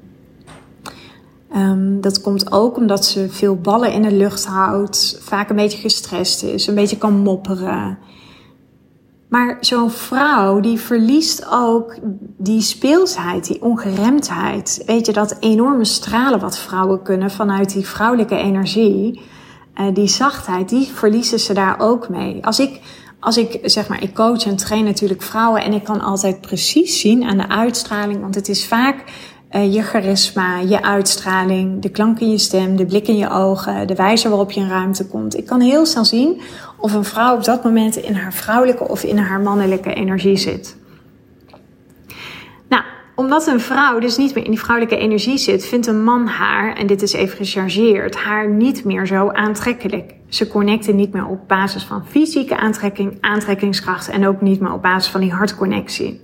Um, 1.56 2.02
dat 2.02 2.22
komt 2.22 2.52
ook 2.52 2.78
omdat 2.78 3.06
ze 3.06 3.30
veel 3.30 3.56
ballen 3.56 3.92
in 3.92 4.02
de 4.02 4.12
lucht 4.12 4.46
houdt, 4.46 5.20
vaak 5.22 5.50
een 5.50 5.56
beetje 5.56 5.78
gestrest 5.78 6.44
is, 6.44 6.68
een 6.68 6.76
beetje 6.76 6.98
kan 6.98 7.13
mopperen. 7.13 7.98
Maar 9.30 9.58
zo'n 9.60 9.92
vrouw 9.92 10.60
die 10.60 10.80
verliest 10.80 11.46
ook 11.52 11.96
die 12.38 12.62
speelsheid, 12.62 13.48
die 13.48 13.62
ongeremdheid. 13.62 14.84
Weet 14.86 15.06
je, 15.06 15.13
dat 15.13 15.38
enorme 15.39 15.86
stralen 15.86 16.39
wat 16.39 16.58
vrouwen 16.58 17.02
kunnen 17.02 17.32
vanuit 17.32 17.74
die 17.74 17.88
vrouwelijke 17.88 18.36
energie. 18.36 19.22
Uh, 19.76 19.86
die 19.94 20.08
zachtheid, 20.08 20.70
die 20.70 20.86
verliezen 20.86 21.39
ze 21.39 21.54
daar 21.54 21.80
ook 21.80 22.10
mee. 22.10 22.46
Als 22.46 22.60
ik 22.60 22.80
als 23.20 23.38
ik 23.38 23.60
zeg 23.63 23.88
maar, 23.88 24.04
ik 24.04 24.13
coach 24.13 24.46
en 24.46 24.56
train 24.56 24.84
natuurlijk 24.84 25.22
vrouwen 25.22 25.63
en 25.63 25.74
ik 25.74 25.84
kan 25.84 26.02
altijd 26.02 26.42
precies 26.42 27.00
zien 27.00 27.24
aan 27.24 27.38
de 27.38 27.50
uitstraling, 27.50 28.22
want 28.22 28.36
het 28.36 28.50
is 28.50 28.68
vaak 28.68 29.04
uh, 29.56 29.74
je 29.74 29.82
charisma, 29.82 30.60
je 30.60 30.82
uitstraling, 30.82 31.82
de 31.82 31.89
klank 31.89 32.20
in 32.20 32.32
je 32.32 32.38
stem, 32.38 32.76
de 32.76 32.86
blik 32.86 33.08
in 33.08 33.18
je 33.18 33.30
ogen, 33.30 33.88
de 33.88 33.96
wijze 33.96 34.30
waarop 34.30 34.52
je 34.52 34.60
in 34.60 34.70
ruimte 34.70 35.08
komt. 35.08 35.38
Ik 35.38 35.46
kan 35.46 35.62
heel 35.62 35.86
snel 35.86 36.06
zien 36.06 36.42
of 36.78 36.94
een 36.94 37.04
vrouw 37.04 37.36
op 37.36 37.44
dat 37.44 37.63
moment 37.63 37.96
in 37.96 38.16
haar 38.16 38.34
vrouwelijke 38.34 38.88
of 38.88 39.04
in 39.04 39.18
haar 39.18 39.39
mannelijke 39.39 39.94
energie 39.94 40.38
zit 40.38 40.76
omdat 43.16 43.48
een 43.48 43.60
vrouw 43.60 44.00
dus 44.00 44.18
niet 44.18 44.36
meer 44.36 44.44
in 44.44 44.52
die 44.52 44.60
vrouwelijke 44.60 44.98
energie 44.98 45.38
zit, 45.38 45.66
vindt 45.66 45.88
een 45.88 46.04
man 46.04 46.28
haar, 46.28 46.76
en 46.76 46.88
dit 46.88 47.02
is 47.02 47.13
even 47.13 47.38
gechargeerd, 47.38 48.16
haar 48.16 48.50
niet 48.50 48.84
meer 48.84 49.08
zo 49.08 49.30
aantrekkelijk. 49.30 50.13
Ze 50.28 50.48
connecten 50.48 50.96
niet 50.96 51.13
meer 51.13 51.28
op 51.28 51.48
basis 51.48 51.84
van 51.84 52.06
fysieke 52.08 52.58
aantrekking, 52.58 53.18
aantrekkingskracht 53.22 54.10
en 54.10 54.28
ook 54.28 54.42
niet 54.42 54.60
meer 54.60 54.74
op 54.74 54.82
basis 54.82 55.12
van 55.12 55.22
die 55.22 55.32
hartconnectie. 55.32 56.22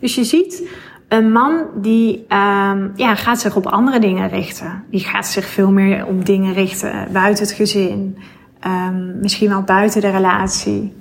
Dus 0.00 0.14
je 0.14 0.24
ziet 0.24 0.68
een 1.14 1.32
man 1.32 1.66
die 1.74 2.18
um, 2.18 2.92
ja, 2.94 3.14
gaat 3.14 3.40
zich 3.40 3.56
op 3.56 3.66
andere 3.66 3.98
dingen 3.98 4.28
richten. 4.28 4.84
Die 4.90 5.00
gaat 5.00 5.26
zich 5.26 5.46
veel 5.46 5.70
meer 5.70 6.06
op 6.06 6.26
dingen 6.26 6.52
richten 6.52 7.08
buiten 7.12 7.44
het 7.44 7.54
gezin, 7.54 8.18
um, 8.66 9.18
misschien 9.20 9.48
wel 9.48 9.62
buiten 9.62 10.00
de 10.00 10.10
relatie. 10.10 10.92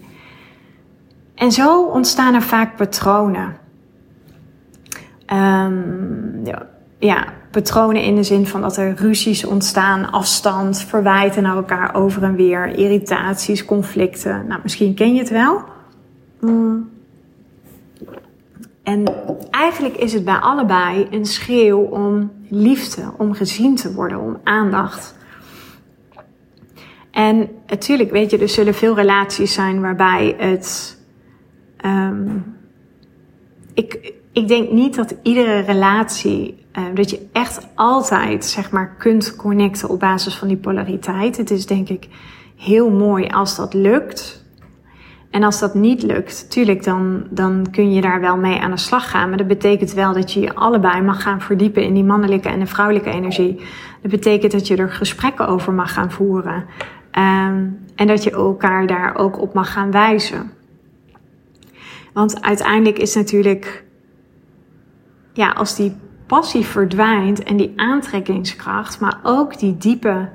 En 1.35 1.51
zo 1.51 1.83
ontstaan 1.83 2.33
er 2.33 2.41
vaak 2.41 2.75
patronen. 2.75 3.55
Um, 5.33 6.45
ja, 6.45 6.67
ja, 6.99 7.25
patronen 7.51 8.03
in 8.03 8.15
de 8.15 8.23
zin 8.23 8.47
van 8.47 8.61
dat 8.61 8.77
er 8.77 8.95
ruzies 8.95 9.45
ontstaan, 9.45 10.11
afstand, 10.11 10.81
verwijten 10.81 11.43
naar 11.43 11.55
elkaar 11.55 11.95
over 11.95 12.23
en 12.23 12.35
weer, 12.35 12.77
irritaties, 12.77 13.65
conflicten. 13.65 14.45
Nou, 14.47 14.59
misschien 14.63 14.93
ken 14.93 15.13
je 15.13 15.19
het 15.19 15.29
wel. 15.29 15.63
Mm. 16.39 16.92
En 18.83 19.03
eigenlijk 19.51 19.95
is 19.95 20.13
het 20.13 20.25
bij 20.25 20.35
allebei 20.35 21.07
een 21.11 21.25
schreeuw 21.25 21.79
om 21.79 22.31
liefde, 22.49 23.11
om 23.17 23.33
gezien 23.33 23.75
te 23.75 23.93
worden, 23.93 24.19
om 24.19 24.39
aandacht. 24.43 25.15
En 27.11 27.49
natuurlijk, 27.67 28.11
weet 28.11 28.31
je, 28.31 28.37
er 28.37 28.49
zullen 28.49 28.73
veel 28.73 28.95
relaties 28.95 29.53
zijn 29.53 29.81
waarbij 29.81 30.35
het. 30.37 30.97
Um, 31.85 32.55
ik, 33.73 34.13
ik 34.31 34.47
denk 34.47 34.71
niet 34.71 34.95
dat 34.95 35.15
iedere 35.23 35.59
relatie, 35.59 36.65
uh, 36.77 36.83
dat 36.93 37.09
je 37.09 37.27
echt 37.31 37.67
altijd, 37.75 38.45
zeg 38.45 38.71
maar, 38.71 38.95
kunt 38.95 39.35
connecten 39.35 39.89
op 39.89 39.99
basis 39.99 40.35
van 40.35 40.47
die 40.47 40.57
polariteit. 40.57 41.37
Het 41.37 41.51
is 41.51 41.65
denk 41.65 41.89
ik 41.89 42.07
heel 42.55 42.89
mooi 42.89 43.27
als 43.27 43.55
dat 43.55 43.73
lukt. 43.73 44.42
En 45.33 45.43
als 45.43 45.59
dat 45.59 45.73
niet 45.73 46.03
lukt, 46.03 46.49
tuurlijk, 46.49 46.83
dan, 46.83 47.23
dan 47.29 47.67
kun 47.71 47.93
je 47.93 48.01
daar 48.01 48.19
wel 48.19 48.37
mee 48.37 48.59
aan 48.59 48.71
de 48.71 48.77
slag 48.77 49.09
gaan. 49.09 49.29
Maar 49.29 49.37
dat 49.37 49.47
betekent 49.47 49.93
wel 49.93 50.13
dat 50.13 50.31
je 50.31 50.39
je 50.39 50.55
allebei 50.55 51.01
mag 51.01 51.21
gaan 51.21 51.41
verdiepen 51.41 51.83
in 51.83 51.93
die 51.93 52.03
mannelijke 52.03 52.49
en 52.49 52.59
de 52.59 52.65
vrouwelijke 52.65 53.09
energie. 53.09 53.61
Dat 54.01 54.11
betekent 54.11 54.51
dat 54.51 54.67
je 54.67 54.75
er 54.75 54.91
gesprekken 54.91 55.47
over 55.47 55.73
mag 55.73 55.93
gaan 55.93 56.11
voeren. 56.11 56.65
Um, 57.17 57.79
en 57.95 58.07
dat 58.07 58.23
je 58.23 58.31
elkaar 58.31 58.87
daar 58.87 59.15
ook 59.15 59.41
op 59.41 59.53
mag 59.53 59.71
gaan 59.71 59.91
wijzen. 59.91 60.51
Want 62.13 62.41
uiteindelijk 62.41 62.97
is 62.97 63.15
natuurlijk 63.15 63.83
ja, 65.33 65.49
als 65.49 65.75
die 65.75 65.95
passie 66.27 66.65
verdwijnt 66.65 67.43
en 67.43 67.57
die 67.57 67.73
aantrekkingskracht, 67.75 68.99
maar 68.99 69.19
ook 69.23 69.59
die 69.59 69.77
diepe 69.77 70.29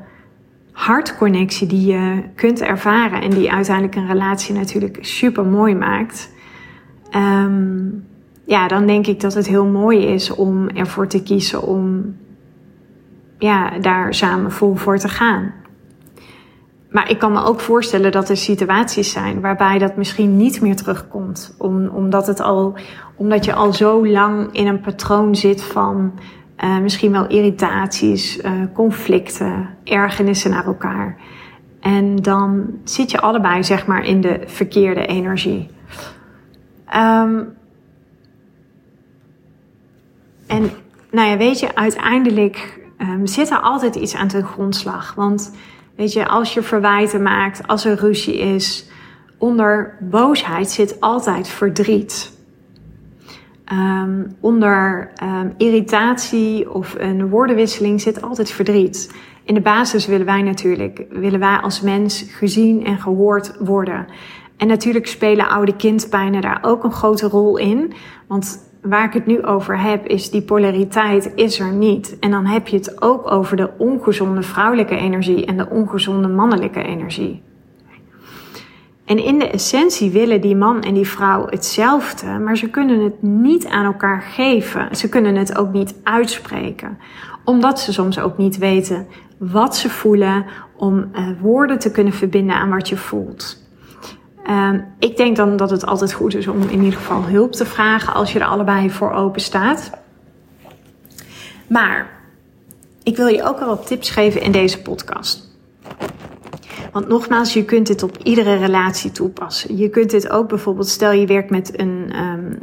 hartconnectie 0.78 1.66
die 1.66 1.86
je 1.86 2.22
kunt 2.34 2.60
ervaren 2.60 3.22
en 3.22 3.30
die 3.30 3.52
uiteindelijk 3.52 3.94
een 3.94 4.06
relatie 4.06 4.54
natuurlijk 4.54 4.98
super 5.00 5.44
mooi 5.44 5.74
maakt. 5.74 6.32
Um, 7.16 8.04
ja, 8.44 8.68
dan 8.68 8.86
denk 8.86 9.06
ik 9.06 9.20
dat 9.20 9.34
het 9.34 9.46
heel 9.46 9.66
mooi 9.66 10.06
is 10.06 10.30
om 10.30 10.68
ervoor 10.68 11.06
te 11.06 11.22
kiezen 11.22 11.62
om 11.62 12.16
ja, 13.38 13.78
daar 13.78 14.14
samen 14.14 14.52
vol 14.52 14.74
voor 14.74 14.98
te 14.98 15.08
gaan. 15.08 15.52
maar 16.90 17.10
ik 17.10 17.18
kan 17.18 17.32
me 17.32 17.44
ook 17.44 17.60
voorstellen 17.60 18.12
dat 18.12 18.28
er 18.28 18.36
situaties 18.36 19.12
zijn 19.12 19.40
waarbij 19.40 19.78
dat 19.78 19.96
misschien 19.96 20.36
niet 20.36 20.60
meer 20.60 20.76
terugkomt. 20.76 21.54
Om, 21.58 21.88
omdat, 21.88 22.26
het 22.26 22.40
al, 22.40 22.78
omdat 23.16 23.44
je 23.44 23.54
al 23.54 23.72
zo 23.72 24.06
lang 24.06 24.48
in 24.52 24.66
een 24.66 24.80
patroon 24.80 25.36
zit 25.36 25.62
van 25.62 26.12
uh, 26.64 26.78
misschien 26.78 27.12
wel 27.12 27.26
irritaties, 27.26 28.38
uh, 28.38 28.52
conflicten, 28.72 29.68
ergernissen 29.84 30.50
naar 30.50 30.66
elkaar. 30.66 31.16
En 31.80 32.16
dan 32.16 32.66
zit 32.84 33.10
je 33.10 33.20
allebei 33.20 33.64
zeg 33.64 33.86
maar 33.86 34.04
in 34.04 34.20
de 34.20 34.42
verkeerde 34.46 35.06
energie. 35.06 35.70
Um, 36.96 37.56
en 40.46 40.70
nou 41.10 41.28
ja, 41.28 41.36
weet 41.36 41.58
je, 41.58 41.74
uiteindelijk 41.74 42.80
um, 42.98 43.26
zit 43.26 43.50
er 43.50 43.60
altijd 43.60 43.94
iets 43.94 44.14
aan 44.14 44.28
ten 44.28 44.44
grondslag. 44.44 45.14
Want 45.14 45.56
weet 45.96 46.12
je, 46.12 46.28
als 46.28 46.54
je 46.54 46.62
verwijten 46.62 47.22
maakt, 47.22 47.66
als 47.66 47.84
er 47.84 47.98
ruzie 47.98 48.38
is, 48.38 48.90
onder 49.38 49.96
boosheid 50.00 50.70
zit 50.70 51.00
altijd 51.00 51.48
verdriet. 51.48 52.37
Um, 53.72 54.36
onder 54.40 55.10
um, 55.22 55.54
irritatie 55.56 56.74
of 56.74 56.94
een 56.98 57.28
woordenwisseling 57.28 58.00
zit 58.00 58.22
altijd 58.22 58.50
verdriet. 58.50 59.14
In 59.44 59.54
de 59.54 59.60
basis 59.60 60.06
willen 60.06 60.26
wij 60.26 60.42
natuurlijk, 60.42 61.06
willen 61.10 61.40
wij 61.40 61.56
als 61.56 61.80
mens 61.80 62.22
gezien 62.22 62.84
en 62.84 62.98
gehoord 62.98 63.56
worden. 63.58 64.06
En 64.56 64.66
natuurlijk 64.66 65.06
spelen 65.06 65.48
oude 65.48 65.76
kindpijnen 65.76 66.40
daar 66.40 66.58
ook 66.62 66.84
een 66.84 66.92
grote 66.92 67.28
rol 67.28 67.56
in. 67.56 67.92
Want 68.28 68.70
waar 68.82 69.04
ik 69.04 69.12
het 69.12 69.26
nu 69.26 69.44
over 69.44 69.80
heb, 69.80 70.06
is 70.06 70.30
die 70.30 70.42
polariteit 70.42 71.32
is 71.34 71.60
er 71.60 71.72
niet. 71.72 72.18
En 72.18 72.30
dan 72.30 72.46
heb 72.46 72.68
je 72.68 72.76
het 72.76 73.02
ook 73.02 73.30
over 73.30 73.56
de 73.56 73.70
ongezonde 73.78 74.42
vrouwelijke 74.42 74.96
energie 74.96 75.46
en 75.46 75.56
de 75.56 75.68
ongezonde 75.70 76.28
mannelijke 76.28 76.82
energie. 76.82 77.42
En 79.08 79.24
in 79.24 79.38
de 79.38 79.50
essentie 79.50 80.10
willen 80.10 80.40
die 80.40 80.56
man 80.56 80.82
en 80.82 80.94
die 80.94 81.08
vrouw 81.08 81.46
hetzelfde, 81.46 82.26
maar 82.26 82.56
ze 82.56 82.68
kunnen 82.68 83.00
het 83.00 83.22
niet 83.22 83.66
aan 83.66 83.84
elkaar 83.84 84.22
geven. 84.22 84.96
Ze 84.96 85.08
kunnen 85.08 85.34
het 85.34 85.58
ook 85.58 85.72
niet 85.72 85.94
uitspreken, 86.02 86.98
omdat 87.44 87.80
ze 87.80 87.92
soms 87.92 88.18
ook 88.18 88.38
niet 88.38 88.58
weten 88.58 89.06
wat 89.38 89.76
ze 89.76 89.90
voelen 89.90 90.44
om 90.76 91.10
uh, 91.12 91.28
woorden 91.40 91.78
te 91.78 91.90
kunnen 91.90 92.12
verbinden 92.12 92.56
aan 92.56 92.70
wat 92.70 92.88
je 92.88 92.96
voelt. 92.96 93.62
Um, 94.50 94.84
ik 94.98 95.16
denk 95.16 95.36
dan 95.36 95.56
dat 95.56 95.70
het 95.70 95.86
altijd 95.86 96.12
goed 96.12 96.34
is 96.34 96.46
om 96.46 96.62
in 96.62 96.82
ieder 96.82 96.98
geval 96.98 97.22
hulp 97.22 97.52
te 97.52 97.66
vragen 97.66 98.14
als 98.14 98.32
je 98.32 98.38
er 98.38 98.46
allebei 98.46 98.90
voor 98.90 99.12
open 99.12 99.40
staat. 99.40 99.90
Maar 101.66 102.10
ik 103.02 103.16
wil 103.16 103.26
je 103.26 103.44
ook 103.44 103.58
wel 103.58 103.68
wat 103.68 103.86
tips 103.86 104.10
geven 104.10 104.42
in 104.42 104.52
deze 104.52 104.82
podcast. 104.82 105.47
Want 106.92 107.08
nogmaals, 107.08 107.52
je 107.52 107.64
kunt 107.64 107.86
dit 107.86 108.02
op 108.02 108.18
iedere 108.22 108.54
relatie 108.54 109.12
toepassen. 109.12 109.76
Je 109.76 109.88
kunt 109.88 110.10
dit 110.10 110.30
ook 110.30 110.48
bijvoorbeeld, 110.48 110.88
stel 110.88 111.12
je 111.12 111.26
werkt 111.26 111.50
met 111.50 111.80
een, 111.80 112.12
um, 112.16 112.58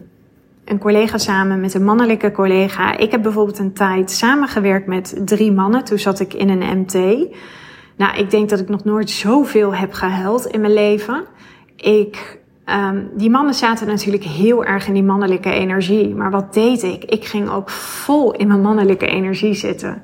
een 0.66 0.80
collega 0.80 1.18
samen, 1.18 1.60
met 1.60 1.74
een 1.74 1.84
mannelijke 1.84 2.32
collega. 2.32 2.98
Ik 2.98 3.12
heb 3.12 3.22
bijvoorbeeld 3.22 3.60
een 3.60 3.74
tijd 3.74 4.12
samengewerkt 4.12 4.88
met 4.88 5.22
drie 5.26 5.52
mannen. 5.52 5.84
Toen 5.84 6.00
zat 6.00 6.20
ik 6.20 6.34
in 6.34 6.50
een 6.50 6.80
MT. 6.80 6.94
Nou, 7.96 8.18
ik 8.18 8.30
denk 8.30 8.50
dat 8.50 8.60
ik 8.60 8.70
nog 8.70 8.84
nooit 8.84 9.10
zoveel 9.10 9.76
heb 9.76 9.94
gehuild 9.94 10.46
in 10.46 10.62
mijn 10.62 10.74
leven. 10.74 11.24
Ik, 11.76 12.40
um, 12.66 13.10
die 13.14 13.30
mannen 13.30 13.54
zaten 13.54 13.88
natuurlijk 13.88 14.24
heel 14.24 14.66
erg 14.66 14.88
in 14.88 14.94
die 14.94 15.04
mannelijke 15.04 15.52
energie. 15.52 16.16
Maar 16.16 16.32
wat 16.32 16.54
deed 16.54 16.84
ik? 16.84 17.04
Ik 17.04 17.26
ging 17.26 17.50
ook 17.50 17.70
vol 17.70 18.34
in 18.34 18.48
mijn 18.48 18.62
mannelijke 18.62 19.08
energie 19.08 19.54
zitten. 19.54 20.04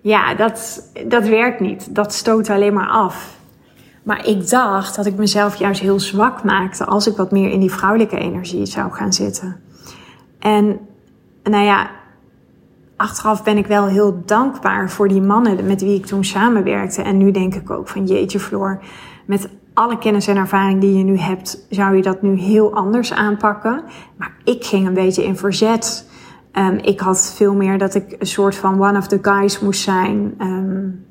Ja, 0.00 0.34
dat, 0.34 0.90
dat 1.06 1.28
werkt 1.28 1.60
niet. 1.60 1.94
Dat 1.94 2.12
stoot 2.12 2.50
alleen 2.50 2.74
maar 2.74 2.88
af. 2.88 3.40
Maar 4.02 4.26
ik 4.26 4.50
dacht 4.50 4.96
dat 4.96 5.06
ik 5.06 5.16
mezelf 5.16 5.56
juist 5.56 5.80
heel 5.80 6.00
zwak 6.00 6.44
maakte 6.44 6.84
als 6.84 7.06
ik 7.06 7.16
wat 7.16 7.30
meer 7.30 7.50
in 7.50 7.60
die 7.60 7.72
vrouwelijke 7.72 8.18
energie 8.18 8.66
zou 8.66 8.92
gaan 8.92 9.12
zitten. 9.12 9.60
En 10.38 10.78
nou 11.42 11.64
ja, 11.64 11.90
achteraf 12.96 13.42
ben 13.42 13.56
ik 13.56 13.66
wel 13.66 13.86
heel 13.86 14.22
dankbaar 14.26 14.90
voor 14.90 15.08
die 15.08 15.22
mannen 15.22 15.66
met 15.66 15.82
wie 15.82 15.96
ik 15.96 16.06
toen 16.06 16.24
samenwerkte. 16.24 17.02
En 17.02 17.16
nu 17.16 17.30
denk 17.30 17.54
ik 17.54 17.70
ook 17.70 17.88
van 17.88 18.06
jeetje 18.06 18.40
Floor, 18.40 18.80
met 19.24 19.48
alle 19.74 19.98
kennis 19.98 20.26
en 20.26 20.36
ervaring 20.36 20.80
die 20.80 20.98
je 20.98 21.04
nu 21.04 21.18
hebt, 21.18 21.66
zou 21.70 21.96
je 21.96 22.02
dat 22.02 22.22
nu 22.22 22.38
heel 22.38 22.74
anders 22.74 23.12
aanpakken. 23.12 23.82
Maar 24.16 24.34
ik 24.44 24.64
ging 24.64 24.86
een 24.86 24.94
beetje 24.94 25.24
in 25.24 25.36
verzet. 25.36 26.10
Um, 26.52 26.78
ik 26.78 27.00
had 27.00 27.34
veel 27.36 27.54
meer 27.54 27.78
dat 27.78 27.94
ik 27.94 28.16
een 28.18 28.26
soort 28.26 28.54
van 28.54 28.82
one 28.82 28.98
of 28.98 29.06
the 29.06 29.18
guys 29.22 29.60
moest 29.60 29.82
zijn. 29.82 30.34
Um, 30.38 31.04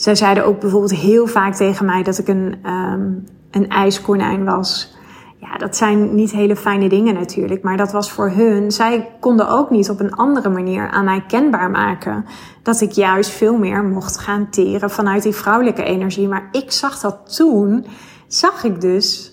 zij 0.00 0.14
zeiden 0.14 0.44
ook 0.44 0.60
bijvoorbeeld 0.60 0.94
heel 0.94 1.26
vaak 1.26 1.54
tegen 1.54 1.86
mij 1.86 2.02
dat 2.02 2.18
ik 2.18 2.28
een, 2.28 2.54
um, 2.66 3.26
een 3.50 3.68
ijskonijn 3.68 4.44
was. 4.44 4.96
Ja, 5.40 5.56
dat 5.56 5.76
zijn 5.76 6.14
niet 6.14 6.30
hele 6.30 6.56
fijne 6.56 6.88
dingen 6.88 7.14
natuurlijk, 7.14 7.62
maar 7.62 7.76
dat 7.76 7.92
was 7.92 8.10
voor 8.10 8.30
hun. 8.30 8.70
Zij 8.72 9.10
konden 9.20 9.48
ook 9.48 9.70
niet 9.70 9.90
op 9.90 10.00
een 10.00 10.14
andere 10.14 10.48
manier 10.48 10.90
aan 10.90 11.04
mij 11.04 11.24
kenbaar 11.26 11.70
maken 11.70 12.24
dat 12.62 12.80
ik 12.80 12.92
juist 12.92 13.30
veel 13.30 13.56
meer 13.56 13.84
mocht 13.84 14.18
gaan 14.18 14.50
teren 14.50 14.90
vanuit 14.90 15.22
die 15.22 15.34
vrouwelijke 15.34 15.82
energie. 15.82 16.28
Maar 16.28 16.48
ik 16.52 16.72
zag 16.72 17.00
dat 17.00 17.36
toen, 17.36 17.86
zag 18.26 18.64
ik 18.64 18.80
dus 18.80 19.32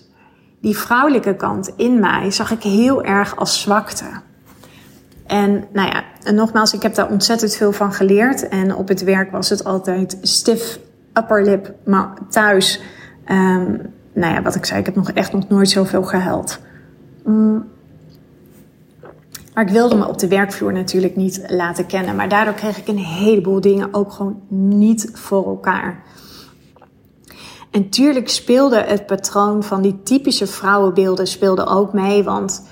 die 0.60 0.76
vrouwelijke 0.76 1.36
kant 1.36 1.72
in 1.76 2.00
mij, 2.00 2.30
zag 2.30 2.50
ik 2.50 2.62
heel 2.62 3.02
erg 3.02 3.36
als 3.36 3.60
zwakte. 3.60 4.06
En 5.26 5.64
nou 5.72 5.88
ja, 5.88 6.04
en 6.22 6.34
nogmaals, 6.34 6.72
ik 6.72 6.82
heb 6.82 6.94
daar 6.94 7.10
ontzettend 7.10 7.54
veel 7.54 7.72
van 7.72 7.92
geleerd. 7.92 8.48
En 8.48 8.74
op 8.74 8.88
het 8.88 9.04
werk 9.04 9.30
was 9.30 9.48
het 9.48 9.64
altijd 9.64 10.18
stiff 10.20 10.78
upper 11.14 11.44
lip, 11.44 11.74
maar 11.84 12.12
thuis. 12.28 12.80
Um, 13.30 13.80
nou 14.12 14.34
ja, 14.34 14.42
wat 14.42 14.54
ik 14.54 14.64
zei, 14.64 14.80
ik 14.80 14.86
heb 14.86 14.94
nog 14.94 15.10
echt 15.10 15.32
nog 15.32 15.48
nooit 15.48 15.68
zoveel 15.68 16.02
gehuild. 16.02 16.58
Mm. 17.24 17.64
Maar 19.54 19.64
ik 19.64 19.72
wilde 19.72 19.94
me 19.94 20.08
op 20.08 20.18
de 20.18 20.28
werkvloer 20.28 20.72
natuurlijk 20.72 21.16
niet 21.16 21.44
laten 21.46 21.86
kennen. 21.86 22.16
Maar 22.16 22.28
daardoor 22.28 22.54
kreeg 22.54 22.78
ik 22.78 22.88
een 22.88 22.98
heleboel 22.98 23.60
dingen 23.60 23.94
ook 23.94 24.12
gewoon 24.12 24.40
niet 24.48 25.10
voor 25.12 25.46
elkaar. 25.46 26.02
En 27.70 27.88
tuurlijk 27.88 28.28
speelde 28.28 28.76
het 28.80 29.06
patroon 29.06 29.62
van 29.62 29.82
die 29.82 30.02
typische 30.02 30.46
vrouwenbeelden 30.46 31.26
speelde 31.26 31.66
ook 31.66 31.92
mee. 31.92 32.24
Want 32.24 32.62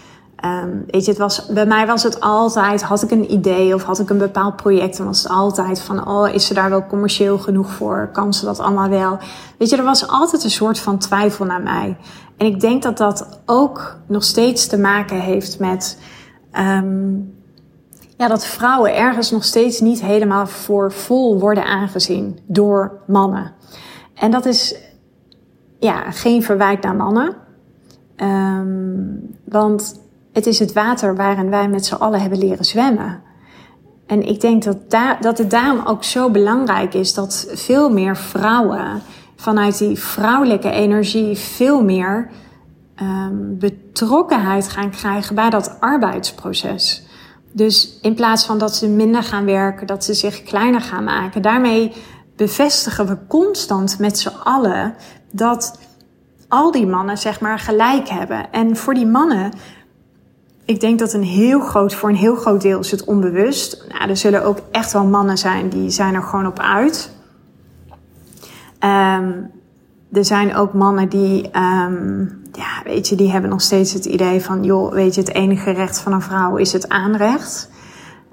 Um, 0.44 0.85
weet 0.87 1.04
je, 1.04 1.11
het 1.11 1.20
was, 1.20 1.46
bij 1.46 1.66
mij 1.66 1.87
was 1.87 2.02
het 2.02 2.20
altijd, 2.20 2.83
had 2.83 3.02
ik 3.02 3.11
een 3.11 3.33
idee 3.33 3.74
of 3.74 3.83
had 3.83 3.98
ik 3.98 4.11
een 4.11 4.18
bepaald 4.18 4.57
project, 4.57 4.96
dan 4.96 5.07
was 5.07 5.22
het 5.22 5.33
altijd 5.33 5.80
van, 5.80 6.09
oh, 6.09 6.28
is 6.28 6.46
ze 6.46 6.54
daar 6.54 6.70
wel 6.70 6.87
commercieel 6.87 7.38
genoeg 7.38 7.70
voor? 7.70 8.09
Kan 8.12 8.35
ze 8.35 8.44
dat 8.44 8.59
allemaal 8.59 8.88
wel? 8.88 9.18
Weet 9.59 9.70
je, 9.70 9.76
er 9.76 9.85
was 9.85 10.09
altijd 10.09 10.44
een 10.44 10.50
soort 10.50 10.78
van 10.78 10.98
twijfel 10.98 11.44
naar 11.44 11.62
mij. 11.62 11.96
En 12.37 12.46
ik 12.46 12.61
denk 12.61 12.83
dat 12.83 12.96
dat 12.96 13.40
ook 13.46 13.96
nog 14.07 14.24
steeds 14.24 14.66
te 14.66 14.78
maken 14.78 15.20
heeft 15.20 15.59
met, 15.59 15.98
um, 16.59 17.35
ja, 18.16 18.28
dat 18.28 18.46
vrouwen 18.46 18.96
ergens 18.96 19.30
nog 19.30 19.44
steeds 19.44 19.80
niet 19.80 20.00
helemaal 20.00 20.46
voor 20.46 20.92
vol 20.92 21.40
worden 21.40 21.64
aangezien 21.64 22.38
door 22.46 23.00
mannen. 23.07 23.52
En 24.14 24.30
dat 24.30 24.46
is, 24.46 24.76
ja, 25.78 26.11
geen 26.11 26.42
verwijt 26.42 26.83
naar 26.83 26.96
mannen. 26.96 27.37
Um, 28.16 29.37
want 29.44 30.02
het 30.34 30.46
is 30.46 30.58
het 30.58 30.72
water 30.72 31.16
waarin 31.16 31.50
wij 31.50 31.68
met 31.68 31.86
z'n 31.86 31.94
allen 31.94 32.20
hebben 32.20 32.38
leren 32.38 32.64
zwemmen. 32.64 33.22
En 34.06 34.22
ik 34.22 34.40
denk 34.40 34.62
dat, 34.62 34.90
daar, 34.90 35.20
dat 35.20 35.38
het 35.38 35.50
daarom 35.50 35.86
ook 35.86 36.04
zo 36.04 36.30
belangrijk 36.30 36.94
is 36.94 37.14
dat 37.14 37.46
veel 37.52 37.90
meer 37.90 38.16
vrouwen 38.16 39.02
vanuit 39.36 39.78
die 39.78 39.98
vrouwelijke 39.98 40.70
energie 40.70 41.36
veel 41.36 41.82
meer 41.82 42.30
um, 43.02 43.58
betrokkenheid 43.58 44.68
gaan 44.68 44.90
krijgen 44.90 45.34
bij 45.34 45.50
dat 45.50 45.76
arbeidsproces. 45.80 47.06
Dus 47.52 47.98
in 48.02 48.14
plaats 48.14 48.46
van 48.46 48.58
dat 48.58 48.74
ze 48.74 48.88
minder 48.88 49.22
gaan 49.22 49.44
werken, 49.44 49.86
dat 49.86 50.04
ze 50.04 50.14
zich 50.14 50.42
kleiner 50.42 50.80
gaan 50.80 51.04
maken, 51.04 51.42
daarmee 51.42 51.92
bevestigen 52.36 53.06
we 53.06 53.18
constant 53.28 53.98
met 53.98 54.18
z'n 54.18 54.36
allen 54.42 54.94
dat 55.30 55.78
al 56.48 56.70
die 56.70 56.86
mannen 56.86 57.18
zeg 57.18 57.40
maar 57.40 57.58
gelijk 57.58 58.08
hebben. 58.08 58.52
En 58.52 58.76
voor 58.76 58.94
die 58.94 59.06
mannen 59.06 59.52
ik 60.64 60.81
denk 60.81 60.98
dat 60.98 61.12
een 61.12 61.22
heel 61.22 61.61
groot, 61.61 61.94
voor 61.94 62.09
een 62.09 62.14
heel 62.14 62.37
groot 62.37 62.61
deel 62.61 62.79
is 62.79 62.90
het 62.90 63.05
onbewust. 63.05 63.85
Nou, 63.88 64.11
er 64.11 64.16
zullen 64.16 64.44
ook 64.44 64.59
echt 64.70 64.92
wel 64.92 65.05
mannen 65.05 65.38
zijn 65.38 65.68
die 65.68 65.90
zijn 65.90 66.14
er 66.14 66.22
gewoon 66.22 66.46
op 66.46 66.59
uit. 66.59 67.11
Um, 68.81 69.50
er 70.12 70.24
zijn 70.24 70.55
ook 70.55 70.72
mannen 70.72 71.09
die, 71.09 71.50
um, 71.57 72.42
ja, 72.53 72.83
weet 72.85 73.09
je, 73.09 73.16
die 73.16 73.31
hebben 73.31 73.50
nog 73.50 73.61
steeds 73.61 73.92
het 73.92 74.05
idee 74.05 74.42
van, 74.42 74.64
joh, 74.64 74.92
weet 74.92 75.14
je, 75.14 75.20
het 75.20 75.35
enige 75.35 75.70
recht 75.70 75.98
van 75.98 76.12
een 76.12 76.22
vrouw 76.22 76.57
is 76.57 76.72
het 76.72 76.88
aanrecht. 76.88 77.70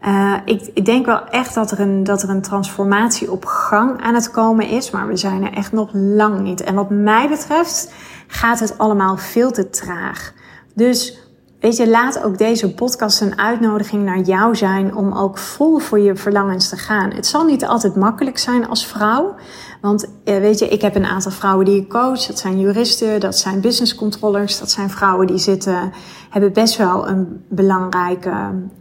Uh, 0.05 0.33
ik, 0.45 0.69
ik, 0.73 0.85
denk 0.85 1.05
wel 1.05 1.27
echt 1.27 1.53
dat 1.53 1.71
er, 1.71 1.79
een, 1.79 2.03
dat 2.03 2.23
er 2.23 2.29
een 2.29 2.41
transformatie 2.41 3.31
op 3.31 3.45
gang 3.45 4.01
aan 4.01 4.13
het 4.13 4.31
komen 4.31 4.67
is, 4.67 4.91
maar 4.91 5.07
we 5.07 5.17
zijn 5.17 5.43
er 5.43 5.53
echt 5.53 5.71
nog 5.71 5.89
lang 5.93 6.39
niet. 6.39 6.61
En 6.61 6.75
wat 6.75 6.89
mij 6.89 7.29
betreft 7.29 7.93
gaat 8.27 8.59
het 8.59 8.77
allemaal 8.77 9.17
veel 9.17 9.51
te 9.51 9.69
traag. 9.69 10.33
Dus 10.73 11.20
weet 11.61 11.77
je, 11.77 11.89
laat 11.89 12.23
ook 12.23 12.37
deze 12.37 12.73
podcast 12.73 13.21
een 13.21 13.37
uitnodiging 13.37 14.03
naar 14.03 14.19
jou 14.19 14.55
zijn 14.55 14.95
om 14.95 15.13
ook 15.13 15.37
vol 15.37 15.77
voor 15.77 15.99
je 15.99 16.15
verlangens 16.15 16.69
te 16.69 16.77
gaan. 16.77 17.11
Het 17.11 17.27
zal 17.27 17.45
niet 17.45 17.65
altijd 17.65 17.95
makkelijk 17.95 18.37
zijn 18.37 18.67
als 18.67 18.85
vrouw. 18.85 19.35
Want 19.81 20.07
eh, 20.23 20.37
weet 20.37 20.59
je, 20.59 20.67
ik 20.67 20.81
heb 20.81 20.95
een 20.95 21.05
aantal 21.05 21.31
vrouwen 21.31 21.65
die 21.65 21.81
ik 21.81 21.89
coach. 21.89 22.25
Dat 22.25 22.39
zijn 22.39 22.59
juristen, 22.59 23.19
dat 23.19 23.37
zijn 23.37 23.61
business 23.61 23.95
controllers. 23.95 24.59
Dat 24.59 24.71
zijn 24.71 24.89
vrouwen 24.89 25.27
die 25.27 25.37
zitten, 25.37 25.91
hebben 26.29 26.53
best 26.53 26.77
wel 26.77 27.07
een 27.07 27.45
belangrijke 27.49 28.33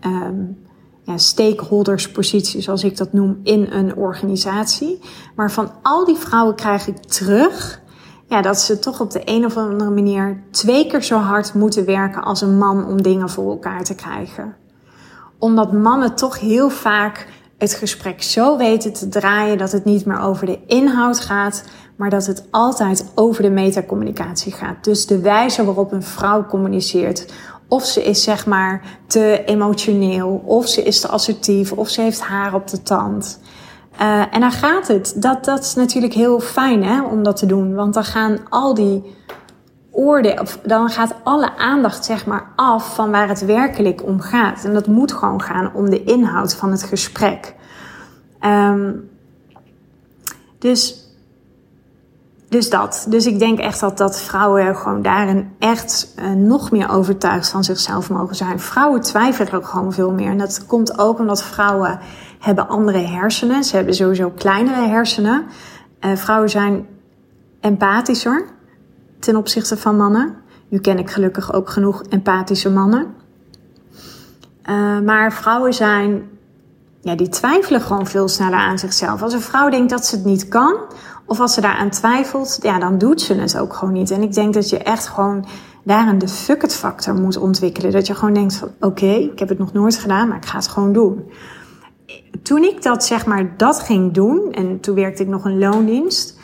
um, 0.06 0.58
ja, 1.02 1.18
stakeholderspositie, 1.18 2.60
zoals 2.60 2.84
ik 2.84 2.96
dat 2.96 3.12
noem, 3.12 3.40
in 3.42 3.66
een 3.70 3.96
organisatie. 3.96 5.00
Maar 5.36 5.50
van 5.50 5.70
al 5.82 6.04
die 6.04 6.16
vrouwen 6.16 6.54
krijg 6.54 6.86
ik 6.86 6.98
terug 6.98 7.80
ja, 8.30 8.42
dat 8.42 8.60
ze 8.60 8.78
toch 8.78 9.00
op 9.00 9.10
de 9.10 9.22
een 9.24 9.44
of 9.44 9.56
andere 9.56 9.90
manier 9.90 10.42
twee 10.50 10.86
keer 10.86 11.02
zo 11.02 11.18
hard 11.18 11.54
moeten 11.54 11.84
werken 11.84 12.22
als 12.22 12.40
een 12.40 12.58
man 12.58 12.86
om 12.86 13.02
dingen 13.02 13.28
voor 13.28 13.50
elkaar 13.50 13.84
te 13.84 13.94
krijgen. 13.94 14.54
Omdat 15.38 15.72
mannen 15.72 16.14
toch 16.14 16.40
heel 16.40 16.70
vaak 16.70 17.26
het 17.58 17.74
gesprek 17.74 18.22
zo 18.22 18.56
weten 18.56 18.92
te 18.92 19.08
draaien 19.08 19.58
dat 19.58 19.72
het 19.72 19.84
niet 19.84 20.04
meer 20.04 20.20
over 20.20 20.46
de 20.46 20.58
inhoud 20.66 21.20
gaat, 21.20 21.64
maar 21.96 22.10
dat 22.10 22.26
het 22.26 22.44
altijd 22.50 23.10
over 23.14 23.42
de 23.42 23.50
metacommunicatie 23.50 24.52
gaat. 24.52 24.84
Dus 24.84 25.06
de 25.06 25.20
wijze 25.20 25.64
waarop 25.64 25.92
een 25.92 26.02
vrouw 26.02 26.46
communiceert. 26.46 27.32
Of 27.68 27.84
ze 27.84 28.04
is 28.04 28.22
zeg 28.22 28.46
maar 28.46 28.98
te 29.06 29.44
emotioneel, 29.44 30.42
of 30.44 30.68
ze 30.68 30.82
is 30.82 31.00
te 31.00 31.08
assertief, 31.08 31.72
of 31.72 31.88
ze 31.88 32.00
heeft 32.00 32.20
haar 32.20 32.54
op 32.54 32.68
de 32.68 32.82
tand. 32.82 33.40
Uh, 34.00 34.34
en 34.34 34.40
dan 34.40 34.52
gaat 34.52 34.88
het. 34.88 35.12
Dat, 35.16 35.44
dat 35.44 35.60
is 35.60 35.74
natuurlijk 35.74 36.12
heel 36.12 36.40
fijn 36.40 36.84
hè, 36.84 37.02
om 37.02 37.22
dat 37.22 37.36
te 37.36 37.46
doen. 37.46 37.74
Want 37.74 37.94
dan 37.94 38.04
gaan 38.04 38.38
al 38.48 38.74
die 38.74 39.14
oordelen, 39.90 40.40
of 40.40 40.58
dan 40.62 40.88
gaat 40.88 41.14
alle 41.22 41.56
aandacht 41.56 42.04
zeg 42.04 42.26
maar 42.26 42.52
af 42.56 42.94
van 42.94 43.10
waar 43.10 43.28
het 43.28 43.44
werkelijk 43.44 44.04
om 44.04 44.20
gaat. 44.20 44.64
En 44.64 44.74
dat 44.74 44.86
moet 44.86 45.12
gewoon 45.12 45.42
gaan 45.42 45.74
om 45.74 45.90
de 45.90 46.04
inhoud 46.04 46.54
van 46.54 46.70
het 46.70 46.82
gesprek. 46.82 47.54
Um, 48.44 49.10
dus, 50.58 51.09
dus 52.50 52.70
dat. 52.70 53.06
Dus 53.08 53.26
ik 53.26 53.38
denk 53.38 53.58
echt 53.58 53.80
dat, 53.80 53.98
dat 53.98 54.20
vrouwen 54.20 54.76
gewoon 54.76 55.02
daarin 55.02 55.50
echt 55.58 56.14
uh, 56.18 56.30
nog 56.30 56.70
meer 56.70 56.90
overtuigd 56.90 57.48
van 57.48 57.64
zichzelf 57.64 58.10
mogen 58.10 58.36
zijn. 58.36 58.60
Vrouwen 58.60 59.00
twijfelen 59.00 59.52
ook 59.52 59.66
gewoon 59.66 59.92
veel 59.92 60.12
meer. 60.12 60.30
En 60.30 60.38
dat 60.38 60.66
komt 60.66 60.98
ook 60.98 61.18
omdat 61.18 61.42
vrouwen 61.42 61.98
hebben 62.38 62.68
andere 62.68 62.98
hersenen. 62.98 63.64
Ze 63.64 63.76
hebben 63.76 63.94
sowieso 63.94 64.30
kleinere 64.30 64.88
hersenen. 64.88 65.44
Uh, 66.00 66.16
vrouwen 66.16 66.50
zijn 66.50 66.86
empathischer 67.60 68.44
ten 69.18 69.36
opzichte 69.36 69.76
van 69.76 69.96
mannen. 69.96 70.34
Nu 70.68 70.78
ken 70.78 70.98
ik 70.98 71.10
gelukkig 71.10 71.52
ook 71.52 71.70
genoeg 71.70 72.02
empathische 72.02 72.70
mannen. 72.70 73.06
Uh, 74.68 75.00
maar 75.00 75.32
vrouwen 75.32 75.74
zijn, 75.74 76.28
ja, 77.00 77.14
die 77.14 77.28
twijfelen 77.28 77.80
gewoon 77.80 78.06
veel 78.06 78.28
sneller 78.28 78.58
aan 78.58 78.78
zichzelf. 78.78 79.22
Als 79.22 79.32
een 79.32 79.40
vrouw 79.40 79.68
denkt 79.68 79.90
dat 79.90 80.06
ze 80.06 80.16
het 80.16 80.24
niet 80.24 80.48
kan, 80.48 80.74
of 81.30 81.40
als 81.40 81.54
ze 81.54 81.60
daaraan 81.60 81.90
twijfelt, 81.90 82.58
ja, 82.62 82.78
dan 82.78 82.98
doet 82.98 83.20
ze 83.20 83.34
het 83.34 83.58
ook 83.58 83.74
gewoon 83.74 83.94
niet. 83.94 84.10
En 84.10 84.22
ik 84.22 84.32
denk 84.32 84.54
dat 84.54 84.68
je 84.68 84.78
echt 84.78 85.06
gewoon 85.06 85.46
daarin 85.82 86.18
de 86.18 86.28
fuck 86.28 86.62
it 86.62 86.74
factor 86.74 87.14
moet 87.14 87.36
ontwikkelen. 87.36 87.92
Dat 87.92 88.06
je 88.06 88.14
gewoon 88.14 88.34
denkt 88.34 88.54
van, 88.54 88.68
oké, 88.80 89.06
ik 89.06 89.38
heb 89.38 89.48
het 89.48 89.58
nog 89.58 89.72
nooit 89.72 89.96
gedaan, 89.96 90.28
maar 90.28 90.36
ik 90.36 90.46
ga 90.46 90.56
het 90.56 90.68
gewoon 90.68 90.92
doen 90.92 91.24
toen 92.42 92.62
ik 92.62 92.82
dat 92.82 93.04
zeg 93.04 93.26
maar 93.26 93.56
dat 93.56 93.80
ging 93.80 94.12
doen, 94.12 94.52
en 94.52 94.80
toen 94.80 94.94
werkte 94.94 95.22
ik 95.22 95.28
nog 95.28 95.44
een 95.44 95.58
loondienst. 95.58 96.38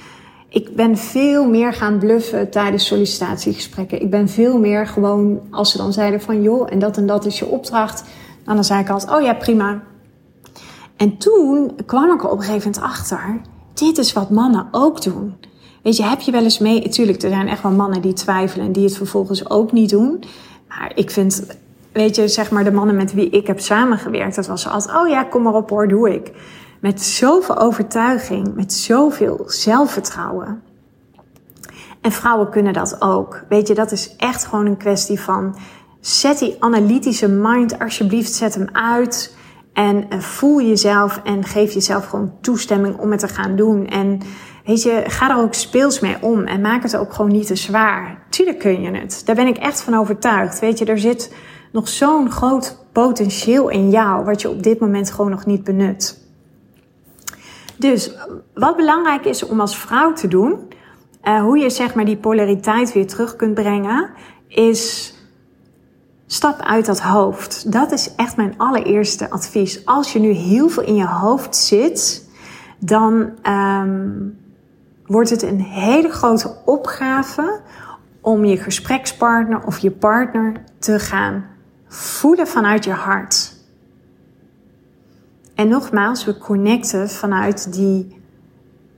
Ik 0.48 0.76
ben 0.76 0.96
veel 0.96 1.48
meer 1.48 1.72
gaan 1.72 1.98
bluffen 1.98 2.50
tijdens 2.50 2.86
sollicitatiegesprekken. 2.86 4.02
Ik 4.02 4.10
ben 4.10 4.28
veel 4.28 4.58
meer 4.58 4.86
gewoon, 4.86 5.40
als 5.50 5.70
ze 5.70 5.76
dan 5.76 5.92
zeiden 5.92 6.20
van 6.20 6.42
joh, 6.42 6.72
en 6.72 6.78
dat 6.78 6.96
en 6.96 7.06
dat 7.06 7.24
is 7.24 7.38
je 7.38 7.46
opdracht. 7.46 8.04
Dan, 8.44 8.54
dan 8.54 8.64
zei 8.64 8.80
ik 8.80 8.90
altijd, 8.90 9.12
oh 9.12 9.22
ja, 9.22 9.34
prima. 9.34 9.82
En 10.96 11.16
toen 11.16 11.72
kwam 11.86 12.12
ik 12.12 12.22
er 12.22 12.30
op 12.30 12.38
een 12.38 12.44
gegeven 12.44 12.70
moment 12.72 12.92
achter, 12.92 13.40
dit 13.78 13.98
is 13.98 14.12
wat 14.12 14.30
mannen 14.30 14.68
ook 14.70 15.02
doen. 15.02 15.34
Weet 15.82 15.96
je, 15.96 16.02
heb 16.02 16.20
je 16.20 16.30
wel 16.30 16.42
eens 16.42 16.58
mee, 16.58 16.88
tuurlijk, 16.88 17.22
er 17.22 17.30
zijn 17.30 17.48
echt 17.48 17.62
wel 17.62 17.72
mannen 17.72 18.00
die 18.00 18.12
twijfelen 18.12 18.66
en 18.66 18.72
die 18.72 18.84
het 18.84 18.96
vervolgens 18.96 19.50
ook 19.50 19.72
niet 19.72 19.90
doen. 19.90 20.24
Maar 20.68 20.92
ik 20.94 21.10
vind 21.10 21.46
weet 21.96 22.16
je, 22.16 22.28
zeg 22.28 22.50
maar 22.50 22.64
de 22.64 22.72
mannen 22.72 22.96
met 22.96 23.12
wie 23.12 23.30
ik 23.30 23.46
heb 23.46 23.60
samengewerkt, 23.60 24.34
dat 24.34 24.46
was 24.46 24.68
altijd, 24.68 24.96
oh 24.96 25.08
ja, 25.08 25.24
kom 25.24 25.42
maar 25.42 25.54
op 25.54 25.70
hoor, 25.70 25.88
doe 25.88 26.14
ik. 26.14 26.32
Met 26.80 27.02
zoveel 27.02 27.58
overtuiging, 27.58 28.54
met 28.54 28.72
zoveel 28.72 29.42
zelfvertrouwen. 29.46 30.62
En 32.00 32.12
vrouwen 32.12 32.50
kunnen 32.50 32.72
dat 32.72 32.96
ook. 33.02 33.44
Weet 33.48 33.68
je, 33.68 33.74
dat 33.74 33.92
is 33.92 34.16
echt 34.16 34.44
gewoon 34.44 34.66
een 34.66 34.76
kwestie 34.76 35.20
van, 35.20 35.56
zet 36.00 36.38
die 36.38 36.56
analytische 36.58 37.28
mind 37.28 37.78
alsjeblieft, 37.78 38.32
zet 38.32 38.54
hem 38.54 38.68
uit. 38.72 39.35
En 39.76 40.08
eh, 40.08 40.18
voel 40.18 40.60
jezelf 40.60 41.20
en 41.24 41.44
geef 41.44 41.72
jezelf 41.72 42.06
gewoon 42.06 42.32
toestemming 42.40 42.98
om 42.98 43.10
het 43.10 43.20
te 43.20 43.28
gaan 43.28 43.56
doen. 43.56 43.86
En 43.86 44.20
weet 44.64 44.82
je, 44.82 45.02
ga 45.06 45.30
er 45.30 45.36
ook 45.36 45.54
speels 45.54 46.00
mee 46.00 46.16
om 46.20 46.44
en 46.44 46.60
maak 46.60 46.82
het 46.82 46.96
ook 46.96 47.12
gewoon 47.12 47.32
niet 47.32 47.46
te 47.46 47.56
zwaar. 47.56 48.22
Tuurlijk 48.30 48.58
kun 48.58 48.80
je 48.80 48.90
het. 48.90 49.22
Daar 49.24 49.34
ben 49.34 49.46
ik 49.46 49.56
echt 49.56 49.82
van 49.82 49.94
overtuigd. 49.94 50.58
Weet 50.58 50.78
je, 50.78 50.84
er 50.84 50.98
zit 50.98 51.34
nog 51.72 51.88
zo'n 51.88 52.30
groot 52.30 52.86
potentieel 52.92 53.68
in 53.68 53.90
jou, 53.90 54.24
wat 54.24 54.40
je 54.40 54.50
op 54.50 54.62
dit 54.62 54.80
moment 54.80 55.10
gewoon 55.10 55.30
nog 55.30 55.46
niet 55.46 55.64
benut. 55.64 56.28
Dus 57.78 58.14
wat 58.54 58.76
belangrijk 58.76 59.24
is 59.24 59.42
om 59.42 59.60
als 59.60 59.78
vrouw 59.78 60.12
te 60.12 60.28
doen, 60.28 60.58
uh, 61.24 61.40
hoe 61.40 61.58
je 61.58 61.70
zeg 61.70 61.94
maar 61.94 62.04
die 62.04 62.16
polariteit 62.16 62.92
weer 62.92 63.06
terug 63.06 63.36
kunt 63.36 63.54
brengen, 63.54 64.10
is 64.48 65.14
stap 66.26 66.60
uit 66.60 66.86
dat 66.86 67.00
hoofd. 67.00 67.72
Dat 67.72 67.92
is 67.92 68.14
echt 68.14 68.36
mijn 68.36 68.54
allereerste 68.56 69.30
advies. 69.30 69.86
Als 69.86 70.12
je 70.12 70.18
nu 70.18 70.30
heel 70.30 70.68
veel 70.68 70.82
in 70.82 70.94
je 70.94 71.06
hoofd 71.06 71.56
zit, 71.56 72.28
dan 72.78 73.30
um, 73.48 74.38
wordt 75.06 75.30
het 75.30 75.42
een 75.42 75.60
hele 75.60 76.08
grote 76.08 76.56
opgave 76.64 77.60
om 78.20 78.44
je 78.44 78.56
gesprekspartner 78.56 79.66
of 79.66 79.78
je 79.78 79.90
partner 79.90 80.64
te 80.78 80.98
gaan 80.98 81.46
voelen 81.88 82.46
vanuit 82.46 82.84
je 82.84 82.92
hart. 82.92 83.54
En 85.54 85.68
nogmaals, 85.68 86.24
we 86.24 86.38
connecten 86.38 87.10
vanuit 87.10 87.72
die 87.72 88.22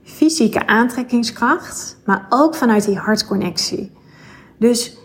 fysieke 0.03 0.67
aantrekkingskracht, 0.67 1.97
maar 2.05 2.25
ook 2.29 2.55
vanuit 2.55 2.85
die 2.85 2.97
hartconnectie. 2.97 3.91
Dus 4.57 4.98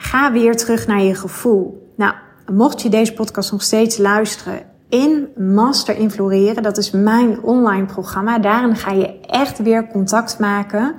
ga 0.00 0.32
weer 0.32 0.56
terug 0.56 0.86
naar 0.86 1.02
je 1.02 1.14
gevoel. 1.14 1.92
Nou, 1.96 2.14
mocht 2.52 2.82
je 2.82 2.88
deze 2.88 3.12
podcast 3.12 3.52
nog 3.52 3.62
steeds 3.62 3.98
luisteren 3.98 4.62
in 4.88 5.28
Master 5.36 5.96
Influeren, 5.96 6.62
dat 6.62 6.76
is 6.76 6.90
mijn 6.90 7.42
online 7.42 7.86
programma. 7.86 8.38
Daarin 8.38 8.76
ga 8.76 8.92
je 8.92 9.20
echt 9.20 9.58
weer 9.58 9.86
contact 9.86 10.38
maken 10.38 10.94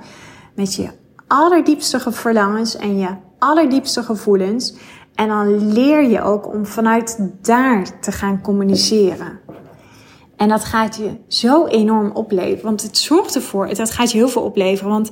met 0.54 0.74
je 0.74 0.88
allerdiepste 1.26 2.12
verlangens 2.12 2.76
en 2.76 2.98
je 2.98 3.08
allerdiepste 3.38 4.02
gevoelens. 4.02 4.74
En 5.14 5.28
dan 5.28 5.72
leer 5.72 6.02
je 6.02 6.22
ook 6.22 6.54
om 6.54 6.66
vanuit 6.66 7.28
daar 7.42 8.00
te 8.00 8.12
gaan 8.12 8.40
communiceren. 8.40 9.40
En 10.36 10.48
dat 10.48 10.64
gaat 10.64 10.96
je 10.96 11.16
zo 11.28 11.66
enorm 11.66 12.10
opleveren. 12.10 12.64
Want 12.64 12.82
het 12.82 12.98
zorgt 12.98 13.34
ervoor, 13.34 13.74
dat 13.74 13.90
gaat 13.90 14.12
je 14.12 14.18
heel 14.18 14.28
veel 14.28 14.42
opleveren. 14.42 14.90
Want 14.90 15.10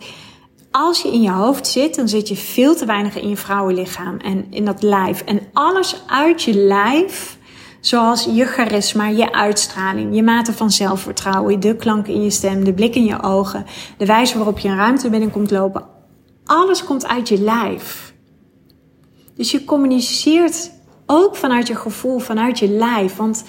als 0.70 1.02
je 1.02 1.12
in 1.12 1.22
je 1.22 1.30
hoofd 1.30 1.66
zit, 1.66 1.94
dan 1.94 2.08
zit 2.08 2.28
je 2.28 2.36
veel 2.36 2.74
te 2.74 2.84
weinig 2.84 3.20
in 3.20 3.28
je 3.28 3.36
vrouwenlichaam 3.36 4.16
en 4.16 4.46
in 4.50 4.64
dat 4.64 4.82
lijf. 4.82 5.22
En 5.22 5.40
alles 5.52 6.02
uit 6.06 6.42
je 6.42 6.54
lijf, 6.54 7.38
zoals 7.80 8.24
je 8.24 8.44
charisma, 8.44 9.08
je 9.08 9.32
uitstraling, 9.32 10.14
je 10.14 10.22
mate 10.22 10.52
van 10.52 10.70
zelfvertrouwen, 10.70 11.60
de 11.60 11.76
klanken 11.76 12.14
in 12.14 12.22
je 12.22 12.30
stem, 12.30 12.64
de 12.64 12.72
blik 12.72 12.94
in 12.94 13.04
je 13.04 13.22
ogen, 13.22 13.66
de 13.96 14.06
wijze 14.06 14.36
waarop 14.36 14.58
je 14.58 14.68
een 14.68 14.76
ruimte 14.76 15.10
binnenkomt 15.10 15.50
lopen, 15.50 15.86
alles 16.44 16.84
komt 16.84 17.06
uit 17.06 17.28
je 17.28 17.40
lijf. 17.40 18.14
Dus 19.34 19.50
je 19.50 19.64
communiceert 19.64 20.70
ook 21.06 21.36
vanuit 21.36 21.66
je 21.66 21.74
gevoel, 21.74 22.18
vanuit 22.18 22.58
je 22.58 22.68
lijf. 22.68 23.16
Want 23.16 23.44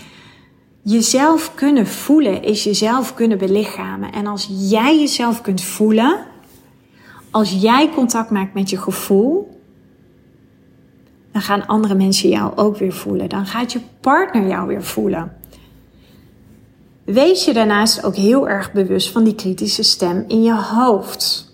jezelf 0.83 1.51
kunnen 1.55 1.87
voelen 1.87 2.43
is 2.43 2.63
jezelf 2.63 3.13
kunnen 3.13 3.37
belichamen. 3.37 4.11
En 4.11 4.27
als 4.27 4.47
jij 4.49 4.99
jezelf 4.99 5.41
kunt 5.41 5.63
voelen, 5.63 6.25
als 7.31 7.51
jij 7.51 7.89
contact 7.89 8.29
maakt 8.29 8.53
met 8.53 8.69
je 8.69 8.77
gevoel, 8.77 9.59
dan 11.31 11.41
gaan 11.41 11.67
andere 11.67 11.95
mensen 11.95 12.29
jou 12.29 12.55
ook 12.55 12.77
weer 12.77 12.93
voelen. 12.93 13.29
Dan 13.29 13.45
gaat 13.45 13.71
je 13.71 13.79
partner 14.01 14.47
jou 14.47 14.67
weer 14.67 14.83
voelen. 14.83 15.37
Wees 17.03 17.45
je 17.45 17.53
daarnaast 17.53 18.03
ook 18.03 18.15
heel 18.15 18.49
erg 18.49 18.71
bewust 18.71 19.09
van 19.09 19.23
die 19.23 19.35
kritische 19.35 19.83
stem 19.83 20.23
in 20.27 20.43
je 20.43 20.55
hoofd 20.55 21.51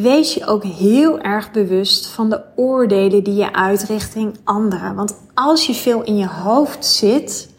wees 0.00 0.34
je 0.34 0.46
ook 0.46 0.64
heel 0.64 1.20
erg 1.20 1.50
bewust 1.50 2.06
van 2.06 2.30
de 2.30 2.42
oordelen 2.56 3.24
die 3.24 3.34
je 3.34 3.52
uit 3.52 3.82
richting 3.82 4.36
anderen. 4.44 4.94
Want 4.94 5.16
als 5.34 5.66
je 5.66 5.74
veel 5.74 6.02
in 6.02 6.16
je 6.16 6.28
hoofd 6.28 6.84
zit, 6.84 7.53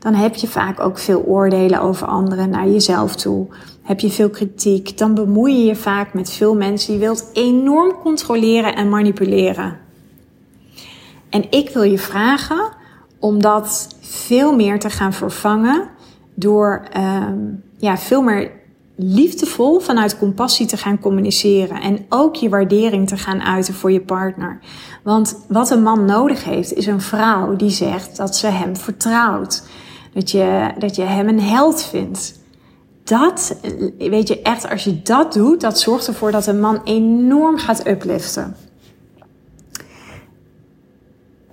dan 0.00 0.14
heb 0.14 0.34
je 0.34 0.46
vaak 0.46 0.80
ook 0.80 0.98
veel 0.98 1.22
oordelen 1.22 1.80
over 1.80 2.06
anderen 2.06 2.50
naar 2.50 2.68
jezelf 2.68 3.16
toe. 3.16 3.46
Heb 3.82 4.00
je 4.00 4.10
veel 4.10 4.30
kritiek, 4.30 4.98
dan 4.98 5.14
bemoei 5.14 5.58
je 5.58 5.64
je 5.64 5.76
vaak 5.76 6.14
met 6.14 6.30
veel 6.30 6.54
mensen 6.54 6.90
die 6.90 7.00
wilt 7.00 7.30
enorm 7.32 7.94
controleren 8.02 8.74
en 8.74 8.88
manipuleren. 8.88 9.78
En 11.30 11.50
ik 11.50 11.70
wil 11.70 11.82
je 11.82 11.98
vragen 11.98 12.68
om 13.18 13.42
dat 13.42 13.96
veel 14.00 14.54
meer 14.54 14.78
te 14.78 14.90
gaan 14.90 15.12
vervangen 15.12 15.88
door 16.34 16.82
um, 16.96 17.62
ja, 17.76 17.96
veel 17.96 18.22
meer 18.22 18.50
liefdevol 18.96 19.80
vanuit 19.80 20.18
compassie 20.18 20.66
te 20.66 20.76
gaan 20.76 20.98
communiceren 20.98 21.80
en 21.80 22.06
ook 22.08 22.34
je 22.34 22.48
waardering 22.48 23.08
te 23.08 23.16
gaan 23.16 23.42
uiten 23.42 23.74
voor 23.74 23.92
je 23.92 24.00
partner. 24.00 24.58
Want 25.02 25.44
wat 25.48 25.70
een 25.70 25.82
man 25.82 26.04
nodig 26.04 26.44
heeft 26.44 26.72
is 26.72 26.86
een 26.86 27.00
vrouw 27.00 27.56
die 27.56 27.70
zegt 27.70 28.16
dat 28.16 28.36
ze 28.36 28.46
hem 28.46 28.76
vertrouwt. 28.76 29.62
Dat 30.12 30.30
je, 30.30 30.70
dat 30.78 30.96
je 30.96 31.02
hem 31.02 31.28
een 31.28 31.40
held 31.40 31.84
vindt. 31.84 32.38
Dat, 33.04 33.56
weet 33.98 34.28
je 34.28 34.42
echt, 34.42 34.70
als 34.70 34.84
je 34.84 35.02
dat 35.02 35.32
doet, 35.32 35.60
dat 35.60 35.80
zorgt 35.80 36.06
ervoor 36.06 36.30
dat 36.30 36.46
een 36.46 36.60
man 36.60 36.80
enorm 36.84 37.58
gaat 37.58 37.86
upliften. 37.86 38.56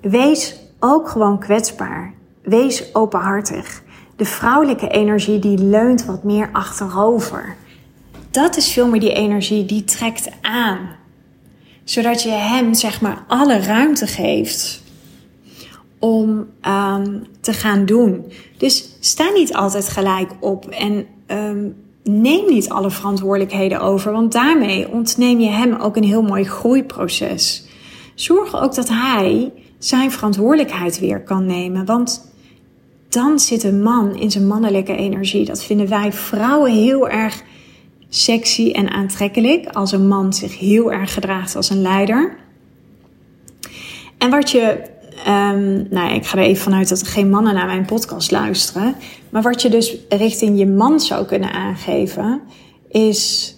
Wees 0.02 0.56
ook 0.80 1.10
gewoon 1.10 1.40
kwetsbaar. 1.40 2.14
Wees 2.42 2.96
openhartig. 2.96 3.84
De 4.16 4.26
vrouwelijke 4.26 4.88
energie 4.88 5.40
die 5.40 5.58
leunt 5.58 6.06
wat 6.06 6.24
meer 6.24 6.50
achterover. 6.52 7.56
Dat 8.32 8.58
is 8.58 8.72
veel 8.72 8.88
meer 8.88 9.00
die 9.00 9.14
energie 9.14 9.66
die 9.66 9.84
trekt 9.84 10.30
aan. 10.42 10.90
Zodat 11.84 12.24
je 12.24 12.30
hem 12.30 12.74
zeg 12.74 13.02
maar 13.02 13.24
alle 13.28 13.60
ruimte 13.60 14.08
geeft 14.08 14.84
om 16.00 16.30
um, 16.62 17.24
te 17.40 17.54
gaan 17.54 17.86
doen. 17.86 18.26
Dus 18.58 18.98
sta 19.00 19.30
niet 19.30 19.54
altijd 19.54 19.90
gelijk 19.90 20.32
op 20.40 20.66
en 20.66 21.06
um, 21.28 21.76
neem 22.04 22.46
niet 22.48 22.70
alle 22.70 22.92
verantwoordelijkheden 22.92 23.82
over, 23.82 24.12
want 24.12 24.32
daarmee 24.32 24.92
ontneem 24.92 25.40
je 25.40 25.50
hem 25.50 25.74
ook 25.74 25.96
een 25.96 26.04
heel 26.04 26.22
mooi 26.22 26.44
groeiproces. 26.44 27.68
Zorg 28.16 28.62
ook 28.62 28.76
dat 28.76 28.90
hij 28.90 29.52
zijn 29.78 30.12
verantwoordelijkheid 30.12 31.00
weer 31.00 31.24
kan 31.24 31.46
nemen, 31.46 31.86
want 31.86 32.32
dan 33.10 33.40
zit 33.40 33.64
een 33.64 33.82
man 33.82 34.16
in 34.16 34.32
zijn 34.32 34.48
mannelijke 34.48 34.96
energie. 34.96 35.46
Dat 35.46 35.64
vinden 35.64 35.90
wij 35.90 36.14
vrouwen 36.14 36.72
heel 36.72 37.10
erg 37.10 37.44
sexy 38.10 38.72
en 38.72 38.90
aantrekkelijk 38.90 39.68
als 39.68 39.92
een 39.92 40.08
man 40.08 40.34
zich 40.34 40.60
heel 40.60 40.92
erg 40.92 41.14
gedraagt 41.14 41.56
als 41.56 41.70
een 41.70 41.82
leider. 41.82 42.38
En 44.18 44.30
wat 44.30 44.52
je, 44.52 44.82
um, 45.28 45.88
nou 45.90 46.14
ik 46.14 46.26
ga 46.26 46.38
er 46.38 46.44
even 46.44 46.64
vanuit 46.64 46.90
dat 46.90 47.00
er 47.00 47.08
geen 47.08 47.30
mannen 47.30 47.54
naar 47.54 47.66
mijn 47.66 47.86
podcast 47.86 48.32
luisteren, 48.32 48.96
maar 49.30 49.42
wat 49.42 49.62
je 49.62 49.70
dus 49.70 49.96
richting 50.10 50.60
je 50.60 50.68
man 50.68 51.00
zou 51.00 51.26
kunnen 51.26 51.52
aangeven, 51.52 52.42
is 52.90 53.56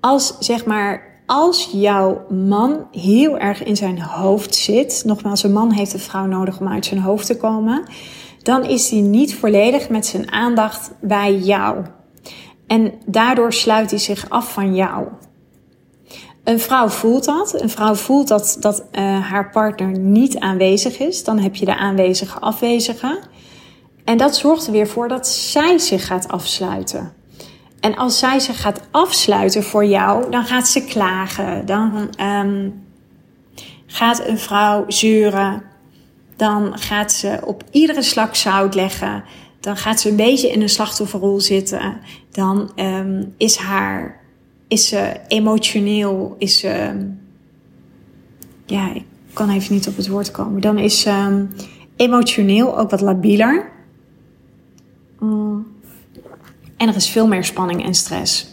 als 0.00 0.34
zeg 0.38 0.64
maar 0.64 1.22
als 1.26 1.68
jouw 1.72 2.26
man 2.30 2.86
heel 2.92 3.38
erg 3.38 3.64
in 3.64 3.76
zijn 3.76 4.00
hoofd 4.00 4.54
zit, 4.54 5.02
nogmaals, 5.06 5.42
een 5.42 5.52
man 5.52 5.72
heeft 5.72 5.92
een 5.92 5.98
vrouw 5.98 6.26
nodig 6.26 6.60
om 6.60 6.68
uit 6.68 6.86
zijn 6.86 7.00
hoofd 7.00 7.26
te 7.26 7.36
komen, 7.36 7.82
dan 8.42 8.64
is 8.64 8.90
hij 8.90 9.00
niet 9.00 9.34
volledig 9.34 9.88
met 9.88 10.06
zijn 10.06 10.32
aandacht 10.32 10.90
bij 11.00 11.36
jou. 11.36 11.84
En 12.66 12.92
daardoor 13.06 13.52
sluit 13.52 13.90
hij 13.90 13.98
zich 13.98 14.30
af 14.30 14.52
van 14.52 14.74
jou. 14.74 15.06
Een 16.48 16.60
vrouw 16.60 16.88
voelt 16.88 17.24
dat. 17.24 17.62
Een 17.62 17.70
vrouw 17.70 17.94
voelt 17.94 18.28
dat, 18.28 18.56
dat 18.60 18.84
uh, 18.92 19.30
haar 19.30 19.50
partner 19.50 19.98
niet 19.98 20.38
aanwezig 20.38 20.98
is. 20.98 21.24
Dan 21.24 21.38
heb 21.38 21.54
je 21.54 21.64
de 21.64 21.76
aanwezige 21.76 22.38
afwezige. 22.38 23.20
En 24.04 24.16
dat 24.16 24.36
zorgt 24.36 24.66
er 24.66 24.72
weer 24.72 24.86
voor 24.86 25.08
dat 25.08 25.28
zij 25.28 25.78
zich 25.78 26.06
gaat 26.06 26.28
afsluiten. 26.28 27.12
En 27.80 27.96
als 27.96 28.18
zij 28.18 28.38
zich 28.38 28.60
gaat 28.60 28.80
afsluiten 28.90 29.62
voor 29.62 29.84
jou, 29.84 30.30
dan 30.30 30.44
gaat 30.44 30.68
ze 30.68 30.84
klagen. 30.84 31.66
Dan 31.66 32.10
um, 32.20 32.84
gaat 33.86 34.26
een 34.26 34.38
vrouw 34.38 34.84
zeuren. 34.86 35.62
Dan 36.36 36.78
gaat 36.78 37.12
ze 37.12 37.38
op 37.44 37.64
iedere 37.70 38.02
slak 38.02 38.34
zout 38.34 38.74
leggen. 38.74 39.24
Dan 39.60 39.76
gaat 39.76 40.00
ze 40.00 40.08
een 40.08 40.16
beetje 40.16 40.50
in 40.50 40.62
een 40.62 40.68
slachtofferrol 40.68 41.40
zitten. 41.40 42.00
Dan 42.30 42.72
um, 42.76 43.34
is 43.36 43.56
haar, 43.56 44.17
is 44.68 44.88
ze 44.88 45.20
emotioneel, 45.28 46.36
is 46.38 46.60
ja, 48.66 48.94
ik 48.94 49.04
kan 49.32 49.50
even 49.50 49.74
niet 49.74 49.88
op 49.88 49.96
het 49.96 50.08
woord 50.08 50.30
komen. 50.30 50.60
Dan 50.60 50.78
is 50.78 51.00
ze 51.00 51.10
um, 51.10 51.50
emotioneel 51.96 52.78
ook 52.78 52.90
wat 52.90 53.00
labieler. 53.00 53.70
Mm. 55.18 55.66
En 56.76 56.88
er 56.88 56.96
is 56.96 57.08
veel 57.08 57.26
meer 57.26 57.44
spanning 57.44 57.84
en 57.84 57.94
stress. 57.94 58.46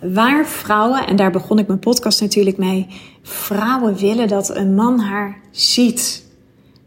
Waar 0.00 0.46
vrouwen, 0.46 1.06
en 1.06 1.16
daar 1.16 1.30
begon 1.30 1.58
ik 1.58 1.66
mijn 1.66 1.78
podcast 1.78 2.20
natuurlijk 2.20 2.56
mee, 2.56 2.86
vrouwen 3.22 3.96
willen 3.96 4.28
dat 4.28 4.56
een 4.56 4.74
man 4.74 4.98
haar 4.98 5.38
ziet. 5.50 6.24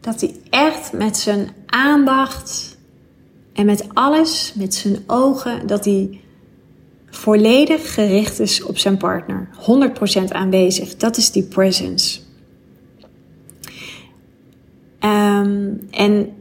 Dat 0.00 0.20
hij 0.20 0.34
echt 0.50 0.92
met 0.92 1.16
zijn 1.16 1.48
aandacht 1.66 2.76
en 3.52 3.66
met 3.66 3.94
alles, 3.94 4.52
met 4.56 4.74
zijn 4.74 4.98
ogen, 5.06 5.66
dat 5.66 5.84
hij 5.84 6.20
volledig 7.14 7.94
gericht 7.94 8.40
is 8.40 8.62
op 8.62 8.78
zijn 8.78 8.96
partner. 8.96 9.48
100% 10.20 10.24
aanwezig. 10.28 10.96
Dat 10.96 11.16
is 11.16 11.30
die 11.30 11.42
presence. 11.42 12.20
Um, 15.00 15.80
en 15.90 16.32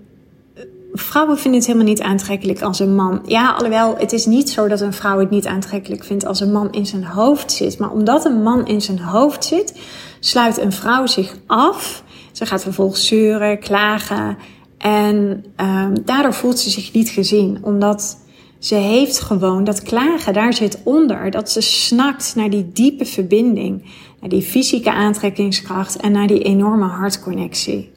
vrouwen 0.93 1.37
vinden 1.37 1.59
het 1.59 1.69
helemaal 1.69 1.89
niet 1.89 2.01
aantrekkelijk 2.01 2.61
als 2.61 2.79
een 2.79 2.95
man. 2.95 3.21
Ja, 3.25 3.51
alhoewel, 3.51 3.97
het 3.97 4.13
is 4.13 4.25
niet 4.25 4.49
zo 4.49 4.67
dat 4.67 4.81
een 4.81 4.93
vrouw 4.93 5.19
het 5.19 5.29
niet 5.29 5.47
aantrekkelijk 5.47 6.03
vindt 6.03 6.25
als 6.25 6.39
een 6.39 6.51
man 6.51 6.71
in 6.71 6.85
zijn 6.85 7.05
hoofd 7.05 7.51
zit. 7.51 7.79
Maar 7.79 7.91
omdat 7.91 8.25
een 8.25 8.43
man 8.43 8.67
in 8.67 8.81
zijn 8.81 8.99
hoofd 8.99 9.45
zit, 9.45 9.79
sluit 10.19 10.57
een 10.57 10.71
vrouw 10.71 11.05
zich 11.05 11.37
af. 11.47 12.03
Ze 12.31 12.45
gaat 12.45 12.61
vervolgens 12.61 13.07
zeuren, 13.07 13.59
klagen. 13.59 14.37
En 14.77 15.45
um, 15.57 16.05
daardoor 16.05 16.33
voelt 16.33 16.59
ze 16.59 16.69
zich 16.69 16.93
niet 16.93 17.09
gezien. 17.09 17.59
Omdat 17.61 18.17
ze 18.63 18.75
heeft 18.75 19.19
gewoon 19.19 19.63
dat 19.63 19.81
klagen, 19.81 20.33
daar 20.33 20.53
zit 20.53 20.79
onder. 20.83 21.31
Dat 21.31 21.51
ze 21.51 21.61
snakt 21.61 22.35
naar 22.35 22.49
die 22.49 22.71
diepe 22.71 23.05
verbinding. 23.05 23.83
Naar 24.19 24.29
die 24.29 24.41
fysieke 24.41 24.91
aantrekkingskracht 24.91 25.95
en 25.95 26.11
naar 26.11 26.27
die 26.27 26.43
enorme 26.43 26.85
hartconnectie. 26.85 27.91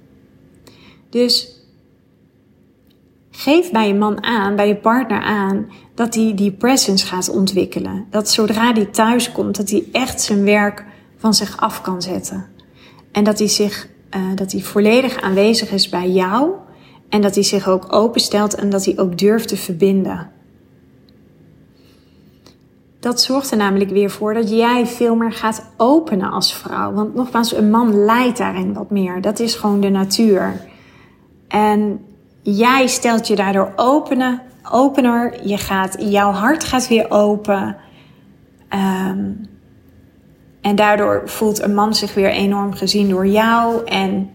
Dus 1.11 1.55
Geef 3.31 3.71
bij 3.71 3.87
je 3.87 3.95
man 3.95 4.23
aan, 4.23 4.57
bij 4.57 4.69
je 4.69 4.77
partner 4.77 5.23
aan, 5.23 5.71
dat 5.95 6.14
hij 6.14 6.33
die 6.35 6.53
presence 6.53 7.07
gaat 7.07 7.29
ontwikkelen. 7.29 8.07
Dat 8.11 8.31
zodra 8.31 8.73
hij 8.73 8.85
thuis 8.85 9.33
komt, 9.33 9.57
dat 9.57 9.71
hij 9.71 9.85
echt 9.93 10.21
zijn 10.21 10.45
werk 10.45 10.85
van 11.17 11.35
zich 11.35 11.57
af 11.57 11.81
kan 11.81 12.03
zetten. 12.03 12.47
En 13.12 13.25
dat 13.25 13.39
hij 13.39 13.49
zich, 13.49 13.89
uh, 14.17 14.23
dat 14.35 14.53
hij 14.53 14.61
volledig 14.61 15.21
aanwezig 15.21 15.71
is 15.71 15.89
bij 15.89 16.11
jou. 16.11 16.51
En 17.09 17.21
dat 17.21 17.35
hij 17.35 17.45
zich 17.45 17.69
ook 17.69 17.93
openstelt 17.93 18.55
en 18.55 18.71
dat 18.71 18.85
hij 18.85 18.99
ook 18.99 19.19
durft 19.19 19.49
te 19.49 19.57
verbinden. 19.57 20.35
Dat 23.01 23.20
zorgt 23.20 23.51
er 23.51 23.57
namelijk 23.57 23.90
weer 23.90 24.11
voor 24.11 24.34
dat 24.34 24.51
jij 24.51 24.86
veel 24.86 25.14
meer 25.14 25.32
gaat 25.32 25.72
openen 25.76 26.30
als 26.30 26.55
vrouw. 26.55 26.92
Want 26.92 27.14
nogmaals, 27.14 27.55
een 27.55 27.70
man 27.70 28.05
leidt 28.05 28.38
daarin 28.38 28.72
wat 28.72 28.90
meer. 28.90 29.20
Dat 29.20 29.38
is 29.38 29.55
gewoon 29.55 29.80
de 29.80 29.88
natuur. 29.88 30.61
En 31.49 32.01
Jij 32.49 32.86
stelt 32.86 33.26
je 33.26 33.36
daardoor 33.36 33.72
openen, 33.76 34.42
opener. 34.70 35.49
Je 35.49 35.59
gaat, 35.59 35.97
jouw 35.99 36.30
hart 36.30 36.64
gaat 36.64 36.88
weer 36.88 37.11
open. 37.11 37.76
Um, 38.70 39.49
en 40.61 40.74
daardoor 40.74 41.22
voelt 41.24 41.62
een 41.62 41.74
man 41.74 41.94
zich 41.94 42.14
weer 42.14 42.30
enorm 42.30 42.72
gezien 42.72 43.09
door 43.09 43.26
jou. 43.26 43.84
En 43.84 44.30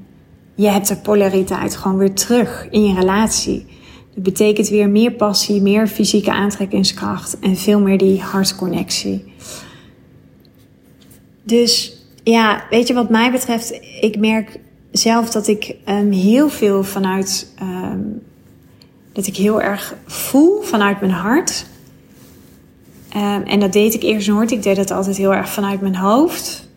je 0.55 0.67
hebt 0.67 0.87
de 0.87 0.95
polariteit 0.95 1.75
gewoon 1.75 1.97
weer 1.97 2.13
terug 2.13 2.67
in 2.69 2.85
je 2.85 2.99
relatie. 2.99 3.80
Dat 4.13 4.23
betekent 4.23 4.69
weer 4.69 4.89
meer 4.89 5.11
passie, 5.11 5.61
meer 5.61 5.87
fysieke 5.87 6.31
aantrekkingskracht 6.31 7.39
en 7.39 7.57
veel 7.57 7.79
meer 7.79 7.97
die 7.97 8.21
hartconnectie. 8.21 9.33
Dus 11.43 11.97
ja, 12.23 12.63
weet 12.69 12.87
je 12.87 12.93
wat 12.93 13.09
mij 13.09 13.31
betreft, 13.31 13.79
ik 14.01 14.17
merk 14.17 14.59
zelf 14.91 15.29
dat 15.29 15.47
ik 15.47 15.75
um, 15.85 16.11
heel 16.11 16.49
veel 16.49 16.83
vanuit, 16.83 17.53
um, 17.61 18.21
dat 19.13 19.27
ik 19.27 19.35
heel 19.35 19.61
erg 19.61 19.95
voel 20.05 20.61
vanuit 20.61 20.99
mijn 20.99 21.11
hart. 21.11 21.65
Um, 23.15 23.43
en 23.43 23.59
dat 23.59 23.73
deed 23.73 23.93
ik 23.93 24.03
eerst 24.03 24.27
nooit. 24.27 24.51
Ik 24.51 24.63
deed 24.63 24.77
het 24.77 24.91
altijd 24.91 25.17
heel 25.17 25.33
erg 25.33 25.49
vanuit 25.49 25.81
mijn 25.81 25.95
hoofd. 25.95 26.69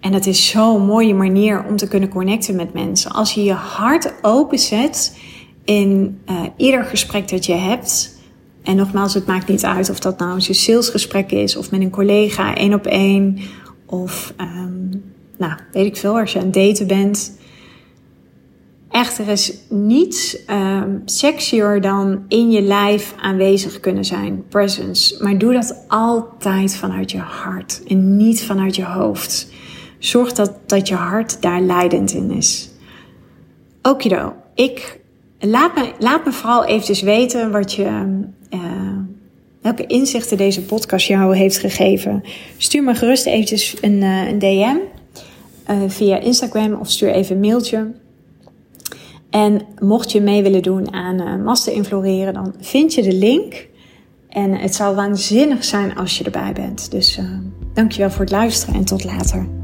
En 0.00 0.12
dat 0.12 0.26
is 0.26 0.48
zo'n 0.48 0.86
mooie 0.86 1.14
manier 1.14 1.64
om 1.64 1.76
te 1.76 1.88
kunnen 1.88 2.08
connecten 2.08 2.56
met 2.56 2.72
mensen. 2.72 3.10
Als 3.10 3.32
je 3.32 3.44
je 3.44 3.52
hart 3.52 4.12
openzet 4.22 5.16
in 5.64 6.20
uh, 6.30 6.40
ieder 6.56 6.84
gesprek 6.84 7.28
dat 7.28 7.46
je 7.46 7.52
hebt. 7.52 8.18
En 8.62 8.76
nogmaals, 8.76 9.14
het 9.14 9.26
maakt 9.26 9.48
niet 9.48 9.64
uit 9.64 9.90
of 9.90 9.98
dat 9.98 10.18
nou 10.18 10.34
een 10.34 10.54
salesgesprek 10.54 11.32
is, 11.32 11.56
of 11.56 11.70
met 11.70 11.80
een 11.80 11.90
collega 11.90 12.54
één 12.54 12.74
op 12.74 12.86
één, 12.86 13.38
of 13.86 14.34
um, 14.40 15.04
nou, 15.38 15.52
weet 15.72 15.86
ik 15.86 15.96
veel, 15.96 16.18
als 16.18 16.32
je 16.32 16.38
aan 16.38 16.44
het 16.44 16.54
daten 16.54 16.86
bent. 16.86 17.38
Echt, 18.90 19.18
er 19.18 19.28
is 19.28 19.54
niets 19.68 20.38
um, 20.50 21.02
sexier 21.04 21.80
dan 21.80 22.24
in 22.28 22.50
je 22.50 22.62
lijf 22.62 23.14
aanwezig 23.20 23.80
kunnen 23.80 24.04
zijn, 24.04 24.44
presence. 24.48 25.22
Maar 25.22 25.38
doe 25.38 25.52
dat 25.52 25.84
altijd 25.88 26.76
vanuit 26.76 27.10
je 27.10 27.18
hart 27.18 27.82
en 27.86 28.16
niet 28.16 28.42
vanuit 28.42 28.76
je 28.76 28.84
hoofd. 28.84 29.48
Zorg 29.98 30.32
dat, 30.32 30.52
dat 30.66 30.88
je 30.88 30.94
hart 30.94 31.42
daar 31.42 31.60
leidend 31.60 32.12
in 32.12 32.30
is. 32.30 32.70
Okido, 33.82 34.34
ik 34.54 35.00
laat 35.46 35.74
me, 35.74 35.92
laat 35.98 36.24
me 36.24 36.32
vooral 36.32 36.64
eventjes 36.64 37.02
weten 37.02 37.50
wat 37.50 37.72
je, 37.72 37.84
uh, 38.50 38.60
welke 39.60 39.86
inzichten 39.86 40.36
deze 40.36 40.62
podcast 40.62 41.06
jou 41.06 41.36
heeft 41.36 41.58
gegeven. 41.58 42.22
Stuur 42.56 42.82
me 42.82 42.94
gerust 42.94 43.26
eventjes 43.26 43.76
een, 43.80 44.02
uh, 44.02 44.28
een 44.28 44.38
DM 44.38 44.76
uh, 45.70 45.82
via 45.86 46.18
Instagram 46.18 46.74
of 46.74 46.90
stuur 46.90 47.10
even 47.10 47.34
een 47.34 47.40
mailtje. 47.40 47.92
En 49.30 49.60
mocht 49.78 50.12
je 50.12 50.20
mee 50.20 50.42
willen 50.42 50.62
doen 50.62 50.92
aan 50.92 51.42
Master 51.42 51.72
Infloreren, 51.72 52.34
dan 52.34 52.54
vind 52.60 52.94
je 52.94 53.02
de 53.02 53.12
link. 53.12 53.68
En 54.28 54.52
het 54.52 54.74
zou 54.74 54.94
waanzinnig 54.94 55.64
zijn 55.64 55.94
als 55.94 56.18
je 56.18 56.24
erbij 56.24 56.52
bent. 56.52 56.90
Dus 56.90 57.18
uh, 57.18 57.24
dankjewel 57.72 58.10
voor 58.10 58.20
het 58.20 58.30
luisteren 58.30 58.74
en 58.74 58.84
tot 58.84 59.04
later. 59.04 59.63